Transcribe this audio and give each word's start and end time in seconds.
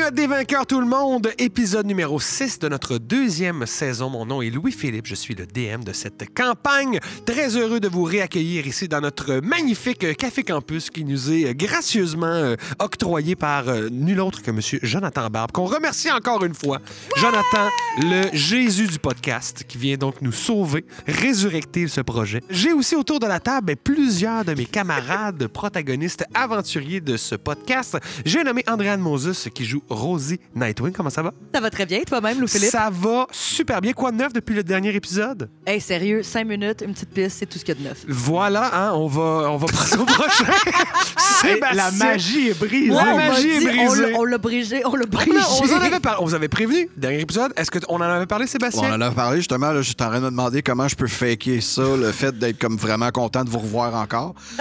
Fête 0.00 0.14
des 0.14 0.26
vainqueurs 0.26 0.66
tout 0.66 0.80
le 0.80 0.86
monde, 0.86 1.30
épisode 1.38 1.84
numéro 1.84 2.18
6 2.18 2.58
de 2.60 2.68
notre 2.68 2.96
deuxième 2.96 3.66
saison. 3.66 4.08
Mon 4.08 4.24
nom 4.24 4.40
est 4.40 4.50
Louis-Philippe, 4.50 5.06
je 5.06 5.14
suis 5.14 5.34
le 5.34 5.46
DM 5.46 5.82
de 5.84 5.92
cette 5.92 6.32
campagne. 6.34 7.00
Très 7.26 7.56
heureux 7.56 7.80
de 7.80 7.88
vous 7.88 8.04
réaccueillir 8.04 8.66
ici 8.66 8.88
dans 8.88 9.00
notre 9.00 9.40
magnifique 9.40 10.16
Café 10.16 10.42
Campus 10.42 10.90
qui 10.90 11.04
nous 11.04 11.30
est 11.30 11.54
gracieusement 11.54 12.26
euh, 12.26 12.56
octroyé 12.78 13.36
par 13.36 13.68
euh, 13.68 13.88
nul 13.90 14.20
autre 14.20 14.42
que 14.42 14.50
Monsieur 14.50 14.78
Jonathan 14.82 15.28
Barbe, 15.28 15.52
qu'on 15.52 15.66
remercie 15.66 16.10
encore 16.10 16.44
une 16.44 16.54
fois. 16.54 16.78
Jonathan, 17.16 17.68
le 17.98 18.30
Jésus 18.32 18.86
du 18.86 18.98
podcast, 18.98 19.64
qui 19.68 19.76
vient 19.76 19.96
donc 19.96 20.22
nous 20.22 20.32
sauver, 20.32 20.86
résurrecter 21.06 21.88
ce 21.88 22.00
projet. 22.00 22.42
J'ai 22.48 22.72
aussi 22.72 22.96
autour 22.96 23.20
de 23.20 23.26
la 23.26 23.40
table 23.40 23.76
plusieurs 23.76 24.44
de 24.44 24.54
mes 24.54 24.66
camarades 24.66 25.46
protagonistes 25.48 26.24
aventuriers 26.32 27.00
de 27.00 27.16
ce 27.16 27.34
podcast. 27.34 27.98
J'ai 28.24 28.44
nommé 28.44 28.64
Andréane 28.66 29.00
Moses 29.00 29.48
qui 29.54 29.64
joue 29.64 29.82
Rosie 29.90 30.40
Nightwing. 30.54 30.92
Comment 30.92 31.10
ça 31.10 31.22
va? 31.22 31.32
Ça 31.54 31.60
va 31.60 31.68
très 31.70 31.84
bien, 31.84 32.00
toi-même, 32.06 32.38
Louis-Philippe? 32.38 32.70
Ça 32.70 32.88
va 32.92 33.26
super 33.32 33.80
bien. 33.80 33.92
Quoi 33.92 34.12
de 34.12 34.16
neuf 34.16 34.32
depuis 34.32 34.54
le 34.54 34.62
dernier 34.62 34.94
épisode? 34.94 35.50
Hey, 35.66 35.80
sérieux, 35.80 36.22
cinq 36.22 36.46
minutes, 36.46 36.82
une 36.86 36.94
petite 36.94 37.10
piste, 37.10 37.36
c'est 37.40 37.46
tout 37.46 37.58
ce 37.58 37.64
qu'il 37.64 37.74
y 37.74 37.78
a 37.78 37.80
de 37.82 37.88
neuf. 37.88 38.04
Voilà, 38.08 38.70
hein, 38.72 38.92
on 38.94 39.06
va, 39.08 39.50
on 39.50 39.56
va 39.56 39.66
passer 39.66 39.96
au 39.98 40.04
prochain. 40.04 40.44
Sébastien. 41.42 41.74
La 41.76 41.90
magie 41.90 42.48
est 42.48 42.58
brisée. 42.58 42.90
La 42.94 43.14
magie 43.16 43.48
est 43.48 43.58
dit, 43.60 43.64
brisée. 43.66 44.10
l'a- 44.12 44.18
On 44.18 44.24
l'a 44.24 44.38
brisé, 44.38 44.82
on 44.86 44.94
l'a 44.94 45.06
brisé. 45.06 45.32
Non, 45.32 45.40
on, 45.60 45.64
vous 45.66 45.72
en 45.72 45.80
avait 45.80 46.00
par- 46.00 46.22
on 46.22 46.26
vous 46.26 46.34
avait 46.34 46.48
prévenu, 46.48 46.88
dernier 46.96 47.20
épisode. 47.20 47.52
Est-ce 47.56 47.70
qu'on 47.70 47.96
en 47.96 48.00
avait 48.00 48.26
parlé, 48.26 48.44
Bon, 48.44 48.50
Sébastien? 48.50 48.90
on 48.90 48.94
en 48.94 49.00
a 49.00 49.10
parlé 49.10 49.38
justement, 49.38 49.72
là, 49.72 49.82
j'étais 49.82 50.04
en 50.04 50.08
train 50.08 50.18
de 50.20 50.24
me 50.26 50.30
demander 50.30 50.62
comment 50.62 50.86
je 50.88 50.96
peux 50.96 51.06
faker 51.08 51.60
ça, 51.62 51.82
le 51.96 52.12
fait 52.12 52.38
d'être 52.38 52.58
comme 52.58 52.76
vraiment 52.76 53.10
content 53.10 53.44
de 53.44 53.50
vous 53.50 53.58
revoir 53.58 53.94
encore. 53.94 54.34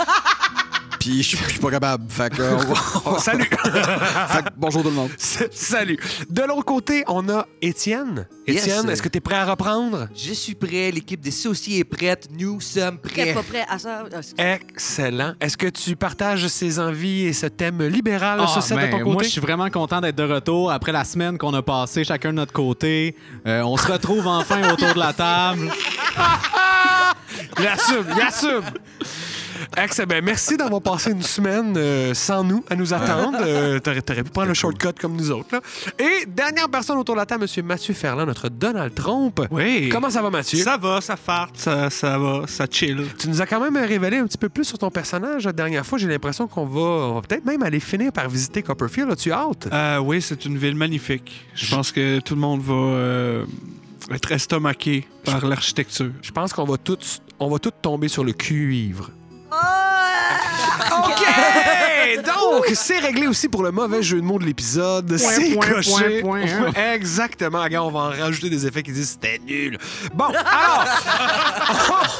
Puis 0.99 1.23
je 1.23 1.37
suis 1.37 1.59
pas 1.59 1.71
capable. 1.71 2.03
Fait 2.09 2.29
que, 2.29 2.41
on 2.41 3.11
va- 3.13 3.19
salut! 3.19 3.45
fait 3.63 4.43
que 4.43 4.49
bonjour 4.57 4.83
tout 4.83 4.89
le 4.89 4.95
monde. 4.95 5.09
salut! 5.17 5.97
De 6.29 6.41
l'autre 6.41 6.65
côté, 6.65 7.03
on 7.07 7.27
a 7.29 7.45
Étienne. 7.61 8.27
Yes. 8.47 8.63
Étienne, 8.67 8.89
est-ce 8.89 9.01
que 9.01 9.07
tu 9.07 9.19
es 9.19 9.21
prêt 9.21 9.35
à 9.35 9.45
reprendre? 9.45 10.09
Je 10.15 10.33
suis 10.33 10.55
prêt, 10.55 10.91
l'équipe 10.91 11.21
des 11.21 11.31
sauciers 11.31 11.79
est 11.79 11.83
prête, 11.85 12.27
nous 12.37 12.59
sommes 12.59 12.97
Prêt, 12.97 13.13
prêts. 13.13 13.33
pas 13.33 13.43
prêt 13.43 13.65
à 13.69 13.79
ça? 13.79 14.03
Ah, 14.37 14.53
Excellent. 14.55 15.33
Est-ce 15.39 15.55
que 15.55 15.67
tu 15.67 15.95
partages 15.95 16.47
ces 16.47 16.79
envies 16.79 17.27
et 17.27 17.33
ce 17.33 17.45
thème 17.45 17.81
libéral 17.83 18.39
Ah, 18.43 18.47
sur 18.47 18.61
cette 18.61 18.77
de 18.77 18.81
ben, 18.83 18.91
ton 18.91 18.97
côté? 18.99 19.11
moi, 19.13 19.23
je 19.23 19.29
suis 19.29 19.41
vraiment 19.41 19.69
content 19.69 20.01
d'être 20.01 20.15
de 20.17 20.23
retour 20.23 20.71
après 20.71 20.91
la 20.91 21.05
semaine 21.05 21.37
qu'on 21.37 21.53
a 21.53 21.61
passée 21.61 22.03
chacun 22.03 22.29
de 22.31 22.35
notre 22.37 22.53
côté. 22.53 23.15
Euh, 23.47 23.61
on 23.61 23.77
se 23.77 23.87
retrouve 23.89 24.27
enfin 24.27 24.69
autour 24.73 24.93
de 24.93 24.99
la 24.99 25.13
table. 25.13 25.71
Il 27.59 27.67
assume, 27.67 28.05
il 28.15 28.21
assume. 28.21 28.61
Ben, 29.75 30.23
merci 30.23 30.57
d'avoir 30.57 30.81
passé 30.81 31.11
une 31.11 31.21
semaine 31.21 31.73
euh, 31.77 32.13
sans 32.13 32.43
nous 32.43 32.63
à 32.69 32.75
nous 32.75 32.93
attendre. 32.93 33.37
Euh, 33.41 33.79
T'aurais 33.79 34.01
pu 34.01 34.31
prendre 34.31 34.47
le 34.49 34.53
shortcut 34.53 34.93
comme 34.99 35.15
nous 35.15 35.31
autres. 35.31 35.47
là. 35.51 35.61
Et 35.99 36.25
dernière 36.25 36.67
personne 36.69 36.97
autour 36.97 37.15
de 37.15 37.19
la 37.19 37.25
table, 37.25 37.45
M. 37.55 37.65
Mathieu 37.65 37.93
Ferland, 37.93 38.25
notre 38.25 38.49
Donald 38.49 38.93
Trump. 38.93 39.41
Oui. 39.51 39.89
Comment 39.89 40.09
ça 40.09 40.21
va, 40.21 40.29
Mathieu? 40.29 40.63
Ça 40.63 40.77
va, 40.77 40.99
ça 41.01 41.15
farte, 41.15 41.57
ça, 41.57 41.89
ça 41.89 42.17
va, 42.17 42.43
ça 42.47 42.65
chill. 42.69 43.05
Tu 43.17 43.29
nous 43.29 43.41
as 43.41 43.45
quand 43.45 43.59
même 43.59 43.77
révélé 43.77 44.17
un 44.17 44.25
petit 44.25 44.37
peu 44.37 44.49
plus 44.49 44.65
sur 44.65 44.77
ton 44.77 44.89
personnage 44.91 45.45
la 45.45 45.53
dernière 45.53 45.85
fois. 45.85 45.97
J'ai 45.97 46.07
l'impression 46.07 46.47
qu'on 46.47 46.65
va, 46.65 47.21
peut-être 47.21 47.45
même 47.45 47.63
aller 47.63 47.79
finir 47.79 48.11
par 48.11 48.27
visiter 48.27 48.61
Copperfield. 48.63 49.11
As-tu 49.11 49.31
hâte? 49.31 49.69
Euh, 49.71 49.99
oui, 49.99 50.21
c'est 50.21 50.45
une 50.45 50.57
ville 50.57 50.75
magnifique. 50.75 51.45
Je 51.53 51.73
pense 51.73 51.91
que 51.91 52.19
tout 52.19 52.35
le 52.35 52.41
monde 52.41 52.61
va 52.61 52.73
euh, 52.73 53.45
être 54.11 54.31
estomaqué 54.31 55.07
par 55.23 55.45
l'architecture. 55.45 56.11
Je 56.21 56.31
pense 56.31 56.53
qu'on 56.53 56.65
va 56.65 56.77
tous, 56.77 57.21
on 57.39 57.49
va 57.49 57.59
tous 57.59 57.71
tomber 57.81 58.07
sur 58.07 58.23
le 58.23 58.33
cuivre. 58.33 59.11
okay. 60.79 61.88
OK! 62.17 62.25
Donc, 62.25 62.65
c'est 62.73 62.99
réglé 62.99 63.27
aussi 63.27 63.47
pour 63.49 63.63
le 63.63 63.71
mauvais 63.71 64.01
jeu 64.01 64.17
de 64.17 64.25
mots 64.25 64.39
de 64.39 64.45
l'épisode. 64.45 65.17
C'est 65.17 65.53
point, 65.53 65.67
coché. 65.67 66.21
point, 66.21 66.45
point, 66.45 66.93
Exactement. 66.93 67.61
Regarde, 67.61 67.87
on 67.87 67.91
va 67.91 67.99
en 67.99 68.09
rajouter 68.09 68.49
des 68.49 68.65
effets 68.65 68.83
qui 68.83 68.91
disent 68.91 69.11
c'était 69.11 69.39
nul. 69.39 69.77
Bon, 70.13 70.25
alors, 70.25 70.85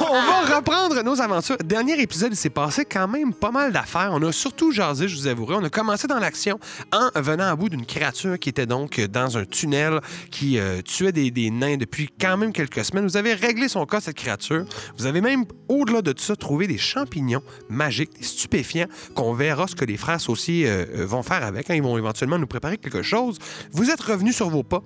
on 0.10 0.22
va 0.22 0.56
reprendre 0.56 1.02
nos 1.02 1.20
aventures. 1.20 1.56
Dernier 1.64 2.00
épisode, 2.00 2.32
il 2.32 2.36
s'est 2.36 2.50
passé 2.50 2.84
quand 2.84 3.08
même 3.08 3.32
pas 3.32 3.50
mal 3.50 3.72
d'affaires. 3.72 4.10
On 4.12 4.22
a 4.22 4.32
surtout 4.32 4.72
jasé, 4.72 5.08
je 5.08 5.16
vous 5.16 5.26
avouerai. 5.26 5.54
On 5.56 5.64
a 5.64 5.70
commencé 5.70 6.06
dans 6.06 6.18
l'action 6.18 6.58
en 6.92 7.08
venant 7.20 7.50
à 7.50 7.56
bout 7.56 7.68
d'une 7.68 7.86
créature 7.86 8.38
qui 8.38 8.48
était 8.48 8.66
donc 8.66 9.00
dans 9.00 9.36
un 9.36 9.44
tunnel 9.44 10.00
qui 10.30 10.58
euh, 10.58 10.82
tuait 10.82 11.12
des, 11.12 11.30
des 11.30 11.50
nains 11.50 11.76
depuis 11.76 12.08
quand 12.20 12.36
même 12.36 12.52
quelques 12.52 12.84
semaines. 12.84 13.04
Vous 13.04 13.16
avez 13.16 13.34
réglé 13.34 13.68
son 13.68 13.86
cas, 13.86 14.00
cette 14.00 14.16
créature. 14.16 14.64
Vous 14.96 15.06
avez 15.06 15.20
même, 15.20 15.44
au-delà 15.68 16.02
de 16.02 16.12
tout 16.12 16.22
ça, 16.22 16.36
trouvé 16.36 16.66
des 16.66 16.78
champignons 16.78 17.42
magiques, 17.68 18.12
des 18.18 18.24
stupéfiants, 18.24 18.86
qu'on 19.14 19.34
verra 19.34 19.66
ce 19.66 19.74
que 19.80 19.86
les 19.86 19.96
frères 19.96 20.20
aussi 20.28 20.64
vont 20.94 21.22
faire 21.22 21.42
avec. 21.42 21.70
hein. 21.70 21.74
Ils 21.74 21.82
vont 21.82 21.96
éventuellement 21.96 22.38
nous 22.38 22.46
préparer 22.46 22.76
quelque 22.76 23.02
chose. 23.02 23.38
Vous 23.72 23.90
êtes 23.90 24.00
revenus 24.00 24.36
sur 24.36 24.50
vos 24.50 24.62
pas 24.62 24.82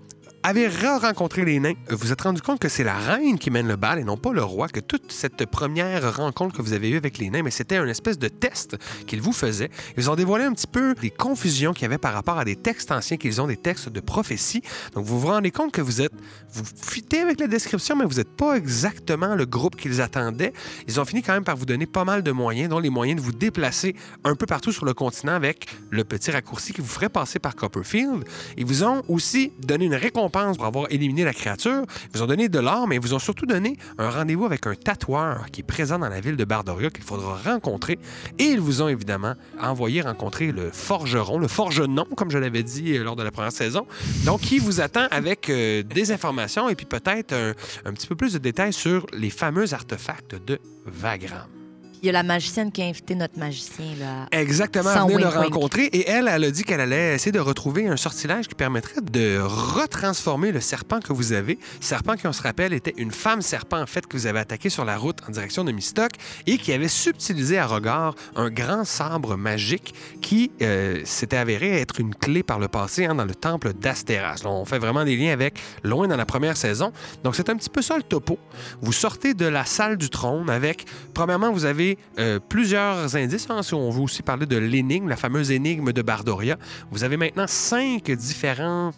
avez 0.46 0.68
re-rencontré 0.68 1.42
les 1.42 1.58
nains, 1.58 1.72
vous 1.88 1.96
vous 1.96 2.12
êtes 2.12 2.20
rendu 2.20 2.42
compte 2.42 2.58
que 2.58 2.68
c'est 2.68 2.84
la 2.84 2.98
reine 2.98 3.38
qui 3.38 3.50
mène 3.50 3.66
le 3.66 3.76
bal 3.76 3.98
et 3.98 4.04
non 4.04 4.18
pas 4.18 4.30
le 4.30 4.44
roi, 4.44 4.68
que 4.68 4.78
toute 4.78 5.10
cette 5.10 5.46
première 5.46 6.16
rencontre 6.16 6.54
que 6.54 6.60
vous 6.60 6.74
avez 6.74 6.90
eue 6.90 6.98
avec 6.98 7.16
les 7.16 7.30
nains, 7.30 7.42
mais 7.42 7.50
c'était 7.50 7.78
un 7.78 7.88
espèce 7.88 8.18
de 8.18 8.28
test 8.28 8.76
qu'ils 9.06 9.22
vous 9.22 9.32
faisaient. 9.32 9.70
Ils 9.96 10.10
ont 10.10 10.16
dévoilé 10.16 10.44
un 10.44 10.52
petit 10.52 10.66
peu 10.66 10.94
les 11.00 11.08
confusions 11.08 11.72
qu'il 11.72 11.84
y 11.84 11.86
avait 11.86 11.96
par 11.96 12.12
rapport 12.12 12.38
à 12.38 12.44
des 12.44 12.56
textes 12.56 12.92
anciens 12.92 13.16
qu'ils 13.16 13.40
ont, 13.40 13.46
des 13.46 13.56
textes 13.56 13.88
de 13.88 14.00
prophétie. 14.00 14.60
Donc 14.92 15.06
vous 15.06 15.18
vous 15.18 15.28
rendez 15.28 15.50
compte 15.50 15.72
que 15.72 15.80
vous 15.80 16.02
êtes, 16.02 16.12
vous 16.52 16.64
fitez 16.76 17.20
avec 17.20 17.40
la 17.40 17.46
description, 17.46 17.96
mais 17.96 18.04
vous 18.04 18.16
n'êtes 18.16 18.36
pas 18.36 18.56
exactement 18.56 19.34
le 19.34 19.46
groupe 19.46 19.76
qu'ils 19.76 20.02
attendaient. 20.02 20.52
Ils 20.86 21.00
ont 21.00 21.06
fini 21.06 21.22
quand 21.22 21.32
même 21.32 21.44
par 21.44 21.56
vous 21.56 21.64
donner 21.64 21.86
pas 21.86 22.04
mal 22.04 22.22
de 22.22 22.32
moyens, 22.32 22.68
dont 22.68 22.80
les 22.80 22.90
moyens 22.90 23.18
de 23.18 23.24
vous 23.24 23.32
déplacer 23.32 23.96
un 24.24 24.34
peu 24.34 24.44
partout 24.44 24.72
sur 24.72 24.84
le 24.84 24.92
continent 24.92 25.32
avec 25.32 25.68
le 25.88 26.04
petit 26.04 26.30
raccourci 26.30 26.74
qui 26.74 26.82
vous 26.82 26.86
ferait 26.86 27.08
passer 27.08 27.38
par 27.38 27.56
Copperfield. 27.56 28.24
Ils 28.58 28.66
vous 28.66 28.84
ont 28.84 29.02
aussi 29.08 29.50
donné 29.62 29.86
une 29.86 29.94
récompense 29.94 30.33
pour 30.34 30.64
avoir 30.64 30.86
éliminé 30.90 31.24
la 31.24 31.32
créature. 31.32 31.82
Ils 32.12 32.18
vous 32.18 32.22
ont 32.22 32.26
donné 32.26 32.48
de 32.48 32.58
l'or, 32.58 32.88
mais 32.88 32.96
ils 32.96 33.00
vous 33.00 33.14
ont 33.14 33.20
surtout 33.20 33.46
donné 33.46 33.76
un 33.98 34.10
rendez-vous 34.10 34.46
avec 34.46 34.66
un 34.66 34.74
tatoueur 34.74 35.46
qui 35.52 35.60
est 35.60 35.64
présent 35.64 35.98
dans 35.98 36.08
la 36.08 36.20
ville 36.20 36.36
de 36.36 36.44
Bardoria 36.44 36.90
qu'il 36.90 37.04
faudra 37.04 37.36
rencontrer. 37.36 37.98
Et 38.38 38.44
ils 38.44 38.60
vous 38.60 38.82
ont 38.82 38.88
évidemment 38.88 39.34
envoyé 39.60 40.00
rencontrer 40.00 40.50
le 40.50 40.70
forgeron, 40.70 41.38
le 41.38 41.48
forgenon, 41.48 42.06
comme 42.16 42.30
je 42.30 42.38
l'avais 42.38 42.64
dit 42.64 42.96
euh, 42.96 43.04
lors 43.04 43.16
de 43.16 43.22
la 43.22 43.30
première 43.30 43.52
saison. 43.52 43.86
Donc, 44.24 44.40
qui 44.40 44.58
vous 44.58 44.80
attend 44.80 45.06
avec 45.10 45.48
euh, 45.48 45.82
des 45.82 46.10
informations 46.10 46.68
et 46.68 46.74
puis 46.74 46.86
peut-être 46.86 47.32
un, 47.32 47.52
un 47.84 47.92
petit 47.92 48.08
peu 48.08 48.16
plus 48.16 48.32
de 48.32 48.38
détails 48.38 48.72
sur 48.72 49.06
les 49.12 49.30
fameux 49.30 49.72
artefacts 49.72 50.34
de 50.34 50.58
Vagram. 50.84 51.63
Il 52.04 52.08
y 52.08 52.10
a 52.10 52.12
la 52.12 52.22
magicienne 52.22 52.70
qui 52.70 52.82
a 52.82 52.84
invité 52.84 53.14
notre 53.14 53.38
magicien, 53.38 53.86
là. 53.98 54.26
Exactement, 54.30 54.92
Sans 54.92 55.06
venir 55.06 55.30
le 55.30 55.38
wink, 55.38 55.54
rencontrer. 55.54 55.84
Et 55.84 56.06
elle, 56.06 56.28
elle 56.28 56.44
a 56.44 56.50
dit 56.50 56.62
qu'elle 56.62 56.82
allait 56.82 57.14
essayer 57.14 57.32
de 57.32 57.40
retrouver 57.40 57.88
un 57.88 57.96
sortilège 57.96 58.46
qui 58.46 58.54
permettrait 58.54 59.00
de 59.00 59.40
retransformer 59.40 60.52
le 60.52 60.60
serpent 60.60 61.00
que 61.00 61.14
vous 61.14 61.32
avez. 61.32 61.58
Serpent 61.80 62.16
qui, 62.16 62.26
on 62.26 62.34
se 62.34 62.42
rappelle, 62.42 62.74
était 62.74 62.92
une 62.98 63.10
femme 63.10 63.40
serpent, 63.40 63.80
en 63.80 63.86
fait, 63.86 64.06
que 64.06 64.18
vous 64.18 64.26
avez 64.26 64.40
attaqué 64.40 64.68
sur 64.68 64.84
la 64.84 64.98
route 64.98 65.20
en 65.26 65.32
direction 65.32 65.64
de 65.64 65.72
Mistoc 65.72 66.10
et 66.46 66.58
qui 66.58 66.74
avait 66.74 66.88
subtilisé 66.88 67.56
à 67.56 67.66
regard 67.66 68.14
un 68.36 68.50
grand 68.50 68.84
sabre 68.84 69.38
magique 69.38 69.94
qui 70.20 70.52
euh, 70.60 71.00
s'était 71.06 71.38
avéré 71.38 71.80
être 71.80 72.00
une 72.00 72.14
clé 72.14 72.42
par 72.42 72.58
le 72.58 72.68
passé 72.68 73.06
hein, 73.06 73.14
dans 73.14 73.24
le 73.24 73.34
temple 73.34 73.72
d'Astéras. 73.72 74.42
On 74.44 74.66
fait 74.66 74.78
vraiment 74.78 75.06
des 75.06 75.16
liens 75.16 75.32
avec 75.32 75.58
loin 75.82 76.06
dans 76.06 76.18
la 76.18 76.26
première 76.26 76.58
saison. 76.58 76.92
Donc, 77.22 77.34
c'est 77.34 77.48
un 77.48 77.56
petit 77.56 77.70
peu 77.70 77.80
ça 77.80 77.96
le 77.96 78.02
topo. 78.02 78.38
Vous 78.82 78.92
sortez 78.92 79.32
de 79.32 79.46
la 79.46 79.64
salle 79.64 79.96
du 79.96 80.10
trône 80.10 80.50
avec, 80.50 80.84
premièrement, 81.14 81.50
vous 81.50 81.64
avez 81.64 81.93
euh, 82.18 82.38
plusieurs 82.40 83.16
indices. 83.16 83.46
hein, 83.50 83.62
si 83.62 83.74
on 83.74 83.90
veut 83.90 84.02
aussi 84.02 84.22
parler 84.22 84.46
de 84.46 84.56
l'énigme, 84.56 85.08
la 85.08 85.16
fameuse 85.16 85.50
énigme 85.50 85.92
de 85.92 86.02
Bardoria. 86.02 86.56
Vous 86.90 87.04
avez 87.04 87.16
maintenant 87.16 87.46
cinq 87.46 88.10
différents 88.10 88.92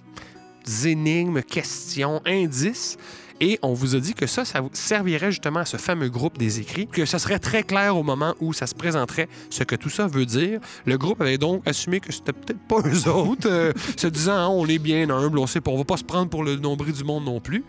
énigmes, 0.84 1.43
questions, 1.43 2.20
indices. 2.26 2.96
Et 3.40 3.58
on 3.60 3.75
vous 3.75 3.94
a 3.94 4.00
dit 4.00 4.14
que 4.14 4.26
ça, 4.26 4.46
ça 4.46 4.62
servirait 4.72 5.31
justement 5.31 5.60
à 5.60 5.66
ce 5.66 5.76
fameux 5.76 6.08
groupe 6.08 6.38
des 6.38 6.58
écrits, 6.58 6.87
que 6.87 7.04
ce 7.04 7.19
serait 7.19 7.38
très 7.38 7.62
clair 7.62 7.94
au 7.94 8.02
moment 8.02 8.34
où 8.40 8.54
ça 8.54 8.66
se 8.66 8.75
présenterait 8.75 9.28
ce 9.50 9.62
que 9.62 9.76
tout 9.76 9.90
ça 9.90 10.06
veut 10.06 10.25
dire. 10.25 10.58
Le 10.87 10.96
groupe 10.96 11.20
avait 11.20 11.37
donc 11.37 11.60
assumé 11.69 12.00
que 12.00 12.12
c'était 12.12 12.32
peut-être 12.32 12.60
pas 12.66 12.81
eux 12.81 13.08
autres, 13.10 13.49
euh, 13.50 13.72
se 13.96 14.06
disant 14.06 14.37
Ah, 14.37 14.49
on 14.49 14.66
est 14.66 14.78
bien 14.78 15.10
humble, 15.10 15.38
on 15.38 15.46
sait 15.46 15.60
pas, 15.60 15.70
on 15.70 15.76
va 15.76 15.84
pas 15.84 15.99
se 15.99 16.04
prendre 16.04 16.31
pour 16.31 16.44
le 16.44 16.56
nombril 16.56 16.94
du 16.94 17.04
monde 17.04 17.25
non 17.25 17.40
plus. 17.40 17.62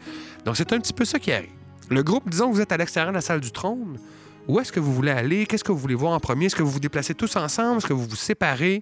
Donc 0.45 0.56
c'est 0.56 0.71
un 0.71 0.80
petit 0.80 0.94
peu 0.94 1.03
ça 1.03 1.19
qui 1.19 1.33
arrive. 1.33 1.50
Le 1.89 2.01
groupe, 2.01 2.30
disons 2.30 2.50
que 2.50 2.56
vous 2.56 2.62
êtes 2.62 2.71
à 2.71 2.77
l'extérieur 2.77 3.12
de 3.12 3.15
la 3.15 3.21
salle 3.21 3.41
du 3.41 3.51
trône. 3.51 4.00
Où 4.47 4.59
est-ce 4.61 4.71
que 4.71 4.79
vous 4.79 4.94
voulez 4.94 5.11
aller? 5.11 5.45
Qu'est-ce 5.45 5.63
que 5.63 5.73
vous 5.73 5.77
voulez 5.77 5.95
voir 5.95 6.13
en 6.13 6.19
premier? 6.19 6.45
Est-ce 6.45 6.55
que 6.55 6.63
vous 6.63 6.71
vous 6.71 6.79
déplacez 6.79 7.13
tous 7.13 7.35
ensemble? 7.35 7.79
Est-ce 7.79 7.88
que 7.88 7.94
vous 7.94 8.05
vous 8.05 8.15
séparez? 8.15 8.81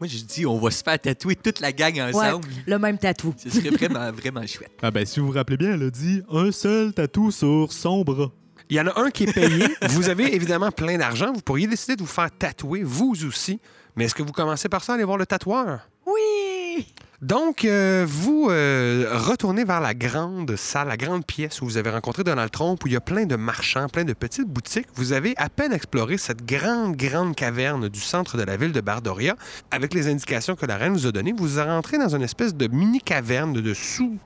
Moi, 0.00 0.08
je 0.08 0.18
dis, 0.24 0.46
on 0.46 0.58
va 0.58 0.70
se 0.70 0.82
faire 0.82 0.98
tatouer 0.98 1.36
toute 1.36 1.60
la 1.60 1.72
gang 1.72 2.00
ensemble. 2.00 2.48
Le 2.66 2.78
même 2.78 2.96
tatou. 2.96 3.34
Ce 3.36 3.50
serait 3.50 3.68
vraiment, 3.68 4.10
vraiment 4.16 4.46
chouette. 4.46 4.72
Ah 4.82 4.90
ben, 4.90 5.04
si 5.04 5.20
vous 5.20 5.26
vous 5.26 5.32
rappelez 5.32 5.58
bien, 5.58 5.74
elle 5.74 5.82
a 5.82 5.90
dit 5.90 6.22
un 6.30 6.50
seul 6.50 6.94
tatou 6.94 7.30
sur 7.30 7.70
son 7.70 8.02
bras. 8.02 8.32
Il 8.70 8.76
y 8.76 8.80
en 8.80 8.86
a 8.86 8.98
un 8.98 9.10
qui 9.10 9.24
est 9.24 9.32
payé. 9.32 9.66
vous 9.90 10.08
avez 10.08 10.34
évidemment 10.34 10.70
plein 10.70 10.96
d'argent. 10.96 11.32
Vous 11.34 11.42
pourriez 11.42 11.66
décider 11.66 11.96
de 11.96 12.00
vous 12.00 12.08
faire 12.08 12.30
tatouer, 12.30 12.82
vous 12.82 13.14
aussi. 13.26 13.60
Mais 13.94 14.06
est-ce 14.06 14.14
que 14.14 14.22
vous 14.22 14.32
commencez 14.32 14.70
par 14.70 14.82
ça, 14.82 14.94
aller 14.94 15.04
voir 15.04 15.18
le 15.18 15.26
tatoueur? 15.26 15.80
Oui! 16.06 16.86
Donc, 17.24 17.64
euh, 17.64 18.04
vous 18.06 18.48
euh, 18.50 19.06
retournez 19.14 19.64
vers 19.64 19.80
la 19.80 19.94
grande 19.94 20.56
salle, 20.56 20.88
la 20.88 20.98
grande 20.98 21.24
pièce 21.24 21.62
où 21.62 21.64
vous 21.64 21.78
avez 21.78 21.88
rencontré 21.88 22.22
Donald 22.22 22.50
Trump, 22.50 22.84
où 22.84 22.86
il 22.86 22.92
y 22.92 22.96
a 22.96 23.00
plein 23.00 23.24
de 23.24 23.34
marchands, 23.34 23.88
plein 23.88 24.04
de 24.04 24.12
petites 24.12 24.46
boutiques. 24.46 24.88
Vous 24.94 25.14
avez 25.14 25.32
à 25.38 25.48
peine 25.48 25.72
exploré 25.72 26.18
cette 26.18 26.44
grande, 26.44 26.96
grande 26.96 27.34
caverne 27.34 27.88
du 27.88 28.00
centre 28.00 28.36
de 28.36 28.42
la 28.42 28.58
ville 28.58 28.72
de 28.72 28.80
Bardoria. 28.82 29.36
Avec 29.70 29.94
les 29.94 30.08
indications 30.08 30.54
que 30.54 30.66
la 30.66 30.76
reine 30.76 30.92
vous 30.92 31.06
a 31.06 31.12
données, 31.12 31.32
vous 31.34 31.58
rentrez 31.58 31.96
dans 31.96 32.14
une 32.14 32.20
espèce 32.20 32.54
de 32.54 32.66
mini-caverne 32.66 33.54
de 33.54 33.72
sous 33.72 34.18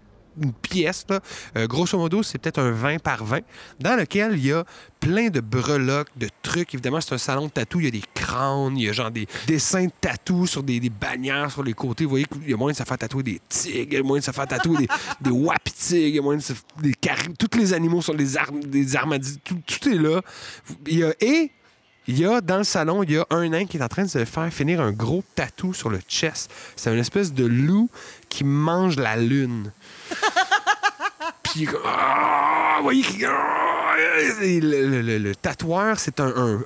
une 0.43 0.53
pièce, 0.53 1.05
là. 1.09 1.21
Euh, 1.57 1.67
grosso 1.67 1.99
modo, 1.99 2.23
c'est 2.23 2.39
peut-être 2.39 2.61
un 2.61 2.71
20 2.71 2.99
par 3.01 3.25
20, 3.25 3.41
dans 3.81 3.97
lequel 3.97 4.33
il 4.35 4.47
y 4.47 4.53
a 4.53 4.65
plein 5.01 5.29
de 5.29 5.41
breloques, 5.41 6.09
de 6.17 6.29
trucs. 6.43 6.75
Évidemment, 6.75 7.01
c'est 7.01 7.15
un 7.15 7.19
salon 7.19 7.47
de 7.47 7.51
tatou. 7.51 7.81
Il 7.81 7.85
y 7.85 7.89
a 7.89 7.91
des 7.91 8.03
crânes, 8.15 8.77
il 8.77 8.85
y 8.85 8.89
a 8.89 8.93
genre 8.93 9.11
des 9.11 9.27
dessins 9.47 9.87
de 9.87 9.93
tatou 10.01 10.47
sur 10.47 10.63
des, 10.63 10.81
des 10.81 10.91
bannières 10.91 11.51
sur 11.51 11.63
les 11.63 11.75
côtés. 11.75 12.05
Vous 12.05 12.11
voyez 12.11 12.25
qu'il 12.25 12.51
y 12.51 12.55
a 12.55 12.57
moyen 12.57 12.73
de 12.73 12.79
se 12.79 12.85
faire 12.85 12.99
tatouer 12.99 13.23
des 13.23 13.41
tigres, 13.49 13.89
il 13.91 13.95
y 13.95 13.97
a 13.97 14.03
moyen 14.03 14.21
de 14.21 14.25
se 14.25 14.31
faire 14.31 14.47
tatouer 14.47 14.79
des, 14.79 14.89
des 15.21 15.31
wapitigres, 15.31 16.09
il 16.09 16.15
y 16.15 16.19
a 16.19 16.23
moyen 16.23 16.39
de 16.39 16.43
se 16.43 16.53
des 16.81 16.95
Tous 17.39 17.59
les 17.59 17.73
animaux 17.73 18.03
sont 18.03 18.15
des, 18.15 18.37
armes, 18.37 18.61
des 18.61 18.97
armadilles. 18.97 19.39
Tout, 19.45 19.61
tout 19.67 19.89
est 19.89 19.95
là. 19.95 20.21
Il 20.87 20.99
y 20.99 21.05
a, 21.05 21.13
et 21.21 21.53
il 22.09 22.19
y 22.19 22.25
a 22.25 22.41
dans 22.41 22.57
le 22.57 22.65
salon, 22.65 23.03
il 23.03 23.11
y 23.11 23.19
a 23.19 23.27
un 23.29 23.47
nain 23.51 23.67
qui 23.67 23.77
est 23.77 23.83
en 23.83 23.89
train 23.89 24.05
de 24.05 24.09
se 24.09 24.25
faire 24.25 24.51
finir 24.51 24.81
un 24.81 24.93
gros 24.93 25.23
tatou 25.35 25.75
sur 25.75 25.91
le 25.91 26.01
chest. 26.09 26.51
C'est 26.75 26.91
une 26.91 26.99
espèce 26.99 27.35
de 27.35 27.45
loup 27.45 27.91
qui 28.31 28.45
mange 28.45 28.97
la 28.97 29.17
lune. 29.17 29.73
Puis, 31.43 31.67
vous 31.67 32.83
voyez, 32.83 33.05
ah, 33.27 33.79
et 34.43 34.61
le, 34.61 35.35
tatoueur, 35.35 35.99
c'est 35.99 36.21
un, 36.21 36.61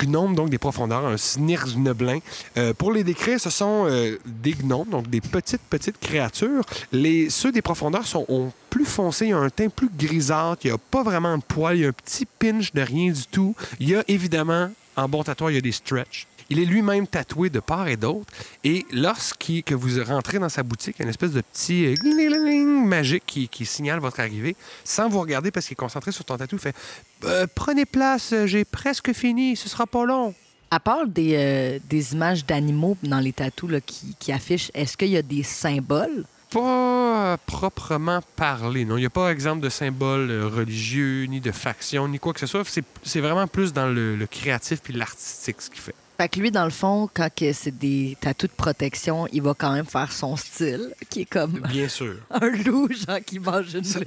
gnome, 0.00 0.34
donc 0.34 0.50
des 0.50 0.58
profondeurs, 0.58 1.06
un 1.06 1.16
snirgneblin. 1.16 2.18
Euh, 2.56 2.72
pour 2.74 2.92
les 2.92 3.04
décrire, 3.04 3.40
ce 3.40 3.50
sont 3.50 3.86
euh, 3.86 4.18
des 4.26 4.52
gnomes, 4.52 4.88
donc 4.88 5.08
des 5.08 5.20
petites, 5.20 5.62
petites 5.62 5.98
créatures. 5.98 6.64
Les, 6.90 7.30
ceux 7.30 7.52
des 7.52 7.62
profondeurs 7.62 8.06
sont 8.06 8.24
ont 8.28 8.52
plus 8.70 8.84
foncés, 8.84 9.32
a 9.32 9.38
un 9.38 9.50
teint 9.50 9.68
plus 9.68 9.90
grisâtre, 9.96 10.62
il 10.64 10.68
n'y 10.68 10.74
a 10.74 10.78
pas 10.78 11.02
vraiment 11.02 11.36
de 11.36 11.42
poils, 11.42 11.76
il 11.76 11.82
y 11.82 11.84
a 11.84 11.88
un 11.88 11.92
petit 11.92 12.26
pinch 12.26 12.72
de 12.72 12.82
rien 12.82 13.12
du 13.12 13.26
tout. 13.30 13.54
Il 13.78 13.90
y 13.90 13.94
a 13.94 14.02
évidemment, 14.08 14.70
en 14.96 15.08
bon 15.08 15.22
tatoueur, 15.22 15.50
il 15.50 15.54
y 15.54 15.58
a 15.58 15.62
des 15.62 15.72
stretches. 15.72 16.26
Il 16.50 16.58
est 16.58 16.64
lui-même 16.64 17.06
tatoué 17.06 17.50
de 17.50 17.60
part 17.60 17.88
et 17.88 17.96
d'autre. 17.96 18.26
Et 18.64 18.86
lorsqu'il 18.92 19.62
que 19.62 19.74
vous 19.74 20.02
rentrez 20.04 20.38
dans 20.38 20.48
sa 20.48 20.62
boutique, 20.62 20.96
il 20.98 21.00
y 21.00 21.02
a 21.02 21.04
une 21.04 21.10
espèce 21.10 21.32
de 21.32 21.40
petit 21.40 21.86
euh, 21.86 22.64
magique 22.84 23.24
qui, 23.26 23.48
qui 23.48 23.64
signale 23.66 24.00
votre 24.00 24.20
arrivée, 24.20 24.56
sans 24.84 25.08
vous 25.08 25.20
regarder 25.20 25.50
parce 25.50 25.66
qu'il 25.66 25.74
est 25.74 25.76
concentré 25.76 26.12
sur 26.12 26.24
ton 26.24 26.36
tatou. 26.36 26.56
Il 26.56 26.60
fait 26.60 26.76
Euh, 27.24 27.46
Prenez 27.54 27.84
place, 27.86 28.32
euh, 28.32 28.46
j'ai 28.46 28.64
presque 28.64 29.12
fini, 29.12 29.56
ce 29.56 29.68
sera 29.68 29.86
pas 29.86 30.04
long. 30.04 30.34
À 30.70 30.80
part 30.80 31.06
des, 31.06 31.34
euh, 31.36 31.78
des 31.88 32.14
images 32.14 32.46
d'animaux 32.46 32.96
dans 33.02 33.20
les 33.20 33.32
tatous 33.32 33.70
qui, 33.84 34.16
qui 34.18 34.32
affichent, 34.32 34.70
est-ce 34.74 34.96
qu'il 34.96 35.08
y 35.08 35.16
a 35.16 35.22
des 35.22 35.42
symboles? 35.42 36.24
Pas 36.50 37.38
proprement 37.46 38.20
parlé, 38.36 38.84
non. 38.84 38.96
Il 38.96 39.00
n'y 39.00 39.06
a 39.06 39.10
pas 39.10 39.30
exemple 39.30 39.60
de 39.62 39.68
symbole 39.70 40.30
religieux, 40.44 41.24
ni 41.24 41.40
de 41.40 41.50
faction, 41.52 42.08
ni 42.08 42.18
quoi 42.18 42.32
que 42.34 42.40
ce 42.40 42.46
soit. 42.46 42.62
C'est 42.66 42.84
c'est 43.02 43.20
vraiment 43.20 43.46
plus 43.46 43.72
dans 43.72 43.86
le, 43.86 44.16
le 44.16 44.26
créatif 44.26 44.80
puis 44.82 44.92
l'artistique 44.92 45.62
ce 45.62 45.70
qu'il 45.70 45.80
fait. 45.80 45.94
Fait 46.22 46.28
que 46.28 46.38
lui, 46.38 46.52
dans 46.52 46.62
le 46.62 46.70
fond, 46.70 47.10
quand 47.12 47.28
c'est 47.52 47.76
des 47.76 48.16
tatous 48.20 48.48
de 48.48 48.54
protection, 48.54 49.26
il 49.32 49.42
va 49.42 49.54
quand 49.58 49.72
même 49.72 49.86
faire 49.86 50.12
son 50.12 50.36
style, 50.36 50.94
qui 51.10 51.22
est 51.22 51.24
comme 51.24 51.58
Bien 51.68 51.88
sûr. 51.88 52.14
un 52.30 52.48
loup, 52.48 52.88
genre, 52.92 53.18
qui 53.26 53.40
mange 53.40 53.74
une 53.74 53.82
Ça, 53.82 53.98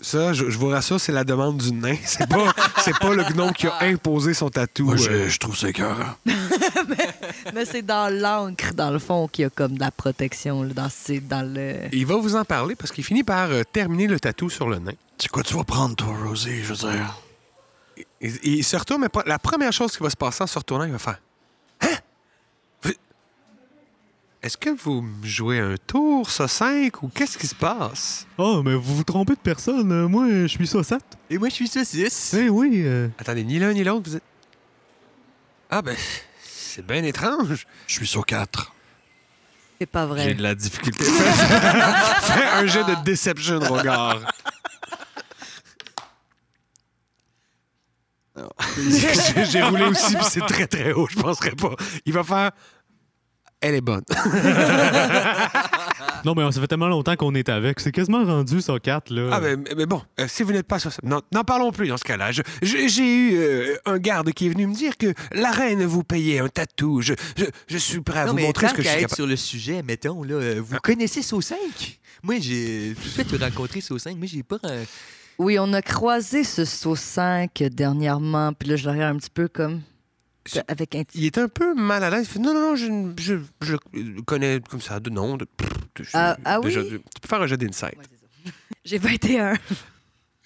ça, 0.00 0.32
je, 0.32 0.50
je 0.50 0.56
vous 0.56 0.68
rassure, 0.68 1.00
c'est 1.00 1.10
la 1.10 1.24
demande 1.24 1.58
du 1.58 1.72
nain. 1.72 1.96
C'est 2.04 2.28
pas, 2.28 2.54
c'est 2.84 2.96
pas 3.00 3.12
le 3.12 3.24
gnome 3.24 3.52
qui 3.52 3.66
a 3.66 3.76
imposé 3.80 4.34
son 4.34 4.50
tatou. 4.50 4.84
Moi, 4.84 4.96
je, 4.98 5.10
euh, 5.10 5.28
je 5.28 5.36
trouve 5.40 5.56
ça 5.56 5.68
écœurant. 5.68 6.14
Mais 7.54 7.64
c'est 7.64 7.82
dans 7.82 8.08
l'encre, 8.08 8.72
dans 8.74 8.92
le 8.92 9.00
fond, 9.00 9.26
qu'il 9.26 9.42
y 9.42 9.46
a 9.46 9.50
comme 9.50 9.72
de 9.74 9.80
la 9.80 9.90
protection, 9.90 10.62
là, 10.62 10.72
dans, 10.74 10.88
dans 11.28 11.54
le... 11.54 11.88
Il 11.92 12.06
va 12.06 12.14
vous 12.18 12.36
en 12.36 12.44
parler 12.44 12.76
parce 12.76 12.92
qu'il 12.92 13.02
finit 13.02 13.24
par 13.24 13.50
euh, 13.50 13.64
terminer 13.64 14.06
le 14.06 14.20
tatou 14.20 14.48
sur 14.48 14.68
le 14.68 14.78
nain. 14.78 14.92
C'est 15.18 15.28
quoi 15.28 15.42
tu 15.42 15.54
vas 15.54 15.64
prendre, 15.64 15.96
toi, 15.96 16.14
Rosie, 16.24 16.62
je 16.62 16.72
veux 16.74 16.88
dire? 16.92 17.16
Il, 18.20 18.38
il 18.44 18.62
se 18.64 18.76
retourne, 18.76 19.00
mais 19.00 19.08
pas- 19.08 19.24
la 19.26 19.40
première 19.40 19.72
chose 19.72 19.96
qui 19.96 20.04
va 20.04 20.10
se 20.10 20.16
passer 20.16 20.44
en 20.44 20.46
se 20.46 20.56
retournant, 20.56 20.84
il 20.84 20.92
va 20.92 20.98
faire 21.00 21.18
Hein 21.80 21.96
Vous- 22.82 22.92
Est-ce 24.42 24.56
que 24.56 24.70
vous 24.70 25.02
me 25.02 25.26
jouez 25.26 25.58
un 25.58 25.74
tour, 25.86 26.30
ça 26.30 26.46
5 26.46 27.02
ou 27.02 27.08
qu'est-ce 27.08 27.36
qui 27.36 27.48
se 27.48 27.54
passe? 27.56 28.24
Oh, 28.38 28.62
mais 28.64 28.74
vous 28.74 28.96
vous 28.96 29.02
trompez 29.04 29.34
de 29.34 29.40
personne. 29.40 29.90
euh, 29.90 30.06
Moi, 30.08 30.28
je 30.42 30.46
suis 30.46 30.66
Saucette. 30.66 31.02
Et 31.28 31.38
moi, 31.38 31.48
je 31.48 31.54
suis 31.54 31.66
saucisse. 31.68 32.34
Eh 32.34 32.48
oui. 32.48 32.82
euh, 32.84 33.08
Attendez, 33.18 33.42
ni 33.42 33.58
l'un 33.58 33.72
ni 33.72 33.82
l'autre, 33.82 34.08
vous 34.08 34.16
êtes. 34.16 34.22
Ah, 35.70 35.82
ben, 35.82 35.96
c'est 36.44 36.86
bien 36.86 37.02
étrange. 37.02 37.66
Je 37.88 37.92
suis 37.92 38.06
sur 38.06 38.24
4. 38.24 38.72
C'est 39.80 39.86
pas 39.86 40.02
J'ai 40.02 40.08
vrai. 40.08 40.34
de 40.34 40.42
la 40.42 40.54
difficulté. 40.54 41.04
Fais 41.04 42.44
un 42.54 42.66
jet 42.66 42.84
de 42.84 42.94
deception, 43.04 43.58
regard. 43.60 44.20
J'ai- 48.76 49.44
J'ai 49.50 49.62
roulé 49.62 49.84
aussi, 49.84 50.14
puis 50.14 50.24
c'est 50.28 50.46
très 50.46 50.66
très 50.68 50.92
haut, 50.92 51.08
je 51.10 51.16
penserais 51.18 51.50
pas. 51.56 51.74
Il 52.06 52.12
va 52.12 52.22
faire. 52.22 52.52
Elle 53.60 53.74
est 53.74 53.80
bonne. 53.80 54.04
Non, 56.24 56.34
mais 56.34 56.50
ça 56.50 56.60
fait 56.60 56.66
tellement 56.66 56.88
longtemps 56.88 57.16
qu'on 57.16 57.34
est 57.34 57.48
avec. 57.48 57.80
C'est 57.80 57.92
quasiment 57.92 58.24
rendu 58.24 58.60
ça 58.60 58.78
4, 58.78 59.10
là. 59.10 59.28
Ah, 59.32 59.40
ben, 59.40 59.64
mais 59.76 59.86
bon, 59.86 60.02
euh, 60.18 60.26
si 60.28 60.42
vous 60.42 60.52
n'êtes 60.52 60.66
pas 60.66 60.78
sur 60.78 60.92
ça. 60.92 60.98
Non, 61.04 61.22
n'en 61.32 61.44
parlons 61.44 61.70
plus 61.70 61.88
dans 61.88 61.96
ce 61.96 62.04
cas-là. 62.04 62.30
J'ai 62.60 63.06
eu 63.06 63.36
euh, 63.36 63.76
un 63.86 63.98
garde 63.98 64.32
qui 64.32 64.46
est 64.46 64.48
venu 64.48 64.66
me 64.66 64.74
dire 64.74 64.96
que 64.96 65.14
la 65.32 65.52
reine 65.52 65.84
vous 65.84 66.02
payait 66.02 66.40
un 66.40 66.48
tatou. 66.48 67.02
Je, 67.02 67.14
je, 67.36 67.44
je 67.68 67.78
suis 67.78 68.00
prêt 68.00 68.20
à 68.20 68.24
non, 68.26 68.32
vous 68.32 68.36
mais 68.36 68.46
montrer 68.46 68.66
tant 68.66 68.72
ce 68.72 68.76
que 68.76 68.82
je 68.82 68.88
suis 68.88 68.96
capable. 69.00 69.14
sur 69.14 69.26
le 69.26 69.36
sujet, 69.36 69.82
mettons, 69.82 70.22
là, 70.24 70.34
euh, 70.34 70.60
vous 70.62 70.76
connaissez 70.82 71.22
So 71.22 71.40
5? 71.40 71.56
Moi, 72.22 72.36
j'ai 72.40 72.94
tout 73.00 73.22
de 73.22 73.28
suite 73.28 73.42
rencontré 73.42 73.80
5, 73.80 74.16
mais 74.18 74.26
j'ai 74.26 74.42
pas... 74.42 74.58
euh, 74.64 74.84
Oui, 75.38 75.56
on 75.60 75.72
a 75.72 75.82
croisé 75.82 76.42
ce 76.42 76.64
5 76.64 77.62
dernièrement, 77.70 78.52
puis 78.54 78.70
là, 78.70 78.76
je 78.76 78.84
le 78.86 78.90
regarde 78.90 79.16
un 79.16 79.18
petit 79.18 79.30
peu 79.30 79.46
comme... 79.48 79.82
C'est- 80.48 80.64
Avec 80.70 80.94
un 80.94 81.02
Il 81.14 81.24
est 81.24 81.38
un 81.38 81.48
peu 81.48 81.74
mal 81.74 82.02
à 82.02 82.10
l'aise. 82.10 82.26
Il 82.28 82.32
fait 82.32 82.38
Non, 82.38 82.54
non, 82.54 82.60
non, 82.70 82.76
je, 82.76 82.86
je, 83.20 83.34
je 83.60 84.20
connais 84.22 84.60
comme 84.68 84.80
ça, 84.80 84.98
de 85.00 85.10
nom. 85.10 85.36
De, 85.36 85.44
de- 85.44 86.04
Ah, 86.14 86.36
ah 86.44 86.60
oui? 86.60 86.72
tu 86.72 86.80
peux 87.20 87.28
faire 87.28 87.42
un 87.42 87.46
jet 87.46 87.56
d'insight. 87.56 87.96
Ouais. 87.98 88.52
J'ai 88.84 88.98
21. 88.98 89.52
Euh, 89.52 89.56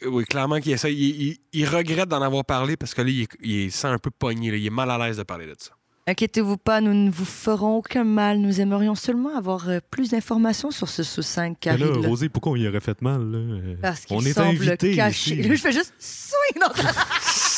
Oui, 0.09 0.25
clairement 0.25 0.59
qu'il 0.61 0.73
essaie. 0.73 0.93
Il, 0.93 1.23
il- 1.29 1.39
il 1.53 1.69
regrette 1.69 2.09
d'en 2.09 2.23
avoir 2.23 2.45
parlé 2.45 2.77
parce 2.77 2.95
que 2.95 3.03
là, 3.03 3.09
il, 3.11 3.27
il 3.43 3.71
se 3.71 3.79
sent 3.79 3.87
un 3.89 3.99
peu 3.99 4.11
pogné. 4.11 4.51
là. 4.51 4.57
Il 4.57 4.67
est 4.67 4.71
mal 4.71 4.91
à 4.91 4.99
l'aise 4.99 5.17
de 5.19 5.23
parler 5.23 5.47
de 5.47 5.55
ça. 5.59 5.71
Inquiétez-vous 6.09 6.57
pas, 6.57 6.81
nous 6.81 6.93
ne 6.95 7.11
vous 7.13 7.25
ferons 7.25 7.77
aucun 7.77 8.03
mal. 8.03 8.39
Nous 8.41 8.61
aimerions 8.61 8.97
seulement 8.97 9.37
avoir 9.37 9.69
euh, 9.69 9.79
plus 9.89 10.11
d'informations 10.11 10.73
sur 10.73 10.89
ce 10.89 11.05
sous 11.05 11.23
5 11.23 11.57
Mais 11.65 11.77
là. 11.77 11.87
Rosie, 12.09 12.29
pourquoi 12.29 12.51
on 12.53 12.57
y 12.57 12.67
aurait 12.67 12.81
fait 12.81 13.01
mal, 13.03 13.23
là? 13.31 13.39
Parce 13.81 14.01
qu'il 14.07 14.17
on 14.17 14.21
est 14.23 14.33
semble 14.33 14.49
invité 14.49 14.97
caché. 14.97 15.35
ici. 15.37 15.49
Là, 15.49 15.55
je 15.55 15.61
fais 15.61 15.71
juste 15.71 15.95
swing 16.01 16.61
dans 16.61 16.71
ta... 16.71 16.91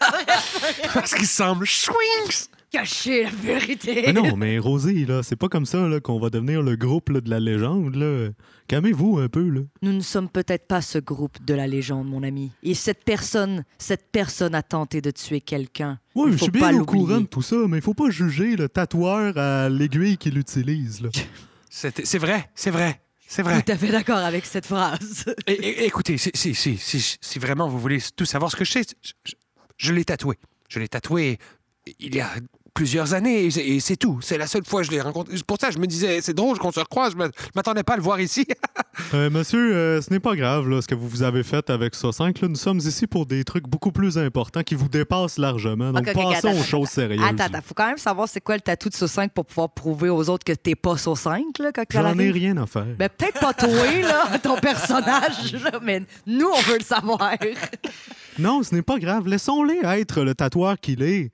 Parce 0.94 1.14
qu'il 1.14 1.26
semble 1.26 1.66
swings. 1.66 2.48
cacher 2.70 3.24
la 3.24 3.30
vérité. 3.30 4.02
Mais 4.06 4.12
non, 4.12 4.36
mais 4.36 4.58
Rosie, 4.58 5.04
là, 5.04 5.22
c'est 5.22 5.36
pas 5.36 5.48
comme 5.48 5.66
ça 5.66 5.88
là, 5.88 6.00
qu'on 6.00 6.18
va 6.20 6.30
devenir 6.30 6.62
le 6.62 6.76
groupe 6.76 7.08
là, 7.10 7.20
de 7.20 7.28
la 7.28 7.40
légende. 7.40 7.94
Là. 7.96 8.28
Calmez-vous 8.68 9.18
un 9.18 9.28
peu, 9.28 9.48
là. 9.48 9.60
Nous 9.82 9.92
ne 9.92 10.00
sommes 10.00 10.28
peut-être 10.28 10.66
pas 10.68 10.80
ce 10.80 10.98
groupe 10.98 11.44
de 11.44 11.54
la 11.54 11.66
légende, 11.66 12.06
mon 12.08 12.22
ami. 12.22 12.52
Et 12.62 12.74
cette 12.74 13.02
personne, 13.04 13.64
cette 13.78 14.10
personne 14.12 14.54
a 14.54 14.62
tenté 14.62 15.00
de 15.00 15.10
tuer 15.10 15.40
quelqu'un. 15.40 15.98
Oui, 16.14 16.32
je 16.32 16.36
suis 16.38 16.50
pas 16.52 16.70
bien 16.70 16.80
au 16.80 16.84
courant 16.84 17.20
de 17.20 17.26
tout 17.26 17.42
ça, 17.42 17.56
mais 17.68 17.78
il 17.78 17.82
faut 17.82 17.94
pas 17.94 18.10
juger 18.10 18.54
le 18.56 18.68
tatoueur 18.68 19.36
à 19.36 19.68
l'aiguille 19.68 20.16
qu'il 20.16 20.38
utilise. 20.38 21.02
Là. 21.02 21.08
C'est 21.72 22.04
c'est 22.04 22.18
vrai, 22.18 22.50
c'est 22.56 22.72
vrai, 22.72 23.00
c'est 23.28 23.42
vrai. 23.42 23.62
Tout 23.62 23.70
à 23.70 23.76
fait 23.76 23.92
d'accord 23.92 24.16
avec 24.18 24.44
cette 24.44 24.66
phrase. 24.66 25.24
É- 25.46 25.52
é- 25.52 25.86
écoutez, 25.86 26.18
si, 26.18 26.32
si, 26.34 26.52
si, 26.52 26.76
si, 26.78 27.16
si 27.20 27.38
vraiment 27.38 27.68
vous 27.68 27.78
voulez 27.78 28.00
tout 28.16 28.24
savoir 28.24 28.50
ce 28.50 28.56
que 28.56 28.64
je 28.64 28.72
sais, 28.72 28.82
je, 29.00 29.12
je- 29.80 29.92
l'ai 29.92 30.04
tatoué. 30.04 30.36
Je 30.68 30.78
l'ai 30.78 30.88
tatoué 30.88 31.38
il 31.98 32.14
y 32.14 32.20
a 32.20 32.28
plusieurs 32.72 33.14
années 33.14 33.46
et 33.46 33.80
c'est- 33.80 33.96
tout. 33.96 34.20
C'est 34.22 34.38
la 34.38 34.46
seule 34.46 34.64
fois 34.64 34.80
que 34.82 34.86
je 34.86 34.92
l'ai 34.92 35.00
rencontré. 35.00 35.36
C'est 35.36 35.44
Pour 35.44 35.58
ça, 35.60 35.70
je 35.70 35.78
me 35.78 35.86
disais, 35.86 36.20
c'est 36.20 36.32
drôle 36.34 36.56
qu'on 36.58 36.70
se 36.70 36.78
recroise. 36.80 37.12
Je 37.18 37.18
m'attendais 37.56 37.82
pas 37.82 37.94
à 37.94 37.96
le 37.96 38.02
voir 38.02 38.20
ici. 38.20 38.46
Euh, 39.14 39.30
monsieur, 39.30 39.74
euh, 39.74 40.02
ce 40.02 40.10
n'est 40.10 40.20
pas 40.20 40.36
grave 40.36 40.68
là, 40.68 40.82
ce 40.82 40.86
que 40.86 40.94
vous 40.94 41.08
vous 41.08 41.22
avez 41.22 41.42
fait 41.42 41.70
avec 41.70 41.94
ça 41.94 42.12
5. 42.12 42.38
Là. 42.42 42.48
Nous 42.48 42.54
sommes 42.56 42.78
ici 42.78 43.06
pour 43.06 43.24
des 43.24 43.42
trucs 43.44 43.66
beaucoup 43.66 43.92
plus 43.92 44.18
importants 44.18 44.62
qui 44.62 44.74
vous 44.74 44.88
dépassent 44.88 45.38
largement. 45.38 45.90
Donc 45.92 46.02
Ok, 46.06 46.14
ok, 46.14 46.22
passons 46.34 46.48
attends, 46.48 46.60
aux 46.60 46.62
choses 46.62 46.88
sérieuses. 46.90 47.24
Attends, 47.24 47.44
attends, 47.44 47.60
faut 47.64 47.74
quand 47.74 47.86
même 47.86 47.96
savoir 47.98 48.28
c'est 48.28 48.40
quoi 48.42 48.56
le 48.56 48.60
tatou 48.60 48.88
de 48.90 48.94
Saut 48.94 49.06
5 49.06 49.32
pour 49.32 49.46
pouvoir 49.46 49.70
prouver 49.70 50.10
aux 50.10 50.28
autres 50.28 50.44
que 50.44 50.52
t'es 50.52 50.74
pas 50.74 50.96
Saut 50.98 51.16
5, 51.16 51.58
là, 51.58 51.72
quand 51.72 51.82
elle 51.94 52.02
J'en 52.02 52.18
ai 52.18 52.30
rien 52.30 52.56
à 52.58 52.66
faire. 52.66 52.84
Ben, 52.98 53.08
peut-être 53.08 53.40
pas 53.40 53.54
toi, 53.54 53.68
là, 54.02 54.38
ton 54.38 54.56
personnage, 54.58 55.54
là, 55.54 55.80
mais 55.82 56.02
nous, 56.26 56.48
on 56.54 56.60
veut 56.62 56.78
le 56.78 56.84
savoir. 56.84 57.32
Non, 58.40 58.62
ce 58.62 58.74
n'est 58.74 58.82
pas 58.82 58.98
grave. 58.98 59.26
Laissons-les 59.28 59.80
être 59.84 60.22
le 60.22 60.34
tatoueur 60.34 60.78
qu'il 60.80 61.02
est. 61.02 61.30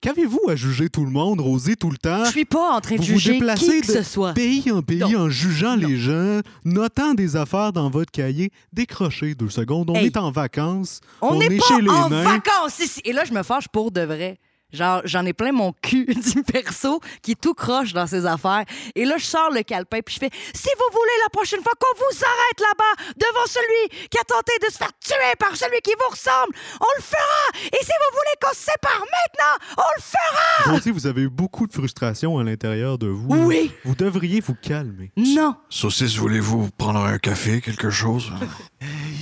Qu'avez-vous 0.00 0.40
à 0.48 0.54
juger 0.54 0.88
tout 0.88 1.04
le 1.04 1.10
monde, 1.10 1.40
Rosie, 1.40 1.74
tout 1.76 1.90
le 1.90 1.96
temps? 1.96 2.24
Je 2.26 2.30
suis 2.30 2.44
pas 2.44 2.70
en 2.76 2.80
train 2.80 2.94
de 2.94 3.00
Vous 3.00 3.06
vous 3.14 3.18
juger 3.18 3.32
déplacez 3.32 3.80
qui 3.80 3.80
que 3.80 3.86
de 3.88 3.92
ce 3.94 4.02
soit. 4.04 4.32
pays 4.32 4.70
en 4.70 4.80
pays 4.80 5.00
Non. 5.00 5.22
en 5.22 5.28
jugeant 5.28 5.74
les 5.74 5.96
gens, 5.96 6.40
notant 6.64 7.14
des 7.14 7.34
affaires 7.34 7.72
dans 7.72 7.90
votre 7.90 8.12
cahier. 8.12 8.52
Décrochez 8.72 9.34
deux 9.34 9.48
secondes. 9.50 9.90
On 9.90 9.94
Hey. 9.96 10.06
est 10.06 10.16
en 10.16 10.30
vacances. 10.30 11.00
On 11.20 11.40
est 11.40 11.58
pas 11.58 11.64
chez 11.66 11.80
les 11.82 11.90
en 11.90 12.10
nains. 12.10 12.22
vacances 12.22 12.78
ici. 12.78 13.00
Et 13.04 13.12
là, 13.12 13.24
je 13.24 13.32
me 13.34 13.42
fâche 13.42 13.66
pour 13.68 13.90
de 13.90 14.02
vrai. 14.02 14.38
Genre, 14.72 15.00
j'en 15.04 15.24
ai 15.24 15.32
plein 15.32 15.52
mon 15.52 15.72
cul 15.80 16.04
du 16.34 16.42
perso 16.42 17.00
qui 17.22 17.32
est 17.32 17.40
tout 17.40 17.54
croche 17.54 17.94
dans 17.94 18.06
ses 18.06 18.26
affaires. 18.26 18.64
Et 18.94 19.06
là, 19.06 19.16
je 19.16 19.24
sors 19.24 19.50
le 19.50 19.62
calepin 19.62 20.00
puis 20.04 20.14
je 20.16 20.20
fais 20.20 20.30
Si 20.54 20.68
vous 20.76 20.92
voulez 20.92 21.10
la 21.24 21.30
prochaine 21.30 21.62
fois 21.62 21.72
qu'on 21.80 21.96
vous 21.96 22.22
arrête 22.22 22.60
là-bas 22.60 23.12
devant 23.16 23.46
celui 23.46 24.08
qui 24.10 24.18
a 24.18 24.24
tenté 24.24 24.52
de 24.66 24.70
se 24.70 24.76
faire 24.76 24.92
tuer 25.00 25.36
par 25.38 25.56
celui 25.56 25.80
qui 25.80 25.92
vous 25.98 26.10
ressemble, 26.10 26.54
on 26.80 26.86
le 26.98 27.02
fera. 27.02 27.66
Et 27.72 27.82
si 27.82 27.90
vous 27.90 28.12
voulez 28.16 28.36
qu'on 28.42 28.54
se 28.54 28.60
sépare 28.60 29.00
maintenant, 29.00 29.66
on 29.78 29.90
le 29.96 30.02
fera. 30.02 30.72
Rosie, 30.74 30.90
vous 30.90 31.06
avez 31.06 31.22
eu 31.22 31.30
beaucoup 31.30 31.66
de 31.66 31.72
frustration 31.72 32.38
à 32.38 32.44
l'intérieur 32.44 32.98
de 32.98 33.06
vous. 33.08 33.34
Oui. 33.46 33.72
Vous 33.84 33.94
devriez 33.94 34.40
vous 34.40 34.54
calmer. 34.54 35.10
Non. 35.16 35.56
Saucisse, 35.70 36.16
voulez-vous 36.16 36.68
prendre 36.76 37.00
un 37.00 37.18
café, 37.18 37.62
quelque 37.62 37.88
chose? 37.90 38.30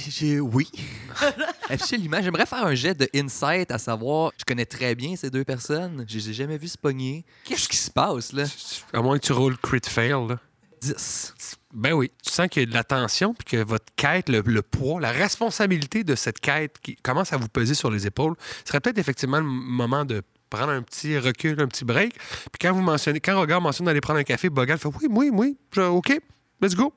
J'ai... 0.09 0.41
Oui. 0.41 0.69
Absolument. 1.71 2.21
J'aimerais 2.23 2.47
faire 2.47 2.65
un 2.67 2.75
jet 2.75 2.95
de 2.95 3.09
insight 3.15 3.71
à 3.71 3.79
savoir, 3.79 4.33
je 4.39 4.45
connais 4.45 4.67
très 4.67 4.95
bien 4.95 5.17
ces 5.17 5.31
deux 5.31 5.45
personnes. 5.45 6.05
Je 6.09 6.19
les 6.19 6.31
ai 6.31 6.33
jamais 6.35 6.59
vus 6.59 6.69
se 6.69 6.79
pogner. 6.79 7.25
Qu'est-ce 7.45 7.69
qui 7.69 7.77
se 7.77 7.91
passe, 7.91 8.33
là? 8.33 8.45
À 8.93 9.01
moins 9.01 9.19
que 9.19 9.27
tu 9.27 9.33
roules 9.33 9.57
crit 9.59 9.81
fail, 9.87 10.11
là. 10.29 10.39
10. 10.83 11.33
Ben 11.73 11.93
oui, 11.95 12.11
tu 12.23 12.31
sens 12.33 12.49
qu'il 12.49 12.63
y 12.63 12.67
a 12.67 12.69
de 12.69 12.75
la 12.75 12.85
tension, 12.85 13.35
puis 13.35 13.45
que 13.57 13.63
votre 13.65 13.87
quête, 13.97 14.29
le, 14.29 14.41
le 14.45 14.63
poids, 14.63 15.01
la 15.01 15.11
responsabilité 15.11 16.05
de 16.05 16.15
cette 16.15 16.39
quête 16.39 16.77
qui 16.81 16.97
commence 16.97 17.33
à 17.33 17.39
vous 17.39 17.49
peser 17.49 17.75
sur 17.75 17.91
les 17.91 18.07
épaules, 18.07 18.35
ce 18.65 18.69
serait 18.69 18.81
peut-être 18.81 18.99
effectivement 18.99 19.39
le 19.39 19.45
moment 19.45 20.05
de 20.05 20.23
prendre 20.51 20.71
un 20.71 20.83
petit 20.83 21.19
recul, 21.19 21.61
un 21.61 21.67
petit 21.67 21.85
break. 21.85 22.15
Puis 22.15 22.59
quand 22.61 22.73
vous 22.73 22.83
mentionnez, 22.83 23.21
quand 23.21 23.39
Regard 23.41 23.61
mentionne 23.61 23.87
d'aller 23.87 24.01
prendre 24.03 24.21
un 24.21 24.25
café, 24.25 24.49
Bogal 24.49 24.79
fait 24.79 24.89
oui, 24.89 25.07
oui, 25.11 25.31
oui, 25.33 25.57
je- 25.73 25.81
OK, 25.81 26.21
let's 26.61 26.75
go. 26.75 26.93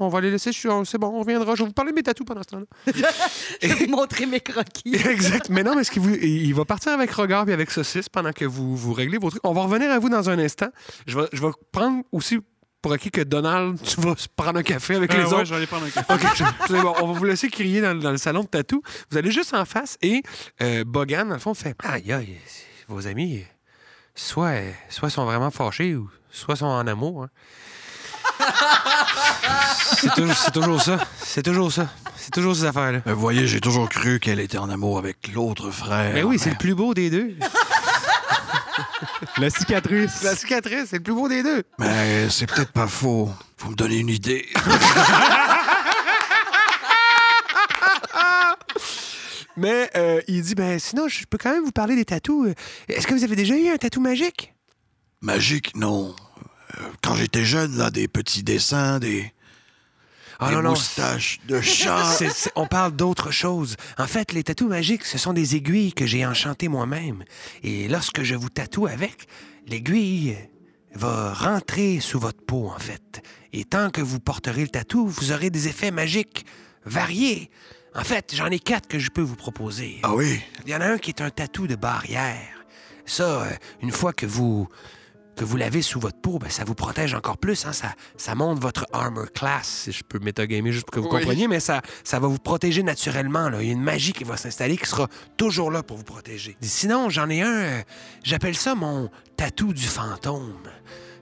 On 0.00 0.08
va 0.08 0.20
les 0.20 0.30
laisser, 0.30 0.50
c'est 0.52 0.98
bon, 0.98 1.08
on 1.08 1.20
reviendra. 1.20 1.54
Je 1.54 1.62
vais 1.62 1.66
vous 1.68 1.72
parler 1.74 1.90
de 1.92 1.96
mes 1.96 2.02
tatous 2.02 2.24
pendant 2.26 2.42
ce 2.42 2.48
temps-là. 2.48 2.92
Je 3.62 3.68
vais 3.68 3.74
vous 3.86 3.90
montrer 3.90 4.26
mes 4.26 4.40
croquis. 4.40 4.94
exact. 5.10 5.48
Mais 5.50 5.62
non, 5.62 5.74
mais 5.76 5.84
ce 5.84 5.90
qu'il 5.90 6.02
vous, 6.02 6.14
il 6.14 6.52
va 6.54 6.64
partir 6.64 6.92
avec 6.92 7.10
Regard 7.12 7.48
et 7.48 7.52
avec 7.52 7.70
Saucisse 7.70 8.08
pendant 8.08 8.32
que 8.32 8.44
vous, 8.44 8.76
vous 8.76 8.92
réglez 8.94 9.18
vos 9.18 9.30
trucs. 9.30 9.46
On 9.46 9.52
va 9.52 9.62
revenir 9.62 9.90
à 9.90 9.98
vous 9.98 10.08
dans 10.08 10.30
un 10.30 10.38
instant. 10.38 10.68
Je 11.06 11.18
vais, 11.18 11.26
je 11.32 11.40
vais 11.42 11.50
prendre 11.70 12.02
aussi 12.12 12.38
pour 12.82 12.92
acquis 12.94 13.10
que 13.10 13.20
Donald, 13.20 13.78
tu 13.84 14.00
vas 14.00 14.14
prendre 14.36 14.58
un 14.58 14.62
café 14.62 14.94
avec 14.96 15.10
Ah 15.12 15.18
les 15.18 15.24
ouais, 15.24 15.32
autres. 15.34 15.44
je 15.44 15.50
vais 15.50 15.56
aller 15.56 15.66
prendre 15.66 15.84
un 15.84 15.90
café. 15.90 16.44
Je- 16.68 16.72
bon. 16.80 16.94
On 17.02 17.12
va 17.12 17.18
vous 17.18 17.24
laisser 17.26 17.50
crier 17.50 17.82
dans, 17.82 17.94
dans 17.94 18.10
le 18.12 18.16
salon 18.16 18.40
de 18.42 18.48
tatou. 18.48 18.82
Vous 19.10 19.18
allez 19.18 19.30
juste 19.30 19.52
en 19.52 19.66
face 19.66 19.98
et 20.00 20.22
euh, 20.62 20.82
Bogan, 20.84 21.28
dans 21.28 21.34
le 21.34 21.40
fond, 21.40 21.52
fait 21.52 21.76
Aïe, 21.84 22.10
aïe, 22.10 22.38
vos 22.88 23.06
amis, 23.06 23.44
soit, 24.14 24.46
euh, 24.48 24.70
soit 24.88 25.10
sont 25.10 25.26
vraiment 25.26 25.50
fâchés 25.50 25.94
ou 25.94 26.08
soit 26.30 26.56
sont 26.56 26.64
en 26.66 26.86
amour. 26.86 27.24
hein. 27.24 27.28
C'est, 29.96 30.52
toujours, 30.52 30.80
ça. 30.82 30.98
C'est 31.22 31.42
toujours 31.42 31.72
ça. 31.72 31.88
C'est 32.16 32.30
toujours 32.32 32.54
ces 32.56 32.64
affaires-là. 32.64 33.00
Euh, 33.06 33.14
Vous 33.14 33.20
voyez, 33.20 33.46
j'ai 33.46 33.60
toujours 33.60 33.88
cru 33.88 34.18
qu'elle 34.20 34.40
était 34.40 34.58
en 34.58 34.68
amour 34.70 34.98
avec 34.98 35.32
l'autre 35.34 35.70
frère. 35.70 36.12
Mais 36.14 36.22
oui, 36.22 36.38
c'est 36.38 36.50
le 36.50 36.56
plus 36.56 36.74
beau 36.74 36.94
des 36.94 37.10
deux. 37.10 37.34
La 39.38 39.50
cicatrice. 39.50 40.22
La 40.22 40.34
cicatrice, 40.36 40.86
c'est 40.90 40.96
le 40.96 41.02
plus 41.02 41.14
beau 41.14 41.28
des 41.28 41.42
deux. 41.42 41.62
Mais 41.78 42.28
c'est 42.30 42.46
peut-être 42.46 42.72
pas 42.72 42.86
faux. 42.86 43.30
Vous 43.58 43.70
me 43.70 43.74
donnez 43.76 43.98
une 43.98 44.08
idée. 44.08 44.46
Mais 49.56 49.90
euh, 49.96 50.20
il 50.26 50.42
dit 50.42 50.54
ben 50.54 50.78
sinon, 50.78 51.08
je 51.08 51.24
peux 51.26 51.36
quand 51.36 51.52
même 51.52 51.64
vous 51.64 51.72
parler 51.72 51.94
des 51.96 52.04
tatous. 52.04 52.48
Est-ce 52.88 53.06
que 53.06 53.12
vous 53.14 53.24
avez 53.24 53.36
déjà 53.36 53.54
eu 53.54 53.68
un 53.68 53.76
tatou 53.76 54.00
magique? 54.00 54.54
Magique, 55.20 55.76
non. 55.76 56.14
Euh, 56.78 56.84
Quand 57.02 57.14
j'étais 57.14 57.44
jeune, 57.44 57.76
là, 57.76 57.90
des 57.90 58.08
petits 58.08 58.42
dessins, 58.42 58.98
des, 58.98 59.32
Ah 60.40 60.48
des 60.48 60.56
non, 60.56 60.62
non. 60.62 60.70
moustaches 60.70 61.38
de 61.46 61.60
chat. 61.60 62.18
On 62.56 62.66
parle 62.66 62.92
d'autre 62.92 63.30
chose. 63.30 63.76
En 63.98 64.06
fait, 64.06 64.32
les 64.32 64.42
tatous 64.42 64.68
magiques, 64.68 65.04
ce 65.04 65.18
sont 65.18 65.34
des 65.34 65.54
aiguilles 65.54 65.92
que 65.92 66.06
j'ai 66.06 66.24
enchantées 66.24 66.68
moi-même. 66.68 67.24
Et 67.62 67.88
lorsque 67.88 68.22
je 68.22 68.34
vous 68.34 68.48
tatoue 68.48 68.86
avec, 68.86 69.26
l'aiguille 69.66 70.36
va 70.94 71.34
rentrer 71.34 72.00
sous 72.00 72.18
votre 72.18 72.42
peau, 72.44 72.68
en 72.74 72.78
fait. 72.78 73.22
Et 73.52 73.64
tant 73.64 73.90
que 73.90 74.00
vous 74.00 74.18
porterez 74.18 74.62
le 74.62 74.68
tatou, 74.68 75.06
vous 75.06 75.30
aurez 75.32 75.50
des 75.50 75.68
effets 75.68 75.90
magiques 75.90 76.46
variés. 76.86 77.50
En 77.94 78.04
fait, 78.04 78.32
j'en 78.34 78.46
ai 78.46 78.58
quatre 78.58 78.88
que 78.88 78.98
je 78.98 79.10
peux 79.10 79.20
vous 79.20 79.36
proposer. 79.36 79.98
Ah 80.02 80.14
oui? 80.14 80.40
Il 80.64 80.72
y 80.72 80.74
en 80.74 80.80
a 80.80 80.86
un 80.86 80.98
qui 80.98 81.10
est 81.10 81.20
un 81.20 81.30
tatou 81.30 81.66
de 81.66 81.74
barrière. 81.76 82.64
Ça, 83.04 83.42
euh, 83.42 83.50
une 83.82 83.90
fois 83.90 84.12
que 84.12 84.26
vous 84.26 84.68
que 85.40 85.44
vous 85.46 85.56
l'avez 85.56 85.80
sous 85.80 85.98
votre 86.00 86.20
peau, 86.20 86.38
ben, 86.38 86.50
ça 86.50 86.64
vous 86.64 86.74
protège 86.74 87.14
encore 87.14 87.38
plus. 87.38 87.64
hein. 87.64 87.72
Ça, 87.72 87.94
ça 88.18 88.34
monte 88.34 88.58
votre 88.58 88.84
armor 88.92 89.32
class, 89.32 89.66
si 89.84 89.92
je 89.92 90.04
peux 90.04 90.18
métagamer 90.18 90.70
juste 90.70 90.84
pour 90.84 90.92
que 90.92 91.00
vous 91.00 91.08
Oui. 91.14 91.20
compreniez, 91.22 91.48
mais 91.48 91.60
ça, 91.60 91.80
ça 92.04 92.18
va 92.20 92.28
vous 92.28 92.38
protéger 92.38 92.82
naturellement. 92.82 93.48
là. 93.48 93.62
Il 93.62 93.66
y 93.68 93.70
a 93.70 93.72
une 93.72 93.82
magie 93.82 94.12
qui 94.12 94.24
va 94.24 94.36
s'installer 94.36 94.76
qui 94.76 94.86
sera 94.86 95.08
toujours 95.38 95.70
là 95.70 95.82
pour 95.82 95.96
vous 95.96 96.04
protéger. 96.04 96.58
Sinon, 96.60 97.08
j'en 97.08 97.30
ai 97.30 97.40
un, 97.40 97.46
euh, 97.48 97.82
j'appelle 98.22 98.54
ça 98.54 98.74
mon 98.74 99.08
tatou 99.38 99.72
du 99.72 99.86
fantôme. 99.86 100.60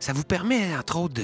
Ça 0.00 0.12
vous 0.12 0.24
permet, 0.24 0.76
entre 0.76 0.96
autres, 0.98 1.14
de, 1.14 1.22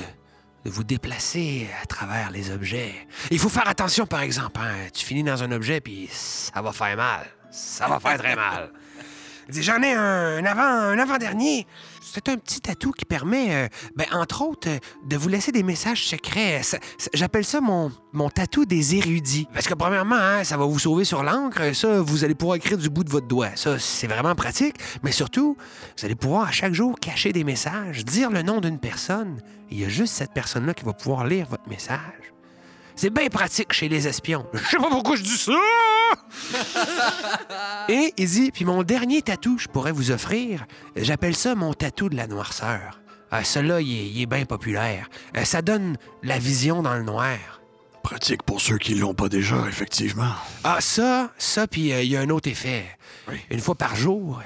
de 0.64 0.70
vous 0.70 0.84
déplacer 0.84 1.68
à 1.82 1.86
travers 1.86 2.30
les 2.30 2.52
objets. 2.52 2.94
Il 3.32 3.40
faut 3.40 3.48
faire 3.48 3.68
attention, 3.68 4.06
par 4.06 4.20
exemple. 4.20 4.60
hein. 4.62 4.72
Tu 4.94 5.04
finis 5.04 5.24
dans 5.24 5.42
un 5.42 5.50
objet, 5.50 5.80
puis 5.80 6.08
ça 6.12 6.62
va 6.62 6.72
faire 6.72 6.96
mal. 6.96 7.26
Ça 7.50 7.88
va 7.88 7.98
faire 7.98 8.18
très 8.18 8.36
mal. 8.36 8.70
J'en 9.50 9.82
ai 9.82 9.92
un, 9.92 10.38
un 10.38 10.44
avant, 10.46 10.62
un 10.62 10.98
avant-dernier. 10.98 11.66
C'est 12.14 12.28
un 12.28 12.36
petit 12.36 12.60
tatou 12.60 12.92
qui 12.92 13.04
permet, 13.04 13.52
euh, 13.52 13.68
ben, 13.96 14.06
entre 14.12 14.42
autres, 14.42 14.68
euh, 14.68 14.78
de 15.04 15.16
vous 15.16 15.28
laisser 15.28 15.50
des 15.50 15.64
messages 15.64 16.06
secrets. 16.06 16.60
J'appelle 17.12 17.44
ça 17.44 17.60
mon, 17.60 17.90
mon 18.12 18.30
tatou 18.30 18.66
des 18.66 18.94
érudits. 18.94 19.48
Parce 19.52 19.66
que, 19.66 19.74
premièrement, 19.74 20.14
hein, 20.14 20.44
ça 20.44 20.56
va 20.56 20.64
vous 20.64 20.78
sauver 20.78 21.04
sur 21.04 21.24
l'encre. 21.24 21.74
Ça, 21.74 22.00
vous 22.00 22.22
allez 22.22 22.36
pouvoir 22.36 22.54
écrire 22.54 22.78
du 22.78 22.88
bout 22.88 23.02
de 23.02 23.10
votre 23.10 23.26
doigt. 23.26 23.56
Ça, 23.56 23.80
c'est 23.80 24.06
vraiment 24.06 24.36
pratique. 24.36 24.76
Mais 25.02 25.10
surtout, 25.10 25.56
vous 25.98 26.04
allez 26.04 26.14
pouvoir 26.14 26.46
à 26.46 26.52
chaque 26.52 26.72
jour 26.72 26.94
cacher 27.00 27.32
des 27.32 27.42
messages, 27.42 28.04
dire 28.04 28.30
le 28.30 28.42
nom 28.42 28.60
d'une 28.60 28.78
personne. 28.78 29.40
Il 29.72 29.80
y 29.80 29.84
a 29.84 29.88
juste 29.88 30.14
cette 30.14 30.32
personne-là 30.32 30.72
qui 30.72 30.84
va 30.84 30.92
pouvoir 30.92 31.26
lire 31.26 31.48
votre 31.50 31.68
message. 31.68 32.33
C'est 32.96 33.10
bien 33.10 33.28
pratique 33.28 33.72
chez 33.72 33.88
les 33.88 34.06
espions. 34.06 34.46
Je 34.52 34.70
sais 34.70 34.76
pas 34.76 34.88
pourquoi 34.88 35.16
je 35.16 35.22
dis 35.22 35.36
ça! 35.36 35.52
Et 37.88 38.14
il 38.16 38.28
dit, 38.28 38.50
puis 38.52 38.64
mon 38.64 38.82
dernier 38.82 39.22
tatou, 39.22 39.58
je 39.58 39.68
pourrais 39.68 39.92
vous 39.92 40.10
offrir, 40.10 40.66
j'appelle 40.96 41.34
ça 41.34 41.54
mon 41.54 41.74
tatou 41.74 42.08
de 42.08 42.16
la 42.16 42.26
noirceur. 42.26 43.00
Ah, 43.30 43.42
Celui-là, 43.42 43.80
il 43.80 43.92
est, 43.92 44.06
il 44.10 44.22
est 44.22 44.26
bien 44.26 44.44
populaire. 44.44 45.08
Euh, 45.36 45.44
ça 45.44 45.60
donne 45.60 45.96
la 46.22 46.38
vision 46.38 46.82
dans 46.82 46.94
le 46.94 47.02
noir. 47.02 47.60
Pratique 48.04 48.42
pour 48.44 48.60
ceux 48.60 48.78
qui 48.78 48.94
l'ont 48.94 49.14
pas 49.14 49.28
déjà, 49.28 49.66
effectivement. 49.68 50.32
Ah, 50.62 50.80
ça, 50.80 51.32
ça, 51.38 51.66
puis 51.66 51.92
euh, 51.92 52.02
il 52.02 52.10
y 52.10 52.16
a 52.16 52.20
un 52.20 52.30
autre 52.30 52.48
effet. 52.48 52.84
Oui. 53.28 53.40
Une 53.50 53.60
fois 53.60 53.74
par 53.74 53.96
jour, 53.96 54.40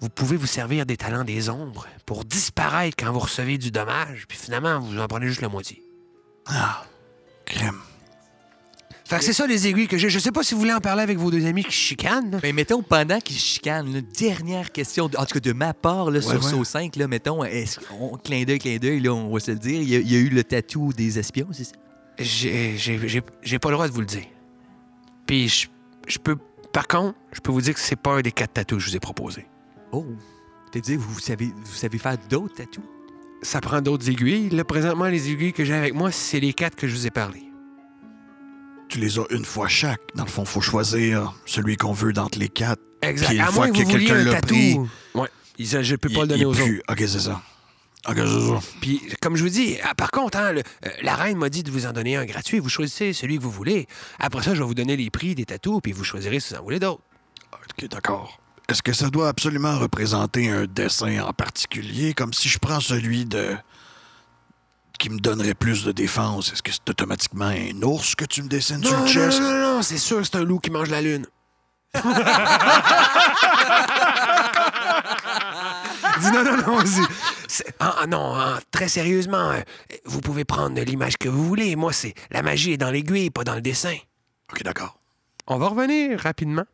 vous 0.00 0.08
pouvez 0.08 0.36
vous 0.36 0.46
servir 0.46 0.86
des 0.86 0.96
talents 0.96 1.22
des 1.22 1.48
ombres 1.50 1.86
pour 2.04 2.24
disparaître 2.24 2.96
quand 2.98 3.12
vous 3.12 3.20
recevez 3.20 3.58
du 3.58 3.70
dommage, 3.70 4.26
puis 4.26 4.36
finalement, 4.36 4.80
vous 4.80 4.98
en 4.98 5.06
prenez 5.06 5.28
juste 5.28 5.42
la 5.42 5.48
moitié. 5.48 5.80
Ah, 6.46 6.82
crème. 7.44 7.78
Fait 9.12 9.18
que 9.18 9.24
c'est 9.26 9.34
ça 9.34 9.46
les 9.46 9.66
aiguilles 9.66 9.88
que 9.88 9.98
j'ai. 9.98 10.08
Je 10.08 10.18
sais 10.18 10.32
pas 10.32 10.42
si 10.42 10.54
vous 10.54 10.60
voulez 10.60 10.72
en 10.72 10.80
parler 10.80 11.02
avec 11.02 11.18
vos 11.18 11.30
deux 11.30 11.44
amis 11.44 11.62
qui 11.64 11.72
chicanent. 11.72 12.40
Mais 12.42 12.54
mettons, 12.54 12.80
pendant 12.82 13.20
qu'ils 13.20 13.36
chicanent, 13.36 13.92
là, 13.92 14.00
dernière 14.18 14.72
question, 14.72 15.04
en 15.04 15.26
tout 15.26 15.34
cas 15.34 15.40
de 15.40 15.52
ma 15.52 15.74
part, 15.74 16.10
là, 16.10 16.22
sur 16.22 16.42
ouais. 16.42 16.50
SO 16.50 16.64
5, 16.64 16.96
là, 16.96 17.06
mettons, 17.08 17.44
est-ce 17.44 17.78
qu'on- 17.78 18.16
clin 18.16 18.44
d'œil, 18.44 18.58
clin 18.58 18.78
d'œil, 18.78 19.06
on 19.10 19.30
va 19.30 19.38
se 19.38 19.50
le 19.50 19.58
dire, 19.58 19.82
il 19.82 19.88
y, 19.90 19.96
a, 19.96 19.98
il 19.98 20.10
y 20.10 20.16
a 20.16 20.18
eu 20.18 20.30
le 20.30 20.42
tatou 20.42 20.94
des 20.94 21.18
espions, 21.18 21.48
c'est 21.52 21.64
ça? 21.64 21.74
J'ai 22.18 23.58
pas 23.58 23.68
le 23.68 23.74
droit 23.74 23.86
de 23.86 23.92
vous 23.92 24.00
le 24.00 24.06
dire. 24.06 24.24
Puis 25.26 25.46
je, 25.46 25.66
je 26.08 26.16
peux. 26.16 26.36
Par 26.72 26.88
contre, 26.88 27.14
je 27.34 27.40
peux 27.40 27.52
vous 27.52 27.60
dire 27.60 27.74
que 27.74 27.80
c'est 27.80 27.96
pas 27.96 28.12
un 28.14 28.22
des 28.22 28.32
quatre 28.32 28.54
tatous 28.54 28.78
que 28.78 28.84
je 28.84 28.90
vous 28.92 28.96
ai 28.96 29.00
proposés. 29.00 29.46
Oh! 29.92 30.06
C'est-à-dire, 30.72 30.98
vous 30.98 31.20
savez, 31.20 31.52
vous 31.66 31.74
savez 31.74 31.98
faire 31.98 32.16
d'autres 32.30 32.54
tatous? 32.54 32.84
Ça 33.42 33.60
prend 33.60 33.82
d'autres 33.82 34.08
aiguilles. 34.08 34.48
Là, 34.48 34.64
présentement, 34.64 35.08
les 35.08 35.30
aiguilles 35.30 35.52
que 35.52 35.66
j'ai 35.66 35.74
avec 35.74 35.92
moi, 35.92 36.10
c'est 36.10 36.40
les 36.40 36.54
quatre 36.54 36.76
que 36.76 36.86
je 36.88 36.94
vous 36.96 37.06
ai 37.06 37.10
parlé. 37.10 37.51
Tu 38.92 38.98
les 38.98 39.18
as 39.18 39.24
une 39.30 39.46
fois 39.46 39.68
chaque. 39.68 40.02
Dans 40.14 40.24
le 40.24 40.28
fond, 40.30 40.44
faut 40.44 40.60
choisir 40.60 41.32
celui 41.46 41.78
qu'on 41.78 41.94
veut 41.94 42.12
d'entre 42.12 42.38
les 42.38 42.50
quatre. 42.50 42.82
Exact. 43.00 43.28
Puis 43.28 43.36
une 43.36 43.40
à 43.42 43.46
fois 43.46 43.68
moins 43.68 43.72
que 43.72 43.90
quelqu'un 43.90 44.16
un 44.16 44.24
l'a 44.24 44.40
pris, 44.42 44.76
Ouais. 45.14 45.28
Il- 45.56 45.66
Je 45.82 45.96
peux 45.96 46.10
Il- 46.10 46.14
pas 46.14 46.20
le 46.22 46.26
donner 46.28 46.44
aux 46.44 46.50
autres. 46.52 46.62
OK, 46.90 46.98
c'est 46.98 47.08
ça. 47.20 47.40
OK, 48.06 48.16
c'est 48.16 48.26
ça. 48.26 48.60
Puis, 48.82 49.00
comme 49.22 49.36
je 49.36 49.44
vous 49.44 49.48
dis, 49.48 49.76
ah, 49.82 49.94
par 49.94 50.10
contre, 50.10 50.36
hein, 50.36 50.52
le- 50.52 50.60
euh, 50.84 50.88
la 51.02 51.14
reine 51.16 51.38
m'a 51.38 51.48
dit 51.48 51.62
de 51.62 51.70
vous 51.70 51.86
en 51.86 51.92
donner 51.94 52.16
un 52.16 52.26
gratuit. 52.26 52.58
Vous 52.58 52.68
choisissez 52.68 53.14
celui 53.14 53.38
que 53.38 53.42
vous 53.42 53.50
voulez. 53.50 53.86
Après 54.20 54.42
ça, 54.42 54.54
je 54.54 54.60
vais 54.60 54.66
vous 54.66 54.74
donner 54.74 54.94
les 54.98 55.08
prix 55.08 55.34
des 55.34 55.46
tatous, 55.46 55.80
puis 55.82 55.92
vous 55.92 56.04
choisirez 56.04 56.38
si 56.38 56.52
vous 56.52 56.60
en 56.60 56.62
voulez 56.62 56.78
d'autres. 56.78 57.00
OK, 57.54 57.88
d'accord. 57.88 58.38
Est-ce 58.68 58.82
que 58.82 58.92
ça 58.92 59.08
doit 59.08 59.28
absolument 59.28 59.78
représenter 59.78 60.50
un 60.50 60.66
dessin 60.66 61.20
en 61.24 61.32
particulier? 61.32 62.12
Comme 62.12 62.34
si 62.34 62.50
je 62.50 62.58
prends 62.58 62.80
celui 62.80 63.24
de... 63.24 63.56
qui 65.02 65.10
me 65.10 65.18
donnerait 65.18 65.54
plus 65.54 65.84
de 65.84 65.90
défense? 65.90 66.52
Est-ce 66.52 66.62
que 66.62 66.70
c'est 66.70 66.88
automatiquement 66.88 67.46
un 67.46 67.82
ours 67.82 68.14
que 68.14 68.24
tu 68.24 68.40
me 68.40 68.48
dessines 68.48 68.84
sur 68.84 68.96
le 68.96 69.00
non, 69.00 69.06
chest? 69.08 69.40
non, 69.40 69.50
non, 69.50 69.74
non, 69.74 69.82
c'est 69.82 69.98
sûr 69.98 70.18
que 70.18 70.22
c'est 70.22 70.36
un 70.36 70.44
loup 70.44 70.60
qui 70.60 70.70
mange 70.70 70.90
la 70.90 71.02
lune. 71.02 71.26
Dis 76.20 76.30
non, 76.30 76.44
non, 76.44 76.56
non, 76.56 76.78
ah, 77.80 77.96
ah, 77.98 78.06
non, 78.06 78.34
ah, 78.36 78.60
très 78.70 78.86
sérieusement, 78.86 79.50
euh, 79.50 79.60
vous 80.04 80.20
pouvez 80.20 80.44
prendre 80.44 80.80
l'image 80.80 81.18
que 81.18 81.28
vous 81.28 81.44
voulez. 81.44 81.74
Moi, 81.74 81.92
c'est 81.92 82.14
la 82.30 82.42
magie 82.42 82.74
est 82.74 82.76
dans 82.76 82.92
l'aiguille, 82.92 83.30
pas 83.30 83.42
dans 83.42 83.56
le 83.56 83.60
dessin. 83.60 83.96
OK, 84.52 84.62
d'accord. 84.62 85.00
On 85.48 85.58
va 85.58 85.66
revenir 85.66 86.20
rapidement 86.20 86.64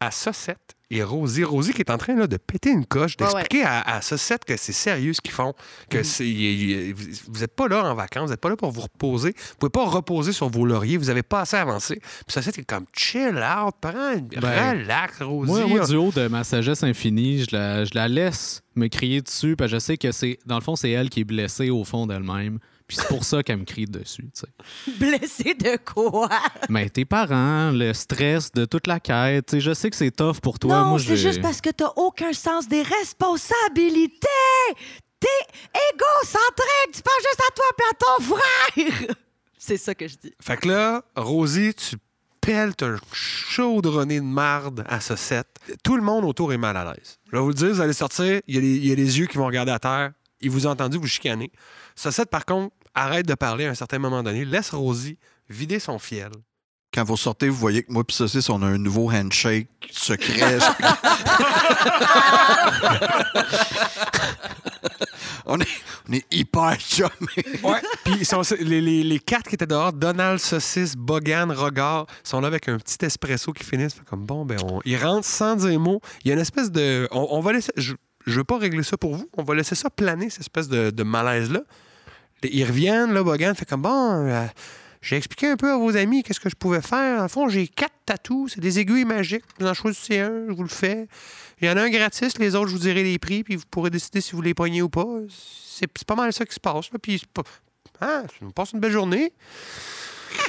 à 0.00 0.10
Saucette 0.10 0.76
et 0.90 1.02
Rosie. 1.02 1.44
Rosie 1.44 1.72
qui 1.72 1.80
est 1.82 1.90
en 1.90 1.98
train 1.98 2.14
là, 2.16 2.26
de 2.26 2.36
péter 2.36 2.70
une 2.70 2.84
coche, 2.86 3.16
Ouais, 3.20 3.26
d'expliquer 3.26 3.62
à, 3.64 3.80
à 3.82 4.00
Saucette 4.02 4.44
que 4.44 4.56
c'est 4.56 4.72
sérieux 4.72 5.12
ce 5.12 5.20
qu'ils 5.20 5.32
font, 5.32 5.54
que 5.88 6.02
c'est, 6.02 6.26
y- 6.26 6.88
y- 6.88 6.92
vous 6.92 7.40
n'êtes 7.40 7.54
pas 7.54 7.68
là 7.68 7.84
en 7.90 7.94
vacances, 7.94 8.24
vous 8.24 8.30
n'êtes 8.30 8.40
pas 8.40 8.48
là 8.48 8.56
pour 8.56 8.70
vous 8.72 8.80
reposer, 8.82 9.34
vous 9.36 9.56
pouvez 9.58 9.70
pas 9.70 9.84
reposer 9.86 10.32
sur 10.32 10.48
vos 10.48 10.64
lauriers, 10.66 10.96
vous 10.96 11.10
avez 11.10 11.22
pas 11.22 11.40
assez 11.42 11.56
avancé. 11.56 11.96
Puis 11.96 12.24
Saucette 12.34 12.58
est 12.58 12.64
comme 12.64 12.86
chill 12.92 13.34
out, 13.36 13.74
prends, 13.80 14.16
Ben, 14.40 14.80
relax, 14.80 15.22
Rosie. 15.22 15.50
Moi, 15.52 15.66
moi, 15.66 15.86
du 15.86 15.96
haut 15.96 16.10
de 16.12 16.28
ma 16.28 16.44
sagesse 16.44 16.82
infinie, 16.82 17.44
je 17.48 17.56
la, 17.56 17.84
je 17.84 17.90
la 17.94 18.08
laisse 18.08 18.62
me 18.76 18.88
crier 18.88 19.20
dessus, 19.20 19.56
parce 19.56 19.70
que 19.70 19.76
je 19.76 19.80
sais 19.80 19.96
que 19.96 20.10
c'est, 20.12 20.38
dans 20.46 20.56
le 20.56 20.62
fond, 20.62 20.76
c'est 20.76 20.90
elle 20.90 21.08
qui 21.10 21.20
est 21.20 21.24
blessée 21.24 21.70
au 21.70 21.84
fond 21.84 22.06
d'elle-même. 22.06 22.58
Puis 22.90 22.96
c'est 23.00 23.06
pour 23.06 23.22
ça 23.24 23.40
qu'elle 23.44 23.58
me 23.58 23.64
crie 23.64 23.84
dessus, 23.84 24.28
tu 24.34 24.40
sais. 24.40 24.92
Blessé 24.98 25.54
de 25.54 25.76
quoi? 25.76 26.28
Mais 26.68 26.90
tes 26.90 27.04
parents, 27.04 27.70
le 27.70 27.92
stress 27.94 28.50
de 28.50 28.64
toute 28.64 28.88
la 28.88 28.98
quête, 28.98 29.46
tu 29.46 29.50
sais, 29.52 29.60
je 29.60 29.72
sais 29.74 29.90
que 29.90 29.94
c'est 29.96 30.10
tough 30.10 30.40
pour 30.42 30.58
toi. 30.58 30.80
non, 30.80 30.84
Moi, 30.86 30.98
c'est 30.98 31.16
juste 31.16 31.40
parce 31.40 31.60
que 31.60 31.70
t'as 31.70 31.92
aucun 31.94 32.32
sens 32.32 32.66
des 32.66 32.82
responsabilités. 32.82 34.26
T'es 35.20 35.28
égocentrique. 35.94 36.94
Tu 36.94 37.02
penses 37.02 37.22
juste 37.22 37.42
à 37.48 37.54
toi 37.54 37.64
et 37.78 37.82
à 37.90 37.94
ton 37.94 38.24
frère. 39.04 39.14
C'est 39.58 39.76
ça 39.76 39.94
que 39.94 40.08
je 40.08 40.16
dis. 40.16 40.32
Fait 40.40 40.56
que 40.56 40.66
là, 40.68 41.04
Rosie, 41.14 41.74
tu 41.74 41.96
pelles 42.40 42.72
un 42.80 42.96
chaudronné 43.12 44.16
de 44.16 44.24
marde 44.24 44.84
à 44.88 45.00
Saucette. 45.00 45.58
Tout 45.84 45.96
le 45.96 46.02
monde 46.02 46.24
autour 46.24 46.52
est 46.52 46.58
mal 46.58 46.76
à 46.76 46.84
l'aise. 46.84 47.18
Je 47.26 47.32
vais 47.36 47.42
vous 47.42 47.48
le 47.48 47.54
dire, 47.54 47.68
vous 47.68 47.80
allez 47.82 47.92
sortir, 47.92 48.40
il 48.48 48.54
y, 48.54 48.58
a 48.58 48.60
les- 48.62 48.76
il 48.76 48.86
y 48.86 48.92
a 48.92 48.94
les 48.94 49.18
yeux 49.18 49.26
qui 49.26 49.36
vont 49.36 49.44
regarder 49.46 49.72
à 49.72 49.78
terre. 49.78 50.12
Il 50.40 50.48
vous 50.50 50.66
a 50.66 50.70
entendu 50.70 50.96
vous 50.96 51.06
chicaner. 51.06 51.52
Saucette, 51.94 52.30
par 52.30 52.46
contre, 52.46 52.74
arrête 52.94 53.26
de 53.26 53.34
parler 53.34 53.66
à 53.66 53.70
un 53.70 53.74
certain 53.74 53.98
moment 53.98 54.22
donné. 54.22 54.44
Laisse 54.44 54.70
Rosie 54.70 55.18
vider 55.48 55.78
son 55.78 55.98
fiel. 55.98 56.30
Quand 56.92 57.04
vous 57.04 57.16
sortez, 57.16 57.48
vous 57.48 57.56
voyez 57.56 57.84
que 57.84 57.92
moi 57.92 58.02
et 58.08 58.12
Saucisse, 58.12 58.48
on 58.50 58.62
a 58.62 58.66
un 58.66 58.78
nouveau 58.78 59.10
handshake 59.12 59.68
secret. 59.92 60.58
on, 65.46 65.60
est, 65.60 65.66
on 66.08 66.12
est 66.12 66.24
hyper 66.32 66.76
chummés. 66.80 67.60
Ouais. 67.62 67.80
Puis 68.04 68.26
les, 68.60 68.80
les- 68.80 69.02
les 69.04 69.18
quatre 69.18 69.48
qui 69.48 69.54
étaient 69.54 69.66
dehors, 69.66 69.92
Donald, 69.92 70.38
Saucisse, 70.40 70.96
Bogan, 70.96 71.50
Regard, 71.52 72.06
sont 72.24 72.40
là 72.40 72.48
avec 72.48 72.68
un 72.68 72.78
petit 72.78 73.04
espresso 73.04 73.52
qui 73.52 73.64
finissent. 73.64 73.94
Fait 73.94 74.04
comme 74.08 74.26
bon, 74.26 74.44
ben, 74.44 74.58
on- 74.64 74.80
ils 74.84 74.96
rentrent 74.96 75.26
sans 75.28 75.56
dire 75.56 75.78
mot. 75.78 76.00
Il 76.24 76.28
y 76.28 76.30
a 76.32 76.34
une 76.34 76.40
espèce 76.40 76.70
de. 76.70 77.08
On, 77.12 77.28
on 77.30 77.40
va 77.40 77.52
laisser. 77.52 77.72
Je, 77.76 77.94
je 78.26 78.36
veux 78.36 78.44
pas 78.44 78.58
régler 78.58 78.82
ça 78.82 78.96
pour 78.96 79.14
vous. 79.14 79.28
On 79.36 79.42
va 79.42 79.54
laisser 79.54 79.74
ça 79.74 79.90
planer, 79.90 80.28
cette 80.30 80.40
espèce 80.40 80.68
de, 80.68 80.90
de 80.90 81.02
malaise-là. 81.02 81.60
Ils 82.42 82.64
reviennent, 82.64 83.12
là, 83.12 83.22
Bogan 83.22 83.54
fait 83.54 83.66
comme 83.66 83.82
bon. 83.82 84.26
euh, 84.26 84.46
j'ai 85.02 85.16
expliqué 85.16 85.48
un 85.48 85.56
peu 85.56 85.70
à 85.72 85.76
vos 85.78 85.96
amis 85.96 86.22
qu'est-ce 86.22 86.40
que 86.40 86.50
je 86.50 86.54
pouvais 86.56 86.82
faire. 86.82 87.22
Le 87.22 87.28
fond, 87.28 87.48
j'ai 87.48 87.68
quatre 87.68 87.94
tatous. 88.06 88.52
C'est 88.54 88.60
des 88.60 88.78
aiguilles 88.78 89.04
magiques. 89.04 89.44
Vous 89.58 89.66
en 89.66 89.74
choisissez 89.74 90.20
un, 90.20 90.46
je 90.48 90.52
vous 90.52 90.62
le 90.62 90.68
fais. 90.68 91.06
Il 91.60 91.68
y 91.68 91.70
en 91.70 91.76
a 91.76 91.82
un 91.82 91.90
gratis. 91.90 92.38
Les 92.38 92.54
autres, 92.54 92.68
je 92.68 92.72
vous 92.74 92.80
dirai 92.80 93.02
les 93.02 93.18
prix, 93.18 93.44
puis 93.44 93.56
vous 93.56 93.64
pourrez 93.70 93.90
décider 93.90 94.20
si 94.20 94.32
vous 94.32 94.42
les 94.42 94.54
poignez 94.54 94.82
ou 94.82 94.88
pas. 94.88 95.06
C'est 95.28 95.86
pas 96.06 96.14
mal 96.16 96.32
ça 96.32 96.44
qui 96.44 96.54
se 96.54 96.60
passe. 96.60 96.90
Là. 96.92 96.98
Puis 97.00 97.22
pas- 97.32 97.42
on 98.42 98.50
passe 98.50 98.72
une 98.72 98.80
belle 98.80 98.92
journée. 98.92 99.32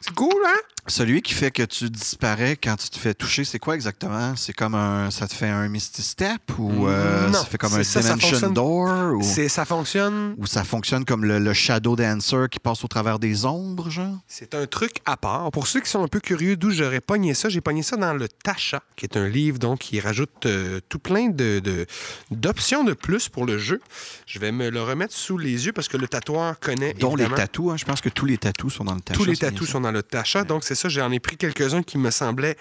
C'est 0.00 0.14
cool, 0.14 0.42
hein? 0.46 0.60
Celui 0.90 1.22
qui 1.22 1.34
fait 1.34 1.50
que 1.52 1.62
tu 1.62 1.88
disparais 1.88 2.56
quand 2.56 2.76
tu 2.76 2.90
te 2.90 2.98
fais 2.98 3.14
toucher, 3.14 3.44
c'est 3.44 3.58
quoi 3.60 3.74
exactement? 3.76 4.34
C'est 4.36 4.52
comme 4.52 4.74
un. 4.74 5.10
Ça 5.10 5.28
te 5.28 5.34
fait 5.34 5.48
un 5.48 5.68
Misty 5.68 6.02
Step 6.02 6.40
ou 6.58 6.88
euh, 6.88 7.28
Non, 7.28 7.38
ça 7.38 7.44
fait 7.44 7.58
comme 7.58 7.74
un 7.74 7.82
ça, 7.84 8.00
Dimension 8.00 8.50
Door? 8.50 9.14
Ou, 9.14 9.22
ça 9.22 9.64
fonctionne. 9.64 10.34
ou 10.36 10.46
ça 10.46 10.64
fonctionne 10.64 11.04
comme 11.04 11.24
le, 11.24 11.38
le 11.38 11.52
Shadow 11.54 11.94
Dancer 11.96 12.46
qui 12.50 12.58
passe 12.58 12.84
au 12.84 12.88
travers 12.88 13.18
des 13.20 13.44
ombres, 13.46 13.88
genre? 13.88 14.16
C'est 14.26 14.54
un 14.54 14.66
truc 14.66 14.96
à 15.06 15.16
part. 15.16 15.50
Pour 15.52 15.66
ceux 15.68 15.80
qui 15.80 15.88
sont 15.88 16.02
un 16.02 16.08
peu 16.08 16.20
curieux 16.20 16.56
d'où 16.56 16.70
j'aurais 16.70 17.00
pogné 17.00 17.34
ça, 17.34 17.48
j'ai 17.48 17.60
pogné 17.60 17.82
ça 17.82 17.96
dans 17.96 18.12
le 18.14 18.26
Tacha, 18.28 18.82
qui 18.96 19.04
est 19.06 19.16
un 19.16 19.28
livre 19.28 19.58
donc 19.58 19.78
qui 19.80 20.00
rajoute 20.00 20.46
euh, 20.46 20.80
tout 20.88 20.98
plein 20.98 21.28
de, 21.28 21.60
de- 21.60 21.86
d'options 22.30 22.84
de 22.84 22.92
plus 22.94 23.28
pour 23.28 23.46
le 23.46 23.58
jeu. 23.58 23.80
Je 24.26 24.38
vais 24.38 24.52
me 24.52 24.68
le 24.70 24.82
remettre 24.82 25.14
sous 25.14 25.38
les 25.38 25.66
yeux 25.66 25.72
parce 25.72 25.88
que 25.88 25.96
le 25.96 26.08
tatoueur 26.08 26.58
connaît 26.58 26.94
Dont 26.94 27.14
les 27.16 27.28
tatous, 27.28 27.72
hein. 27.72 27.76
je 27.76 27.84
pense 27.84 28.00
que 28.00 28.08
tous 28.08 28.26
les 28.26 28.38
tatous 28.38 28.74
sont 28.74 28.84
dans 28.84 28.94
le 28.94 29.00
Tacha. 29.00 29.18
tous 29.18 29.24
les 29.24 29.36
tatous 29.36 29.68
sont 29.68 29.80
dans 29.80 29.92
le 29.92 30.02
Tacha. 30.02 30.44
Donc 30.44 30.64
c'est 30.64 30.74
ça, 30.80 30.88
j'en 30.88 31.10
ai 31.12 31.20
pris 31.20 31.36
quelques-uns 31.36 31.82
qui 31.82 31.98
me 31.98 32.10
semblaient 32.10 32.56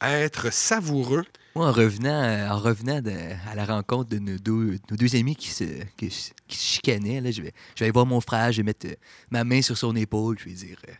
être 0.00 0.52
savoureux. 0.52 1.24
Moi, 1.54 1.68
en 1.68 1.72
revenant, 1.72 2.48
en 2.50 2.58
revenant 2.58 3.00
de- 3.02 3.10
à 3.50 3.54
la 3.54 3.64
rencontre 3.66 4.08
de 4.08 4.18
nos 4.18 4.38
deux, 4.38 4.78
nos 4.90 4.96
deux 4.96 5.14
amis 5.16 5.36
qui 5.36 5.50
se, 5.50 5.64
qui, 5.96 6.10
se- 6.10 6.30
qui 6.48 6.56
se 6.56 6.64
chicanaient, 6.64 7.20
là, 7.20 7.30
je, 7.30 7.42
vais, 7.42 7.52
je 7.74 7.80
vais 7.80 7.86
aller 7.86 7.92
voir 7.92 8.06
mon 8.06 8.20
frère, 8.20 8.50
je 8.52 8.58
vais 8.58 8.62
mettre 8.62 8.86
euh, 8.86 8.94
ma 9.30 9.44
main 9.44 9.60
sur 9.62 9.76
son 9.76 9.94
épaule, 9.94 10.38
je 10.38 10.44
vais 10.46 10.54
dire 10.54 10.78
euh, 10.88 10.92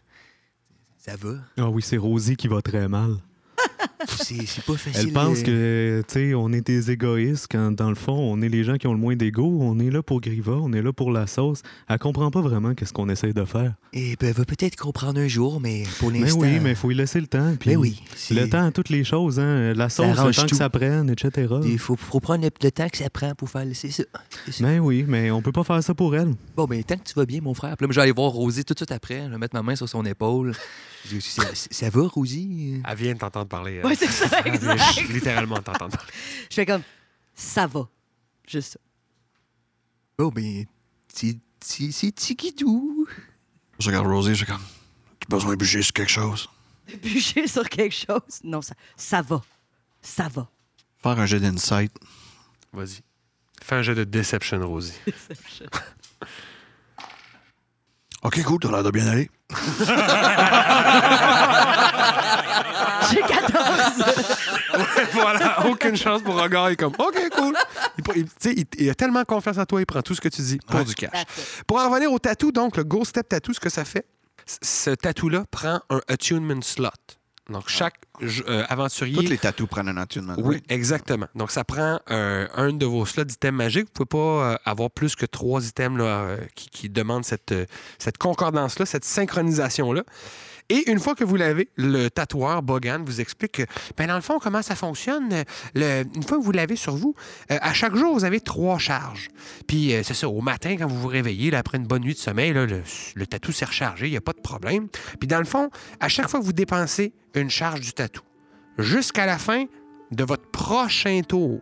Ça 0.98 1.16
va? 1.16 1.36
Ah 1.56 1.70
oui, 1.70 1.82
c'est 1.82 1.96
Rosie 1.96 2.36
qui 2.36 2.48
va 2.48 2.60
très 2.62 2.86
mal. 2.88 3.16
C'est 4.06 4.64
pas 4.64 4.76
facile. 4.76 5.08
Elle 5.08 5.12
pense 5.12 5.38
euh, 5.46 6.02
que, 6.02 6.06
tu 6.08 6.14
sais, 6.14 6.34
on 6.34 6.52
est 6.52 6.60
des 6.66 6.90
égoïstes 6.90 7.46
quand, 7.50 7.72
dans 7.72 7.88
le 7.88 7.94
fond, 7.94 8.12
on 8.16 8.40
est 8.42 8.48
les 8.48 8.64
gens 8.64 8.76
qui 8.76 8.86
ont 8.86 8.92
le 8.92 8.98
moins 8.98 9.16
d'ego. 9.16 9.58
On 9.60 9.78
est 9.78 9.90
là 9.90 10.02
pour 10.02 10.20
Griva, 10.20 10.52
on 10.52 10.72
est 10.72 10.82
là 10.82 10.92
pour 10.92 11.10
la 11.10 11.26
sauce. 11.26 11.62
Elle 11.88 11.98
comprend 11.98 12.30
pas 12.30 12.40
vraiment 12.40 12.74
qu'est-ce 12.74 12.92
qu'on 12.92 13.08
essaie 13.08 13.32
de 13.32 13.44
faire. 13.44 13.74
Et 13.92 14.16
ben, 14.18 14.28
elle 14.28 14.34
va 14.34 14.44
peut-être 14.44 14.76
comprendre 14.76 15.20
un 15.20 15.28
jour, 15.28 15.60
mais 15.60 15.84
pour 15.98 16.10
Mais 16.10 16.20
l'instant. 16.20 16.40
oui, 16.40 16.58
mais 16.60 16.70
il 16.70 16.76
faut 16.76 16.90
y 16.90 16.94
laisser 16.94 17.20
le 17.20 17.26
temps. 17.26 17.54
Puis 17.58 17.70
Ben 17.70 17.76
oui. 17.76 18.02
Le 18.30 18.48
temps 18.48 18.66
à 18.66 18.70
toutes 18.72 18.88
les 18.88 19.04
choses, 19.04 19.38
hein. 19.38 19.74
La 19.74 19.88
sauce, 19.88 20.08
le 20.08 20.32
temps 20.34 20.42
tout. 20.42 20.48
que 20.48 20.56
ça 20.56 20.70
prenne, 20.70 21.10
etc. 21.10 21.54
Il 21.64 21.78
faut, 21.78 21.96
faut 21.96 22.20
prendre 22.20 22.42
le, 22.42 22.50
le 22.62 22.70
temps 22.70 22.88
que 22.88 22.98
ça 22.98 23.10
prend 23.10 23.34
pour 23.34 23.50
faire. 23.50 23.66
C'est 23.74 23.90
ça. 23.90 24.04
Ça. 24.50 24.64
Ben 24.64 24.80
oui, 24.80 25.04
mais 25.06 25.30
on 25.30 25.42
peut 25.42 25.52
pas 25.52 25.64
faire 25.64 25.82
ça 25.82 25.94
pour 25.94 26.14
elle. 26.16 26.32
Bon, 26.56 26.64
ben, 26.64 26.82
tant 26.82 26.96
que 26.96 27.04
tu 27.04 27.14
vas 27.14 27.26
bien, 27.26 27.40
mon 27.40 27.54
frère. 27.54 27.76
Puis 27.76 27.86
là, 27.86 27.92
je 27.92 27.96
vais 27.96 28.02
aller 28.02 28.12
voir 28.12 28.30
Rosie 28.32 28.64
tout 28.64 28.74
de 28.74 28.78
suite 28.78 28.92
après. 28.92 29.24
Je 29.26 29.30
vais 29.30 29.38
mettre 29.38 29.54
ma 29.54 29.62
main 29.62 29.76
sur 29.76 29.88
son 29.88 30.04
épaule. 30.04 30.54
Je 31.10 31.16
dis, 31.16 31.20
ça, 31.20 31.42
ça 31.52 31.90
va, 31.90 32.02
Rosie? 32.06 32.80
Elle 32.88 32.96
vient 32.96 33.14
de 33.14 33.18
t'entendre 33.18 33.46
parler. 33.46 33.71
Oui, 33.84 33.96
c'est 33.98 34.10
ça, 34.10 34.40
exact. 34.44 35.08
littéralement 35.08 35.56
de 35.56 35.62
t'entendre 35.62 35.96
parler. 35.96 36.12
Je 36.50 36.54
fais 36.54 36.66
comme, 36.66 36.82
ça 37.34 37.66
va. 37.66 37.88
Juste 38.46 38.74
ça. 38.74 38.78
Bon, 40.18 40.28
ben, 40.28 40.66
c'est 41.08 41.38
Tikidou. 42.12 43.06
Je 43.78 43.88
regarde 43.88 44.06
Rosie, 44.06 44.34
j'ai 44.34 44.46
comme. 44.46 44.62
Tu 45.20 45.26
as 45.30 45.34
besoin 45.36 45.52
de 45.52 45.56
bouger 45.56 45.82
sur 45.82 45.92
quelque 45.92 46.10
chose? 46.10 46.48
Bûcher 47.02 47.46
sur 47.46 47.68
quelque 47.68 47.94
chose? 47.94 48.40
Non, 48.44 48.60
ça, 48.60 48.74
ça 48.96 49.22
va. 49.22 49.40
Ça 50.02 50.28
va. 50.28 50.48
Faire 51.02 51.18
un 51.18 51.26
jet 51.26 51.40
d'insight. 51.40 51.92
Vas-y. 52.72 53.00
Fais 53.62 53.76
un 53.76 53.82
jeu 53.82 53.94
de 53.94 54.04
Deception, 54.04 54.66
Rosie. 54.66 54.94
Ok, 58.24 58.40
cool, 58.44 58.60
t'as 58.60 58.70
l'air 58.70 58.84
de 58.84 58.90
bien 58.92 59.04
aller. 59.08 59.28
J'ai 63.12 63.20
14. 63.20 64.16
voilà, 65.12 65.66
aucune 65.68 65.96
chance 65.96 66.22
pour 66.22 66.40
Regard. 66.40 66.70
Il 66.70 66.74
est 66.74 66.76
comme, 66.76 66.94
OK, 66.98 67.18
cool. 67.36 67.56
Il, 67.98 68.04
il- 68.16 68.24
tu 68.24 68.30
sais, 68.40 68.52
il- 68.56 68.66
il 68.78 68.90
a 68.90 68.94
tellement 68.94 69.24
confiance 69.24 69.58
en 69.58 69.64
toi, 69.64 69.80
il 69.80 69.86
prend 69.86 70.02
tout 70.02 70.14
ce 70.14 70.20
que 70.20 70.28
tu 70.28 70.42
dis 70.42 70.58
pour 70.66 70.76
Ouais. 70.76 70.84
du 70.84 70.94
cash. 70.94 71.10
That's. 71.12 71.62
Pour 71.66 71.78
en 71.78 71.88
revenir 71.88 72.12
au 72.12 72.18
tatou, 72.18 72.52
donc, 72.52 72.76
le 72.76 72.84
Ghost 72.84 73.10
Step 73.10 73.28
Tattoo, 73.28 73.52
ce 73.52 73.60
que 73.60 73.68
ça 73.70 73.84
fait, 73.84 74.06
ce 74.62 74.90
tatou-là 74.90 75.44
prend 75.50 75.80
un 75.90 76.00
attunement 76.08 76.60
slot. 76.62 76.88
Donc, 77.50 77.64
chaque 77.68 77.96
euh, 78.22 78.64
aventurier. 78.68 79.16
Tous 79.16 79.28
les 79.30 79.36
tatous 79.36 79.68
prennent 79.68 79.88
un 79.88 79.96
attunement. 79.96 80.34
Oui, 80.38 80.62
exactement. 80.68 81.26
Donc, 81.34 81.50
ça 81.50 81.64
prend 81.64 81.98
euh, 82.10 82.46
un 82.54 82.72
de 82.72 82.86
vos 82.86 83.04
slots 83.04 83.24
d'items 83.24 83.56
magiques. 83.56 83.88
Vous 83.96 84.04
ne 84.04 84.04
pouvez 84.06 84.22
pas 84.22 84.52
euh, 84.52 84.56
avoir 84.64 84.90
plus 84.90 85.16
que 85.16 85.26
trois 85.26 85.66
items 85.66 85.98
là, 85.98 86.04
euh, 86.04 86.36
qui, 86.54 86.70
qui 86.70 86.88
demandent 86.88 87.24
cette, 87.24 87.50
euh, 87.52 87.66
cette 87.98 88.16
concordance-là, 88.16 88.86
cette 88.86 89.04
synchronisation-là. 89.04 90.04
Et 90.68 90.90
une 90.90 90.98
fois 90.98 91.14
que 91.14 91.24
vous 91.24 91.36
l'avez, 91.36 91.68
le 91.76 92.08
tatoueur 92.08 92.62
Bogan 92.62 93.04
vous 93.04 93.20
explique 93.20 93.52
que, 93.52 93.62
ben, 93.96 94.06
dans 94.06 94.14
le 94.14 94.20
fond, 94.20 94.38
comment 94.38 94.62
ça 94.62 94.74
fonctionne. 94.74 95.44
une 95.74 96.22
fois 96.22 96.38
que 96.38 96.42
vous 96.42 96.52
l'avez 96.52 96.76
sur 96.76 96.96
vous, 96.96 97.14
euh, 97.50 97.58
à 97.60 97.72
chaque 97.72 97.94
jour, 97.94 98.14
vous 98.14 98.24
avez 98.24 98.40
trois 98.40 98.78
charges. 98.78 99.28
Puis, 99.66 99.94
euh, 99.94 100.02
c'est 100.02 100.14
ça, 100.14 100.28
au 100.28 100.40
matin, 100.40 100.76
quand 100.78 100.86
vous 100.86 101.00
vous 101.00 101.08
réveillez, 101.08 101.54
après 101.54 101.78
une 101.78 101.86
bonne 101.86 102.02
nuit 102.02 102.14
de 102.14 102.18
sommeil, 102.18 102.52
le, 102.52 102.66
le 103.14 103.26
tatou 103.26 103.52
s'est 103.52 103.64
rechargé, 103.64 104.06
il 104.06 104.10
n'y 104.10 104.16
a 104.16 104.22
pas 104.22 104.32
de 104.32 104.40
problème. 104.40 104.88
Puis, 105.18 105.28
dans 105.28 105.38
le 105.38 105.44
fond, 105.44 105.70
à 106.00 106.08
chaque 106.08 106.28
fois 106.28 106.40
que 106.40 106.44
vous 106.44 106.52
dépensez 106.52 107.12
une 107.34 107.50
charge 107.50 107.80
du 107.80 107.92
tatou, 107.92 108.22
jusqu'à 108.78 109.26
la 109.26 109.38
fin 109.38 109.66
de 110.10 110.24
votre 110.24 110.50
prochain 110.50 111.22
tour. 111.26 111.60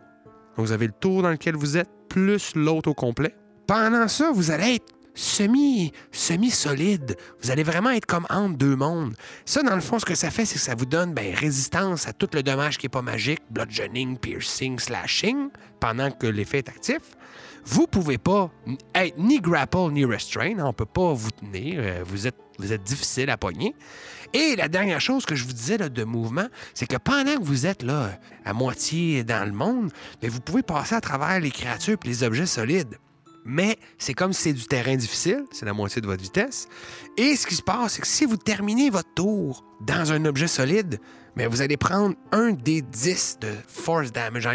Vous 0.57 0.71
avez 0.71 0.87
le 0.87 0.93
tour 0.93 1.23
dans 1.23 1.29
lequel 1.29 1.55
vous 1.55 1.77
êtes, 1.77 1.89
plus 2.09 2.53
l'autre 2.55 2.89
au 2.89 2.93
complet. 2.93 3.33
Pendant 3.67 4.07
ça, 4.07 4.31
vous 4.31 4.51
allez 4.51 4.75
être 4.75 4.93
semi, 5.13 5.91
semi-solide. 6.11 7.17
Vous 7.41 7.51
allez 7.51 7.63
vraiment 7.63 7.89
être 7.91 8.05
comme 8.05 8.25
entre 8.29 8.57
deux 8.57 8.75
mondes. 8.75 9.15
Ça, 9.45 9.61
dans 9.63 9.75
le 9.75 9.81
fond, 9.81 9.99
ce 9.99 10.05
que 10.05 10.15
ça 10.15 10.31
fait, 10.31 10.45
c'est 10.45 10.55
que 10.55 10.61
ça 10.61 10.75
vous 10.75 10.85
donne 10.85 11.13
ben, 11.13 11.33
résistance 11.35 12.07
à 12.07 12.13
tout 12.13 12.29
le 12.33 12.43
dommage 12.43 12.77
qui 12.77 12.85
n'est 12.85 12.89
pas 12.91 13.01
magique, 13.01 13.41
bludgeoning, 13.49 14.17
piercing, 14.17 14.79
slashing, 14.79 15.49
pendant 15.79 16.11
que 16.11 16.27
l'effet 16.27 16.59
est 16.59 16.69
actif. 16.69 16.99
Vous 17.63 17.85
pouvez 17.85 18.17
pas 18.17 18.49
être 18.95 19.17
ni 19.17 19.39
grapple 19.39 19.91
ni 19.91 20.03
restrain. 20.03 20.57
On 20.59 20.73
peut 20.73 20.85
pas 20.85 21.13
vous 21.13 21.29
tenir. 21.31 21.75
euh, 21.79 22.03
Vous 22.05 22.25
êtes, 22.27 22.83
difficile 22.83 23.29
à 23.29 23.37
pogner. 23.37 23.75
Et 24.33 24.55
la 24.55 24.67
dernière 24.67 25.01
chose 25.01 25.25
que 25.25 25.35
je 25.35 25.45
vous 25.45 25.53
disais 25.53 25.77
de 25.77 26.03
mouvement, 26.03 26.47
c'est 26.73 26.87
que 26.87 26.97
pendant 26.97 27.35
que 27.37 27.43
vous 27.43 27.65
êtes 27.65 27.83
là, 27.83 28.11
à 28.45 28.53
moitié 28.53 29.23
dans 29.23 29.45
le 29.45 29.51
monde, 29.51 29.91
bien, 30.21 30.29
vous 30.29 30.39
pouvez 30.41 30.63
passer 30.63 30.95
à 30.95 31.01
travers 31.01 31.39
les 31.39 31.51
créatures 31.51 31.97
et 32.03 32.07
les 32.07 32.23
objets 32.23 32.45
solides. 32.45 32.97
Mais 33.43 33.77
c'est 33.97 34.13
comme 34.13 34.33
si 34.33 34.43
c'est 34.43 34.53
du 34.53 34.65
terrain 34.65 34.95
difficile, 34.95 35.45
c'est 35.51 35.65
la 35.65 35.73
moitié 35.73 36.01
de 36.01 36.07
votre 36.07 36.21
vitesse. 36.21 36.67
Et 37.17 37.35
ce 37.35 37.47
qui 37.47 37.55
se 37.55 37.63
passe, 37.63 37.93
c'est 37.93 38.01
que 38.01 38.07
si 38.07 38.25
vous 38.25 38.37
terminez 38.37 38.89
votre 38.89 39.13
tour 39.13 39.65
dans 39.81 40.11
un 40.11 40.25
objet 40.25 40.47
solide, 40.47 40.99
mais 41.35 41.47
vous 41.47 41.61
allez 41.61 41.77
prendre 41.77 42.15
un 42.31 42.51
des 42.51 42.81
10 42.81 43.37
de 43.41 43.51
force 43.67 44.11
damage. 44.11 44.47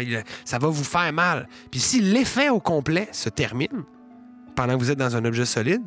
Ça 0.45 0.59
va 0.59 0.67
vous 0.67 0.83
faire 0.83 1.11
mal. 1.11 1.47
Puis 1.71 1.79
si 1.79 2.01
l'effet 2.01 2.49
au 2.49 2.59
complet 2.59 3.09
se 3.11 3.29
termine 3.29 3.83
pendant 4.55 4.75
que 4.75 4.79
vous 4.79 4.91
êtes 4.91 4.99
dans 4.99 5.15
un 5.15 5.25
objet 5.25 5.45
solide, 5.45 5.83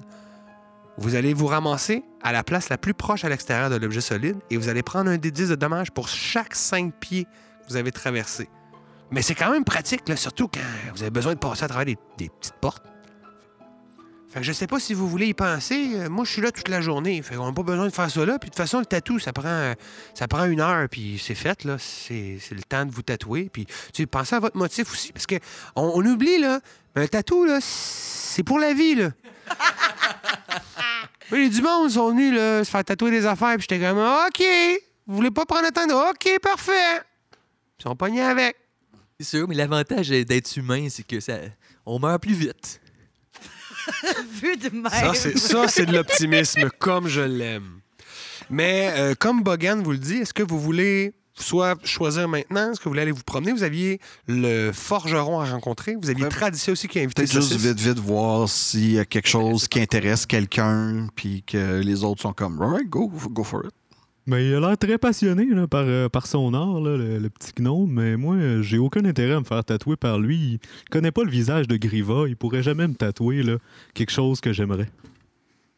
vous 0.99 1.15
allez 1.15 1.33
vous 1.33 1.47
ramasser 1.47 2.05
à 2.23 2.33
la 2.33 2.43
place 2.43 2.69
la 2.69 2.77
plus 2.77 2.93
proche 2.93 3.25
à 3.25 3.29
l'extérieur 3.29 3.71
de 3.71 3.77
l'objet 3.77 4.01
solide 4.01 4.37
et 4.51 4.57
vous 4.57 4.69
allez 4.69 4.83
prendre 4.83 5.11
un 5.11 5.17
des 5.17 5.31
10 5.31 5.49
de 5.51 5.55
dommages 5.55 5.91
pour 5.91 6.09
chaque 6.09 6.55
5 6.55 6.93
pieds 6.95 7.25
que 7.25 7.69
vous 7.71 7.77
avez 7.77 7.93
traversé. 7.93 8.49
Mais 9.11 9.23
c'est 9.23 9.35
quand 9.35 9.51
même 9.51 9.65
pratique, 9.65 10.03
surtout 10.17 10.49
quand 10.49 10.61
vous 10.95 11.03
avez 11.03 11.11
besoin 11.11 11.35
de 11.35 11.39
passer 11.39 11.65
à 11.65 11.69
travers 11.69 11.87
des, 11.87 11.97
petites 12.29 12.55
portes. 12.61 12.85
Fait 14.29 14.39
que 14.39 14.47
je 14.47 14.53
sais 14.53 14.69
pas 14.69 14.79
si 14.79 14.95
vous 14.95 15.09
voulez 15.09 15.27
y 15.27 15.35
penser. 15.35 15.91
Euh, 15.95 16.09
Moi, 16.09 16.25
je 16.25 16.31
suis 16.31 16.41
là 16.41 16.53
toute 16.53 16.69
la 16.69 16.81
journée. 16.81 17.21
Fait 17.21 17.35
qu'on 17.35 17.47
n'a 17.47 17.53
pas 17.53 17.65
besoin 17.65 17.87
de 17.87 17.93
faire 17.93 18.09
ça 18.09 18.25
là. 18.25 18.39
Puis 18.39 18.49
de 18.49 18.55
toute 18.55 18.63
façon, 18.63 18.79
le 18.79 18.87
tatou, 18.87 19.19
ça 19.19 19.33
prend, 19.33 19.75
ça 20.15 20.29
prend 20.29 20.45
une 20.45 20.61
heure. 20.61 20.89
Puis 20.89 21.21
c'est 21.21 21.35
fait, 21.35 21.65
là. 21.65 21.79
C'est 21.81 22.39
le 22.53 22.63
temps 22.63 22.87
de 22.87 22.93
vous 22.93 23.03
tatouer. 23.03 23.51
Puis 23.53 23.67
tu 23.67 23.75
sais, 23.93 24.07
pensez 24.07 24.37
à 24.37 24.39
votre 24.39 24.57
motif 24.57 24.93
aussi. 24.93 25.11
Parce 25.13 25.27
que 25.27 25.35
on, 25.75 26.01
oublie, 26.07 26.39
là, 26.39 26.61
mais 26.95 27.03
un 27.03 27.07
tatou, 27.09 27.45
là, 27.45 27.59
c'est 27.61 28.45
pour 28.45 28.61
la 28.61 28.73
vie, 28.73 28.95
là. 28.95 29.11
Oui, 31.33 31.49
du 31.49 31.63
monde 31.63 31.89
sont 31.91 32.11
venus 32.11 32.35
là, 32.35 32.65
se 32.65 32.71
faire 32.71 32.85
tatouer 32.85 33.13
des 33.13 33.25
affaires. 33.25 33.55
Puis 33.57 33.67
j'étais 33.71 33.79
comme, 33.79 33.99
OK, 33.99 34.45
vous 35.07 35.15
voulez 35.15 35.31
pas 35.31 35.47
prendre 35.47 35.65
le 35.65 35.71
temps 35.71 35.87
de. 35.87 35.93
OK, 35.93 36.41
parfait. 36.41 37.03
Puis 37.31 37.39
ils 37.79 37.83
sont 37.85 37.95
pognés 37.95 38.23
avec. 38.23 38.57
C'est 39.21 39.37
sûr, 39.37 39.47
mais 39.47 39.55
l'avantage 39.55 40.09
d'être 40.09 40.57
humain, 40.57 40.87
c'est 40.89 41.07
que 41.07 41.21
ça, 41.21 41.35
on 41.85 41.99
meurt 41.99 42.23
plus 42.23 42.33
vite. 42.33 42.81
Vu 44.41 44.57
de 44.57 44.71
même. 44.71 45.15
Ça, 45.37 45.69
c'est, 45.69 45.85
de 45.85 45.93
l'optimisme 45.93 46.71
comme 46.79 47.07
je 47.07 47.21
l'aime. 47.21 47.81
Mais 48.49 48.91
euh, 48.97 49.15
comme 49.15 49.43
Bogan 49.43 49.83
vous 49.83 49.93
le 49.93 49.99
dit, 49.99 50.15
est-ce 50.15 50.33
que 50.33 50.43
vous 50.43 50.59
voulez 50.59 51.13
soit 51.35 51.79
choisir 51.85 52.29
maintenant, 52.29 52.73
est-ce 52.73 52.81
que 52.81 52.85
vous 52.85 52.93
voulez 52.93 53.03
aller 53.03 53.13
vous 53.13 53.23
promener? 53.23 53.53
Vous 53.53 53.63
aviez 53.63 54.01
le 54.27 54.73
forgeron 54.73 55.39
à 55.41 55.45
rencontrer. 55.45 55.97
Vous 56.01 56.09
aviez. 56.09 56.27
Tradition 56.31 56.73
aussi 56.73 56.89
qui 56.89 56.99
a 56.99 57.03
invité 57.03 57.25
Peut-être 57.25 57.35
juste 57.35 57.53
vite, 57.53 57.79
vite 57.79 57.99
voir 57.99 58.49
s'il 58.49 58.93
y 58.93 58.99
a 58.99 59.05
quelque 59.05 59.29
chose 59.29 59.69
qui 59.69 59.81
intéresse 59.81 60.25
quelqu'un, 60.25 61.09
puis 61.15 61.43
que 61.47 61.81
les 61.81 62.05
autres 62.05 62.23
sont 62.23 62.33
comme, 62.33 62.59
right, 62.59 62.89
go, 62.89 63.13
go 63.31 63.45
for 63.45 63.67
it. 63.67 63.75
Mais 64.31 64.47
il 64.47 64.55
a 64.55 64.61
l'air 64.61 64.79
très 64.79 64.97
passionné 64.97 65.45
là, 65.47 65.67
par, 65.67 65.83
euh, 65.85 66.09
par 66.09 66.29
son 66.29 66.55
art, 66.55 66.81
là, 66.81 66.97
le, 66.97 67.19
le 67.19 67.29
petit 67.31 67.51
gnome, 67.57 67.91
mais 67.91 68.17
moi, 68.17 68.37
j'ai 68.61 68.79
aucun 68.79 69.05
intérêt 69.05 69.35
à 69.35 69.41
me 69.41 69.45
faire 69.45 69.65
tatouer 69.65 69.97
par 69.97 70.21
lui. 70.21 70.37
Il 70.39 70.61
connaît 70.89 71.11
pas 71.11 71.25
le 71.25 71.31
visage 71.31 71.67
de 71.67 71.77
Griva, 71.77 72.29
il 72.29 72.37
pourrait 72.37 72.63
jamais 72.63 72.87
me 72.87 72.95
tatouer 72.95 73.43
là, 73.43 73.57
quelque 73.93 74.13
chose 74.13 74.41
que 74.41 74.53
j'aimerais. 74.53 74.89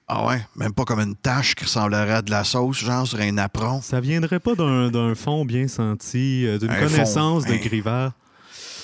Ah 0.07 0.27
ouais, 0.27 0.43
même 0.55 0.75
pas 0.75 0.85
comme 0.85 1.01
une 1.01 1.15
tache 1.17 1.55
qui 1.55 1.65
ressemblerait 1.65 2.13
à 2.13 2.21
de 2.21 2.31
la 2.31 2.45
sauce, 2.45 2.77
genre 2.81 3.07
sur 3.07 3.21
un 3.21 3.39
apron? 3.39 3.81
Ça 3.81 4.01
viendrait 4.01 4.41
pas 4.41 4.55
d'un 4.55 4.91
d'un 4.91 5.15
fond 5.15 5.47
bien 5.47 5.67
senti, 5.67 6.47
euh, 6.47 6.59
d'une 6.59 6.69
fond, 6.69 6.87
connaissance 6.89 7.47
de 7.47 7.53
hein. 7.55 7.59
Griva. 7.65 8.13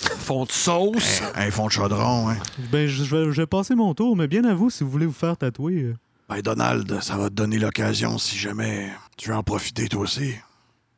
Fond 0.00 0.44
de 0.46 0.50
sauce? 0.52 1.20
Un, 1.34 1.48
un 1.48 1.50
fond 1.50 1.66
de 1.66 1.72
chaudron, 1.72 2.30
hein. 2.30 2.38
Ben, 2.72 2.86
je, 2.88 3.04
je 3.04 3.14
vais, 3.14 3.24
je 3.32 3.42
vais 3.42 3.46
passer 3.46 3.74
mon 3.74 3.92
tour, 3.92 4.16
mais 4.16 4.28
bien 4.28 4.44
à 4.44 4.54
vous 4.54 4.70
si 4.70 4.82
vous 4.82 4.88
voulez 4.90 5.04
vous 5.04 5.12
faire 5.12 5.36
tatouer. 5.36 5.82
euh. 5.82 5.94
Ben, 6.28 6.40
Donald, 6.42 7.00
ça 7.00 7.16
va 7.16 7.28
te 7.30 7.34
donner 7.34 7.58
l'occasion 7.58 8.18
si 8.18 8.36
jamais 8.36 8.90
tu 9.16 9.30
veux 9.30 9.34
en 9.36 9.42
profiter 9.42 9.88
toi 9.88 10.02
aussi. 10.02 10.34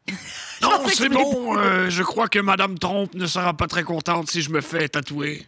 Non, 0.62 0.72
c'est 0.92 1.08
bon. 1.08 1.56
euh, 1.56 1.88
je 1.88 2.02
crois 2.02 2.28
que 2.28 2.38
Madame 2.38 2.78
Trompe 2.78 3.14
ne 3.14 3.26
sera 3.26 3.54
pas 3.54 3.66
très 3.66 3.82
contente 3.84 4.28
si 4.30 4.42
je 4.42 4.50
me 4.50 4.60
fais 4.60 4.88
tatouer. 4.88 5.46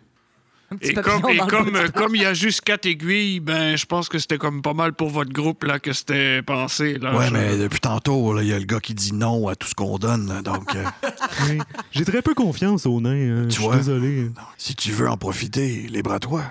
Et 0.80 0.94
comme 0.94 1.28
et 1.28 1.38
euh, 1.38 2.08
il 2.14 2.22
y 2.22 2.24
a 2.24 2.32
juste 2.32 2.62
quatre 2.62 2.86
aiguilles, 2.86 3.40
ben 3.40 3.76
je 3.76 3.84
pense 3.84 4.08
que 4.08 4.18
c'était 4.18 4.38
comme 4.38 4.62
pas 4.62 4.72
mal 4.72 4.94
pour 4.94 5.10
votre 5.10 5.30
groupe 5.30 5.64
là 5.64 5.78
que 5.78 5.92
c'était 5.92 6.40
pensé 6.42 6.96
là. 6.96 7.14
ouais, 7.14 7.26
Je- 7.26 7.32
mais 7.32 7.58
depuis 7.58 7.80
tantôt, 7.80 8.38
il 8.40 8.46
y 8.46 8.54
a 8.54 8.58
le 8.58 8.64
gars 8.64 8.80
qui 8.80 8.94
dit 8.94 9.12
non 9.12 9.48
à 9.48 9.54
tout 9.54 9.68
ce 9.68 9.74
qu'on 9.74 9.98
donne, 9.98 10.28
là, 10.28 10.40
donc 10.40 10.74
euh, 10.74 10.84
Oui. 11.50 11.58
J'ai 11.90 12.06
très 12.06 12.22
peu 12.22 12.32
confiance 12.32 12.86
aux 12.86 13.00
nains, 13.02 13.10
hein, 13.42 13.44
je 13.48 13.54
suis 13.54 13.62
vois? 13.64 13.76
désolé. 13.76 14.30
si 14.56 14.74
tu 14.74 14.92
veux 14.92 15.10
en 15.10 15.18
profiter, 15.18 15.88
libre 15.90 16.12
à 16.12 16.20
toi. 16.20 16.42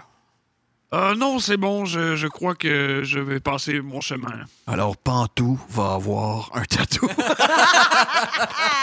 Euh, 0.93 1.15
non, 1.15 1.39
c'est 1.39 1.55
bon. 1.57 1.85
Je, 1.85 2.15
je 2.17 2.27
crois 2.27 2.53
que 2.53 3.01
je 3.03 3.19
vais 3.19 3.39
passer 3.39 3.79
mon 3.79 4.01
chemin. 4.01 4.41
Alors, 4.67 4.97
Pantou 4.97 5.59
va 5.69 5.93
avoir 5.93 6.51
un 6.53 6.63
tatou. 6.63 7.07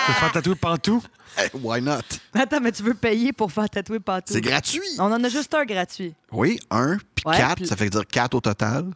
Tu 0.06 0.12
veux 0.14 0.18
faire 0.20 0.32
tatouer 0.32 0.54
Pantou? 0.54 1.02
Hey, 1.36 1.50
why 1.52 1.82
not? 1.82 1.98
Attends, 2.32 2.60
mais 2.62 2.72
tu 2.72 2.82
veux 2.82 2.94
payer 2.94 3.32
pour 3.34 3.52
faire 3.52 3.68
tatouer 3.68 4.00
partout. 4.00 4.32
C'est 4.32 4.40
gratuit. 4.40 4.80
On 4.98 5.12
en 5.12 5.22
a 5.22 5.28
juste 5.28 5.54
un 5.54 5.64
gratuit. 5.66 6.14
Oui, 6.32 6.58
un, 6.70 6.96
puis 7.14 7.24
Ouais, 7.26 7.36
quatre, 7.36 7.64
ça 7.66 7.76
fait 7.76 7.90
dire 7.90 8.06
quatre 8.06 8.34
au 8.34 8.40
total. 8.40 8.86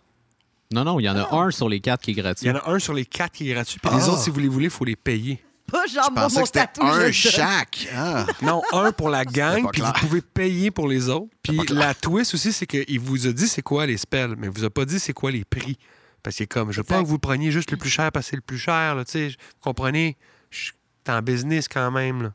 Non, 0.73 0.85
non, 0.85 0.99
il 0.99 1.03
y 1.05 1.11
en 1.11 1.17
a 1.17 1.35
un 1.37 1.51
sur 1.51 1.69
les 1.69 1.81
quatre 1.81 2.01
qui 2.01 2.13
est 2.13 2.15
gratuit. 2.15 2.47
Il 2.47 2.49
y 2.49 2.53
en 2.53 2.57
a 2.61 2.71
un 2.71 2.79
sur 2.79 2.95
les 2.95 3.05
quatre 3.05 3.33
qui 3.33 3.51
est 3.51 3.53
gratuit. 3.55 3.79
Puis 3.79 3.91
les 3.95 4.03
Ah. 4.05 4.09
autres, 4.09 4.23
si 4.23 4.31
vous 4.31 4.41
les 4.41 4.49
voulez, 4.49 4.65
il 4.67 4.71
faut 4.71 4.87
les 4.87 4.97
payer. 4.97 5.45
Pas 5.73 5.87
genre 5.87 6.05
Je 6.11 6.15
pensais 6.15 6.35
mon 6.37 6.43
que 6.43 6.47
c'était 6.47 6.81
un 6.81 7.11
chaque. 7.13 7.89
Ah. 7.95 8.27
Non, 8.43 8.63
un 8.73 8.93
pour 8.93 9.09
la 9.09 9.25
gang, 9.25 9.69
puis 9.73 9.81
vous 9.83 9.93
pouvez 9.93 10.21
payer 10.21 10.71
pour 10.71 10.87
les 10.87 11.09
autres. 11.09 11.29
Puis 11.43 11.59
la 11.71 11.95
twist 11.95 12.35
aussi, 12.35 12.53
c'est 12.53 12.67
qu'il 12.67 13.01
vous 13.01 13.27
a 13.27 13.33
dit 13.33 13.49
c'est 13.49 13.63
quoi 13.63 13.87
les 13.87 13.97
spells, 13.97 14.35
mais 14.39 14.47
il 14.49 14.53
vous 14.53 14.65
a 14.65 14.71
pas 14.71 14.85
dit 14.85 15.01
c'est 15.01 15.13
quoi 15.13 15.31
les 15.31 15.45
prix. 15.45 15.79
Parce 16.23 16.37
que 16.37 16.45
comme, 16.45 16.71
je 16.71 16.77
veux 16.81 16.85
pas 16.85 17.01
que 17.03 17.07
vous 17.07 17.19
preniez 17.19 17.51
juste 17.51 17.71
le 17.73 17.77
plus 17.77 17.91
cher 17.91 18.13
parce 18.13 18.27
que 18.27 18.31
c'est 18.31 18.37
le 18.37 18.43
plus 18.43 18.59
cher, 18.59 18.95
là, 18.95 19.05
tu 19.05 19.11
sais. 19.13 19.29
Vous 19.29 19.61
comprenez? 19.61 20.17
Je 20.51 20.67
suis 20.67 20.73
en 21.09 21.21
business 21.23 21.67
quand 21.69 21.91
même, 21.91 22.23
là. 22.23 22.33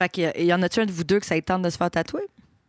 Fait 0.00 0.08
qu'il 0.08 0.32
y- 0.36 0.44
y 0.44 0.54
en 0.54 0.62
a-tu 0.62 0.80
un 0.80 0.86
de 0.86 0.92
vous 0.92 1.02
deux 1.04 1.18
que 1.18 1.26
ça 1.26 1.36
ait 1.36 1.42
tente 1.42 1.62
de 1.62 1.70
se 1.70 1.76
faire 1.76 1.90
tatouer? 1.90 2.22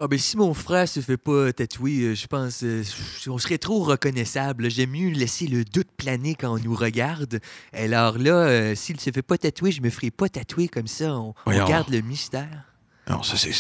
Ah 0.04 0.08
ben 0.08 0.18
si 0.18 0.36
mon 0.36 0.56
frère 0.56 0.90
se 0.90 1.00
fait 1.00 1.16
pas 1.18 1.54
tatouer, 1.54 2.00
euh, 2.02 2.16
je 2.16 2.26
pense 2.26 2.64
euh, 2.64 2.84
on 3.28 3.38
serait 3.38 3.60
trop 3.60 3.84
reconnaissable. 3.84 4.68
J'aime 4.72 4.90
mieux 4.90 5.10
laisser 5.12 5.46
le 5.46 5.64
doute 5.64 5.90
planer 5.96 6.34
quand 6.34 6.56
on 6.56 6.58
nous 6.58 6.74
regarde. 6.76 7.40
Alors 7.72 8.18
là, 8.18 8.32
euh, 8.34 8.74
s'il 8.74 9.00
se 9.00 9.12
fait 9.12 9.22
pas 9.22 9.38
tatouer, 9.38 9.72
je 9.72 9.80
me 9.84 9.92
ferai 9.92 10.10
pas 10.10 10.28
tatouer 10.28 10.70
comme 10.70 10.88
ça. 10.88 11.14
On, 11.14 11.30
on 11.30 11.34
Voyons. 11.46 11.68
garde 11.68 11.90
le 11.92 12.02
mystère. 12.02 12.64
Non, 13.08 13.22
ça, 13.22 13.38
c'est. 13.38 13.52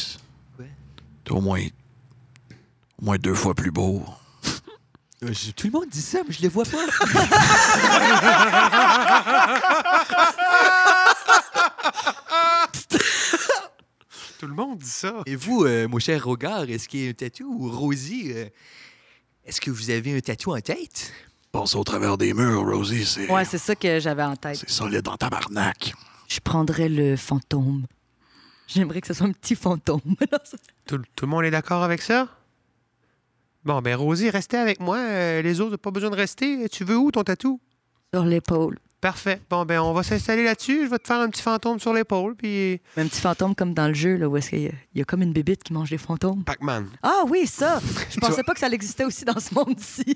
Ouais. 0.57 0.71
T'es 1.23 1.31
au 1.31 1.41
moins. 1.41 1.61
Au 2.99 3.05
moins 3.05 3.17
deux 3.19 3.35
fois 3.35 3.53
plus 3.53 3.69
beau. 3.71 4.03
Euh, 5.23 5.31
je- 5.33 5.51
tout 5.51 5.67
le 5.67 5.73
monde 5.73 5.89
dit 5.91 6.01
ça, 6.01 6.21
mais 6.27 6.33
je 6.33 6.41
le 6.41 6.49
vois 6.49 6.65
pas. 6.65 6.79
Tout 14.41 14.47
le 14.47 14.55
monde 14.55 14.79
dit 14.79 14.89
ça. 14.89 15.21
Et 15.27 15.35
vous, 15.35 15.65
euh, 15.65 15.87
mon 15.87 15.99
cher 15.99 16.25
Rogard, 16.25 16.67
est-ce 16.67 16.89
qu'il 16.89 17.03
y 17.03 17.07
a 17.07 17.11
un 17.11 17.13
tatou? 17.13 17.45
Ou 17.59 17.69
Rosie, 17.69 18.31
euh, 18.33 18.49
est-ce 19.45 19.61
que 19.61 19.69
vous 19.69 19.91
avez 19.91 20.17
un 20.17 20.19
tatou 20.19 20.55
en 20.55 20.59
tête? 20.59 21.13
Passer 21.51 21.77
au 21.77 21.83
travers 21.83 22.17
des 22.17 22.33
murs, 22.33 22.65
Rosie, 22.65 23.05
c'est. 23.05 23.31
Ouais, 23.31 23.45
c'est 23.45 23.59
ça 23.59 23.75
que 23.75 23.99
j'avais 23.99 24.23
en 24.23 24.35
tête. 24.35 24.55
c'est 24.55 24.67
solide 24.71 25.07
en 25.07 25.15
tabarnak. 25.15 25.93
Je 26.27 26.39
prendrais 26.39 26.89
le 26.89 27.17
fantôme. 27.17 27.85
J'aimerais 28.65 29.01
que 29.01 29.05
ce 29.05 29.13
soit 29.13 29.27
un 29.27 29.31
petit 29.31 29.53
fantôme. 29.53 30.01
Tout, 30.87 30.99
tout 31.15 31.25
le 31.25 31.29
monde 31.29 31.43
est 31.43 31.51
d'accord 31.51 31.83
avec 31.83 32.01
ça? 32.01 32.27
Bon, 33.63 33.79
ben 33.83 33.95
Rosie, 33.95 34.31
restez 34.31 34.57
avec 34.57 34.79
moi. 34.79 34.97
Euh, 34.97 35.43
les 35.43 35.61
autres, 35.61 35.77
pas 35.77 35.91
besoin 35.91 36.09
de 36.09 36.15
rester. 36.15 36.67
Tu 36.67 36.83
veux 36.83 36.97
où 36.97 37.11
ton 37.11 37.21
tatou? 37.21 37.61
Sur 38.11 38.25
l'épaule. 38.25 38.79
Parfait. 39.01 39.41
Bon, 39.49 39.65
ben 39.65 39.79
on 39.81 39.93
va 39.93 40.03
s'installer 40.03 40.43
là-dessus. 40.43 40.85
Je 40.85 40.89
vais 40.91 40.99
te 40.99 41.07
faire 41.07 41.19
un 41.19 41.27
petit 41.29 41.41
fantôme 41.41 41.79
sur 41.79 41.91
l'épaule, 41.91 42.35
puis 42.35 42.79
Un 42.95 43.07
petit 43.07 43.19
fantôme 43.19 43.55
comme 43.55 43.73
dans 43.73 43.87
le 43.87 43.95
jeu, 43.95 44.15
là, 44.15 44.29
où 44.29 44.37
est-ce 44.37 44.51
qu'il 44.51 44.61
y, 44.61 44.67
a- 44.67 44.71
il 44.93 44.99
y 44.99 45.01
a 45.01 45.05
comme 45.05 45.23
une 45.23 45.33
bébite 45.33 45.63
qui 45.63 45.73
mange 45.73 45.89
des 45.89 45.97
fantômes. 45.97 46.43
Pac-Man. 46.43 46.87
Ah 47.01 47.23
oui, 47.27 47.47
ça! 47.47 47.79
Je 48.11 48.19
pensais 48.19 48.43
pas 48.43 48.53
que 48.53 48.59
ça 48.59 48.67
existait 48.69 49.03
aussi 49.03 49.25
dans 49.25 49.39
ce 49.39 49.53
monde-ci. 49.55 50.15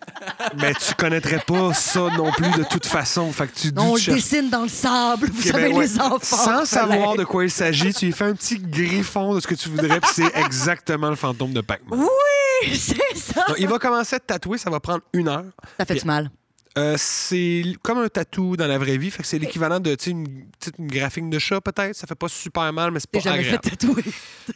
Mais 0.60 0.74
tu 0.74 0.94
connaîtrais 0.94 1.42
pas 1.46 1.72
ça 1.72 2.08
non 2.16 2.30
plus 2.32 2.50
de 2.50 2.64
toute 2.64 2.84
façon. 2.86 3.32
Fait 3.32 3.46
que 3.46 3.58
tu 3.58 3.72
Non, 3.72 3.92
on 3.92 3.94
le 3.94 4.00
cherches- 4.00 4.16
dessine 4.16 4.50
dans 4.50 4.62
le 4.62 4.68
sable, 4.68 5.28
vous 5.32 5.42
savez, 5.42 5.68
ben 5.70 5.76
ouais. 5.76 5.84
les 5.86 5.98
enfants. 6.00 6.18
Sans 6.36 6.64
savoir 6.66 7.16
de 7.16 7.24
quoi 7.24 7.44
il 7.44 7.50
s'agit, 7.50 7.94
tu 7.94 8.04
lui 8.06 8.12
fais 8.12 8.24
un 8.24 8.34
petit 8.34 8.58
griffon 8.58 9.34
de 9.34 9.40
ce 9.40 9.46
que 9.46 9.54
tu 9.54 9.70
voudrais, 9.70 9.98
puis 10.00 10.10
c'est 10.12 10.36
exactement 10.36 11.08
le 11.08 11.16
fantôme 11.16 11.54
de 11.54 11.62
Pac-Man. 11.62 12.00
Oui, 12.00 12.76
c'est 12.76 13.16
ça! 13.16 13.44
Donc, 13.48 13.56
il 13.58 13.66
va 13.68 13.78
commencer 13.78 14.16
à 14.16 14.20
te 14.20 14.26
tatouer, 14.26 14.58
ça 14.58 14.68
va 14.68 14.78
prendre 14.80 15.00
une 15.14 15.28
heure. 15.28 15.44
Ça 15.78 15.86
fait 15.86 15.94
du 15.94 16.04
mal. 16.04 16.30
Euh, 16.78 16.94
c'est 16.98 17.62
comme 17.82 17.98
un 17.98 18.08
tatou 18.08 18.54
dans 18.56 18.66
la 18.66 18.76
vraie 18.76 18.98
vie, 18.98 19.10
fait 19.10 19.22
que 19.22 19.28
c'est 19.28 19.38
l'équivalent 19.38 19.80
de 19.80 19.94
tu 19.94 20.10
une 20.10 20.44
petite 20.58 20.74
une 20.78 20.88
graphique 20.88 21.30
de 21.30 21.38
chat 21.38 21.60
peut-être. 21.60 21.96
Ça 21.96 22.06
fait 22.06 22.14
pas 22.14 22.28
super 22.28 22.70
mal, 22.72 22.90
mais 22.90 23.00
c'est 23.00 23.10
pas 23.10 23.18
jamais 23.20 23.42
fait 23.44 23.54
agréable. 23.56 23.76
tatouer. 23.78 24.04